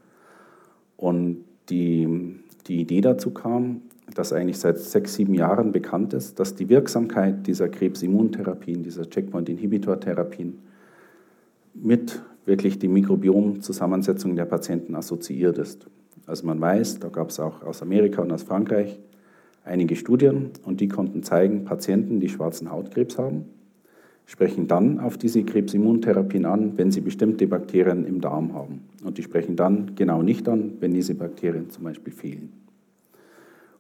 Und 0.99 1.45
die, 1.71 2.37
die 2.67 2.83
Idee 2.83 3.01
dazu 3.01 3.31
kam, 3.31 3.81
dass 4.15 4.35
eigentlich 4.35 4.59
seit 4.59 4.79
sechs, 4.81 5.15
sieben 5.15 5.33
Jahren 5.33 5.73
bekannt 5.73 6.13
ist, 6.13 6.39
dass 6.39 6.57
die 6.57 6.69
Wirksamkeit 6.69 7.47
dieser 7.47 7.71
Krebsimmuntherapien, 7.71 8.83
dieser 8.83 9.09
Checkpoint-Inhibitor-Therapien 9.09 10.59
mit 11.73 12.21
wirklich 12.45 12.79
die 12.79 12.89
Mikrobiomzusammensetzung 12.89 14.37
der 14.37 14.45
Patienten 14.45 14.95
assoziiert 14.95 15.57
ist. 15.57 15.87
Also 16.27 16.47
man 16.47 16.61
weiß, 16.61 16.99
da 16.99 17.09
gab 17.09 17.31
es 17.31 17.41
auch 17.41 17.63
aus 17.63 17.81
Amerika 17.81 18.21
und 18.21 18.31
aus 18.31 18.43
Frankreich 18.43 19.01
einige 19.65 19.97
Studien 19.97 20.51
und 20.65 20.81
die 20.81 20.89
konnten 20.89 21.23
zeigen, 21.23 21.65
Patienten, 21.65 22.21
die 22.21 22.29
schwarzen 22.29 22.71
Hautkrebs 22.71 23.19
haben, 23.19 23.45
sprechen 24.27 24.69
dann 24.69 25.01
auf 25.01 25.19
diese 25.19 25.43
Krebsimmuntherapien 25.43 26.47
an, 26.47 26.79
wenn 26.79 26.91
sie 26.91 27.01
bestimmte 27.01 27.47
Bakterien 27.47 28.05
im 28.05 28.21
Darm 28.21 28.55
haben. 28.55 28.83
Und 29.05 29.19
die 29.19 29.23
sprechen 29.23 29.57
dann 29.57 29.95
genau 29.95 30.23
nicht 30.23 30.49
an, 30.49 30.75
wenn 30.81 30.93
diese 30.93 31.15
Bakterien 31.15 31.71
zum 31.71 31.85
Beispiel 31.85 32.13
fehlen. 32.13 32.53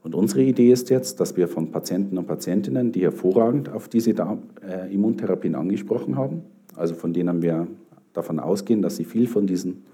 Und 0.02 0.16
unsere 0.16 0.42
Idee 0.42 0.72
ist 0.72 0.90
jetzt, 0.90 1.20
dass 1.20 1.36
wir 1.36 1.46
von 1.46 1.70
Patienten 1.70 2.18
und 2.18 2.26
Patientinnen, 2.26 2.90
die 2.90 3.02
hervorragend 3.02 3.68
auf 3.68 3.88
diese 3.88 4.14
Darm 4.14 4.42
äh, 4.66 4.92
Immuntherapien 4.92 5.54
angesprochen 5.54 6.16
haben, 6.16 6.42
also 6.76 6.94
von 6.94 7.12
denen 7.12 7.40
wir 7.40 7.68
davon 8.12 8.40
ausgehen, 8.40 8.82
dass 8.82 8.96
sie 8.96 9.04
viel 9.04 9.28
von 9.28 9.46
diesen 9.46 9.84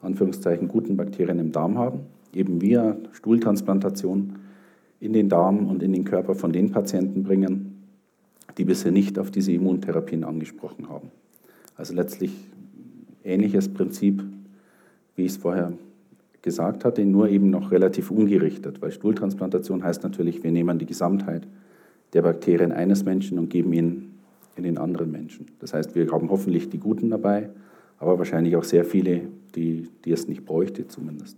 Anführungszeichen 0.00 0.68
guten 0.68 0.96
Bakterien 0.96 1.40
im 1.40 1.50
Darm 1.50 1.76
haben, 1.76 2.00
eben 2.32 2.60
via 2.60 2.96
Stuhltransplantation 3.12 4.36
in 5.00 5.12
den 5.12 5.28
Darm 5.28 5.66
und 5.66 5.82
in 5.82 5.92
den 5.92 6.04
Körper 6.04 6.34
von 6.34 6.52
den 6.52 6.70
Patienten 6.70 7.22
bringen, 7.22 7.84
die 8.56 8.64
bisher 8.64 8.92
nicht 8.92 9.18
auf 9.18 9.30
diese 9.30 9.52
Immuntherapien 9.52 10.24
angesprochen 10.24 10.88
haben. 10.88 11.10
Also 11.76 11.94
letztlich 11.94 12.32
ähnliches 13.24 13.72
Prinzip, 13.72 14.22
wie 15.14 15.24
ich 15.24 15.32
es 15.32 15.36
vorher 15.36 15.72
gesagt 16.42 16.84
hatte, 16.84 17.04
nur 17.04 17.28
eben 17.28 17.50
noch 17.50 17.70
relativ 17.70 18.10
ungerichtet, 18.10 18.80
weil 18.82 18.90
Stuhltransplantation 18.90 19.84
heißt 19.84 20.02
natürlich, 20.02 20.42
wir 20.42 20.50
nehmen 20.50 20.78
die 20.78 20.86
Gesamtheit 20.86 21.46
der 22.12 22.22
Bakterien 22.22 22.72
eines 22.72 23.04
Menschen 23.04 23.38
und 23.38 23.50
geben 23.50 23.72
ihn 23.72 24.14
in 24.56 24.64
den 24.64 24.78
anderen 24.78 25.10
Menschen. 25.10 25.46
Das 25.60 25.74
heißt, 25.74 25.94
wir 25.94 26.10
haben 26.10 26.30
hoffentlich 26.30 26.68
die 26.68 26.78
Guten 26.78 27.10
dabei, 27.10 27.50
aber 27.98 28.18
wahrscheinlich 28.18 28.56
auch 28.56 28.64
sehr 28.64 28.84
viele, 28.84 29.22
die, 29.54 29.88
die 30.04 30.12
es 30.12 30.26
nicht 30.26 30.44
bräuchte 30.44 30.88
zumindest. 30.88 31.36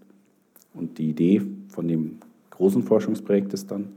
Und 0.72 0.98
die 0.98 1.10
Idee 1.10 1.42
von 1.68 1.88
dem 1.88 2.18
großen 2.60 2.82
Forschungsprojekt 2.82 3.54
ist 3.54 3.70
dann, 3.70 3.88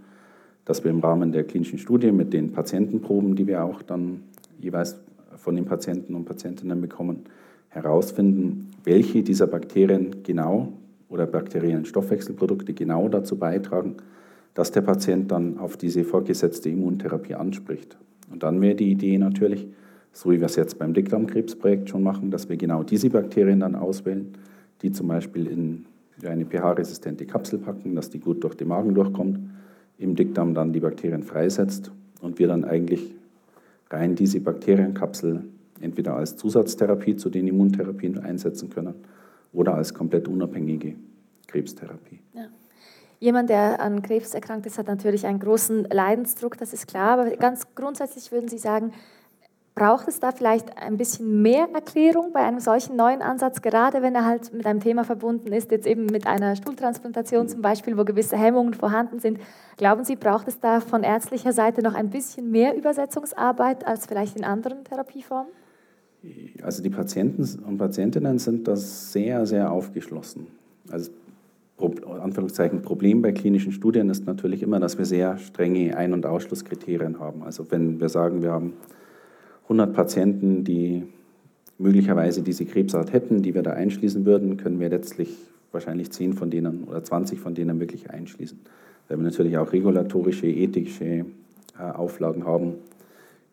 dass 0.64 0.86
wir 0.86 0.92
im 0.92 1.02
Rahmen 1.02 1.34
der 1.34 1.44
klinischen 1.44 1.78
Studie 1.78 2.14
mit 2.14 2.32
den 2.32 2.54
Patientenproben, 2.54 3.36
die 3.36 3.46
wir 3.46 3.62
auch 3.62 3.82
dann 3.82 4.22
jeweils 4.58 4.96
von 5.36 5.56
den 5.56 5.66
Patienten 5.66 6.16
und 6.16 6.24
Patientinnen 6.24 6.80
bekommen, 6.80 7.26
herausfinden, 7.68 8.72
welche 8.86 9.22
dieser 9.22 9.48
Bakterien 9.48 10.24
genau 10.24 10.72
oder 11.10 11.26
bakteriellen 11.26 11.84
Stoffwechselprodukte 11.84 12.74
genau 12.74 13.10
dazu 13.10 13.36
beitragen, 13.38 13.98
dass 14.54 14.72
der 14.72 14.82
Patient 14.82 15.30
dann 15.30 15.58
auf 15.58 15.76
diese 15.76 16.06
vorgesetzte 16.06 16.70
Immuntherapie 16.70 17.36
anspricht. 17.36 17.98
Und 18.32 18.44
dann 18.44 18.62
wäre 18.62 18.76
die 18.76 18.92
Idee 18.92 19.18
natürlich, 19.18 19.68
so 20.14 20.32
wie 20.32 20.40
wir 20.40 20.46
es 20.46 20.56
jetzt 20.56 20.80
beim 20.80 20.94
Dickdarmkrebsprojekt 20.94 21.90
schon 21.90 22.04
machen, 22.04 22.32
dass 22.32 22.48
wir 22.48 22.56
genau 22.56 22.84
diese 22.84 23.10
Bakterien 23.10 23.60
dann 23.60 23.76
auswählen, 23.76 24.30
die 24.82 24.92
zum 24.92 25.10
Beispiel 25.10 25.48
in 25.48 25.86
eine 26.24 26.46
pH-resistente 26.46 27.26
Kapsel 27.26 27.60
packen, 27.60 27.96
dass 27.96 28.10
die 28.10 28.20
gut 28.20 28.44
durch 28.44 28.56
den 28.56 28.68
Magen 28.68 28.94
durchkommt, 28.94 29.40
im 29.98 30.16
Dickdarm 30.16 30.54
dann 30.54 30.74
die 30.74 30.80
Bakterien 30.80 31.24
freisetzt 31.24 31.92
und 32.22 32.40
wir 32.40 32.48
dann 32.48 32.66
eigentlich 32.66 33.14
rein 33.90 34.16
diese 34.16 34.40
Bakterienkapsel 34.40 35.44
entweder 35.82 36.16
als 36.16 36.38
Zusatztherapie 36.38 37.16
zu 37.16 37.30
den 37.30 37.48
Immuntherapien 37.48 38.20
einsetzen 38.20 38.70
können 38.70 38.96
oder 39.52 39.76
als 39.76 39.94
komplett 39.94 40.28
unabhängige 40.28 40.96
Krebstherapie. 41.48 42.20
Ja. 42.34 42.48
Jemand, 43.20 43.50
der 43.50 43.80
an 43.80 44.02
Krebs 44.02 44.34
erkrankt 44.34 44.66
ist, 44.66 44.78
hat 44.78 44.88
natürlich 44.88 45.26
einen 45.26 45.40
großen 45.40 45.86
Leidensdruck, 45.86 46.58
das 46.58 46.74
ist 46.74 46.88
klar. 46.88 47.20
Aber 47.20 47.30
ganz 47.38 47.74
grundsätzlich 47.74 48.32
würden 48.34 48.50
Sie 48.50 48.58
sagen, 48.58 48.92
Braucht 49.76 50.08
es 50.08 50.20
da 50.20 50.32
vielleicht 50.32 50.78
ein 50.78 50.98
bisschen 50.98 51.42
mehr 51.42 51.68
Erklärung 51.74 52.32
bei 52.32 52.42
einem 52.42 52.60
solchen 52.60 52.96
neuen 52.96 53.24
Ansatz, 53.24 53.64
gerade 53.64 54.04
wenn 54.04 54.14
er 54.14 54.24
halt 54.24 54.54
mit 54.54 54.68
einem 54.68 54.80
Thema 54.80 55.04
verbunden 55.04 55.52
ist, 55.52 55.72
jetzt 55.72 55.88
eben 55.88 56.06
mit 56.06 56.28
einer 56.28 56.56
Stuhltransplantation 56.56 57.48
zum 57.48 57.64
Beispiel, 57.64 57.98
wo 57.98 58.04
gewisse 58.04 58.38
Hemmungen 58.38 58.76
vorhanden 58.76 59.20
sind? 59.20 59.40
Glauben 59.78 60.04
Sie, 60.04 60.16
braucht 60.16 60.48
es 60.48 60.60
da 60.60 60.80
von 60.80 61.02
ärztlicher 61.02 61.54
Seite 61.54 61.82
noch 61.82 61.96
ein 61.96 62.12
bisschen 62.12 62.52
mehr 62.52 62.78
Übersetzungsarbeit 62.78 63.88
als 63.88 64.06
vielleicht 64.06 64.38
in 64.38 64.44
anderen 64.44 64.84
Therapieformen? 64.84 65.52
Also 66.62 66.84
die 66.84 66.92
Patienten 66.92 67.64
und 67.66 67.78
Patientinnen 67.80 68.38
sind 68.38 68.68
da 68.68 68.76
sehr, 68.76 69.48
sehr 69.48 69.72
aufgeschlossen. 69.72 70.48
Also 70.92 71.12
Anführungszeichen 72.22 72.84
Problem 72.84 73.24
bei 73.24 73.32
klinischen 73.32 73.72
Studien 73.72 74.10
ist 74.10 74.26
natürlich 74.28 74.62
immer, 74.62 74.80
dass 74.80 74.98
wir 75.00 75.06
sehr 75.06 75.38
strenge 75.38 75.98
Ein- 75.98 76.14
und 76.14 76.26
Ausschlusskriterien 76.26 77.20
haben. 77.20 77.44
Also 77.44 77.70
wenn 77.72 78.00
wir 78.00 78.10
sagen, 78.10 78.42
wir 78.44 78.52
haben 78.52 78.74
100 79.64 79.94
Patienten, 79.94 80.64
die 80.64 81.04
möglicherweise 81.78 82.42
diese 82.42 82.66
Krebsart 82.66 83.14
hätten, 83.14 83.42
die 83.42 83.54
wir 83.54 83.64
da 83.64 83.72
einschließen 83.72 84.26
würden, 84.26 84.58
können 84.58 84.80
wir 84.80 84.90
letztlich 84.90 85.36
wahrscheinlich 85.72 86.12
10 86.12 86.34
von 86.34 86.50
denen 86.50 86.84
oder 86.84 87.04
20 87.04 87.40
von 87.40 87.56
denen 87.56 87.80
wirklich 87.80 88.10
einschließen. 88.10 88.60
Weil 89.08 89.18
wir 89.18 89.24
natürlich 89.24 89.58
auch 89.58 89.74
regulatorische, 89.74 90.48
ethische 90.48 91.26
äh, 91.78 91.82
Auflagen 91.82 92.46
haben, 92.46 92.76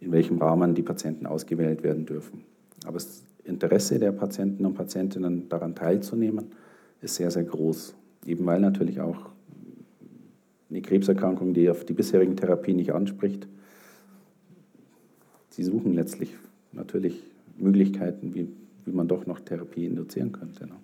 in 0.01 0.13
welchem 0.13 0.39
Rahmen 0.39 0.75
die 0.75 0.83
Patienten 0.83 1.27
ausgewählt 1.27 1.83
werden 1.83 2.07
dürfen. 2.07 2.45
Aber 2.85 2.95
das 2.95 3.23
Interesse 3.45 3.99
der 3.99 4.13
Patienten 4.13 4.65
und 4.67 4.75
Patientinnen 4.75 5.49
daran 5.49 5.75
teilzunehmen, 5.75 6.53
ist 7.01 7.17
sehr, 7.17 7.31
sehr 7.31 7.45
groß. 7.45 7.95
Eben 8.27 8.45
weil 8.47 8.61
natürlich 8.61 9.01
auch 9.01 9.31
eine 10.69 10.83
Krebserkrankung, 10.83 11.55
die 11.55 11.69
auf 11.71 11.85
die 11.85 11.95
bisherigen 11.95 12.37
Therapien 12.37 12.77
nicht 12.77 12.93
anspricht, 12.93 13.49
sie 15.51 15.65
suchen 15.65 15.95
letztlich 15.95 16.35
natürlich 16.73 17.23
Möglichkeiten, 17.57 18.35
wie, 18.35 18.49
wie 18.85 18.93
man 18.93 19.09
doch 19.09 19.27
noch 19.27 19.41
Therapie 19.41 19.87
induzieren 19.87 20.33
könnte. 20.33 20.67
Ne? 20.67 20.75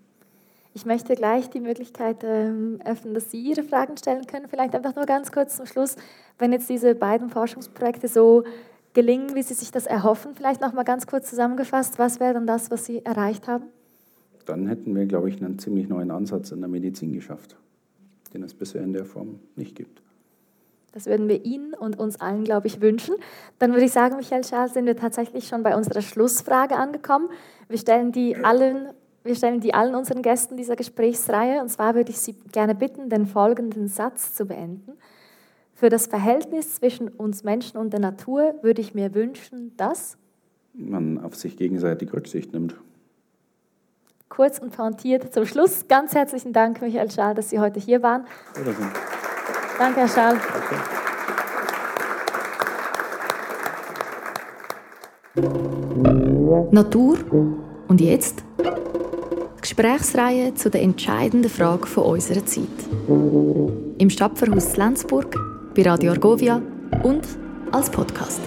Ich 0.75 0.85
möchte 0.85 1.15
gleich 1.15 1.49
die 1.49 1.61
Möglichkeit 1.61 2.19
ähm, 2.23 2.81
öffnen, 2.85 3.15
dass 3.15 3.31
Sie 3.31 3.41
Ihre 3.41 3.63
Fragen 3.63 3.97
stellen 3.97 4.27
können. 4.27 4.47
Vielleicht 4.49 4.75
einfach 4.75 4.95
nur 4.95 5.07
ganz 5.07 5.33
kurz 5.33 5.57
zum 5.57 5.65
Schluss, 5.65 5.97
wenn 6.39 6.53
jetzt 6.53 6.69
diese 6.69 6.95
beiden 6.95 7.31
Forschungsprojekte 7.31 8.09
so 8.09 8.45
gelingen, 8.93 9.35
wie 9.35 9.43
Sie 9.43 9.55
sich 9.55 9.71
das 9.71 9.87
erhoffen, 9.87 10.35
vielleicht 10.35 10.61
noch 10.61 10.75
mal 10.75 10.83
ganz 10.83 11.07
kurz 11.07 11.31
zusammengefasst, 11.31 11.99
was 11.99 12.21
wäre 12.21 12.35
dann 12.35 12.47
das, 12.47 12.71
was 12.71 12.85
Sie 12.85 13.03
erreicht 13.05 13.49
haben? 13.49 13.65
Dann 14.45 14.67
hätten 14.67 14.95
wir, 14.95 15.07
glaube 15.07 15.31
ich, 15.31 15.43
einen 15.43 15.59
ziemlich 15.59 15.89
neuen 15.89 16.11
Ansatz 16.11 16.51
in 16.53 16.61
der 16.61 16.69
Medizin 16.69 17.13
geschafft, 17.13 17.57
den 18.35 18.43
es 18.43 18.53
bisher 18.53 18.83
in 18.83 18.93
der 18.93 19.07
Form 19.07 19.41
nicht 19.57 19.77
gibt. 19.77 20.03
Das 20.93 21.07
würden 21.07 21.29
wir 21.29 21.45
Ihnen 21.45 21.75
und 21.75 21.99
uns 21.99 22.21
allen, 22.21 22.45
glaube 22.45 22.67
ich, 22.69 22.81
wünschen. 22.81 23.15
Dann 23.59 23.73
würde 23.73 23.85
ich 23.85 23.93
sagen, 23.93 24.17
Michael 24.17 24.43
Charles, 24.43 24.73
sind 24.73 24.87
wir 24.87 24.97
tatsächlich 24.97 25.47
schon 25.47 25.63
bei 25.63 25.77
unserer 25.77 26.01
Schlussfrage 26.01 26.77
angekommen. 26.77 27.29
Wir 27.69 27.79
stellen 27.79 28.13
die 28.13 28.37
allen, 28.37 28.89
wir 29.23 29.35
stellen 29.35 29.61
die 29.61 29.75
allen 29.75 29.95
unseren 29.95 30.23
Gästen 30.23 30.57
dieser 30.57 30.77
Gesprächsreihe. 30.77 31.61
Und 31.61 31.69
zwar 31.69 31.95
würde 31.95 32.11
ich 32.11 32.19
Sie 32.19 32.35
gerne 32.53 32.75
bitten, 32.75 33.11
den 33.11 33.27
folgenden 33.27 33.89
Satz 33.89 34.35
zu 34.35 34.47
beenden. 34.47 34.93
Für 35.75 35.91
das 35.91 36.07
Verhältnis 36.07 36.77
zwischen 36.77 37.09
uns 37.09 37.45
Menschen 37.45 37.77
und 37.77 37.93
der 37.93 38.01
Natur 38.01 38.55
würde 38.63 38.81
ich 38.81 38.95
mir 38.95 39.15
wünschen, 39.15 39.77
dass 39.77 40.17
man 40.73 41.23
auf 41.23 41.35
sich 41.37 41.57
gegenseitig 41.59 42.13
Rücksicht 42.15 42.55
nimmt. 42.55 42.77
Kurz 44.29 44.59
und 44.59 44.75
pointiert 44.75 45.33
zum 45.33 45.47
Schluss. 45.47 45.87
Ganz 45.89 46.15
herzlichen 46.15 46.53
Dank, 46.53 46.81
Michael 46.81 47.11
Schal, 47.11 47.35
dass 47.35 47.51
Sie 47.51 47.61
heute 47.61 47.79
hier 47.79 48.03
waren. 48.03 48.27
Wiedersehen. 48.55 48.89
Danke, 49.79 50.01
Herr 50.01 50.09
Schall. 50.09 50.41
Natur 56.71 57.19
und 57.89 58.01
jetzt? 58.01 58.43
Gesprächsreihe 59.61 60.55
zu 60.55 60.71
der 60.71 60.83
entscheidenden 60.83 61.51
Frage 61.51 61.87
von 61.87 62.05
unserer 62.05 62.45
Zeit. 62.47 62.67
Im 63.09 64.09
Stadtverhaus 64.09 64.77
Lenzburg, 64.77 65.37
bei 65.75 65.83
Radio 65.83 66.13
Argovia 66.13 66.63
und 67.03 67.27
als 67.73 67.91
Podcast. 67.91 68.41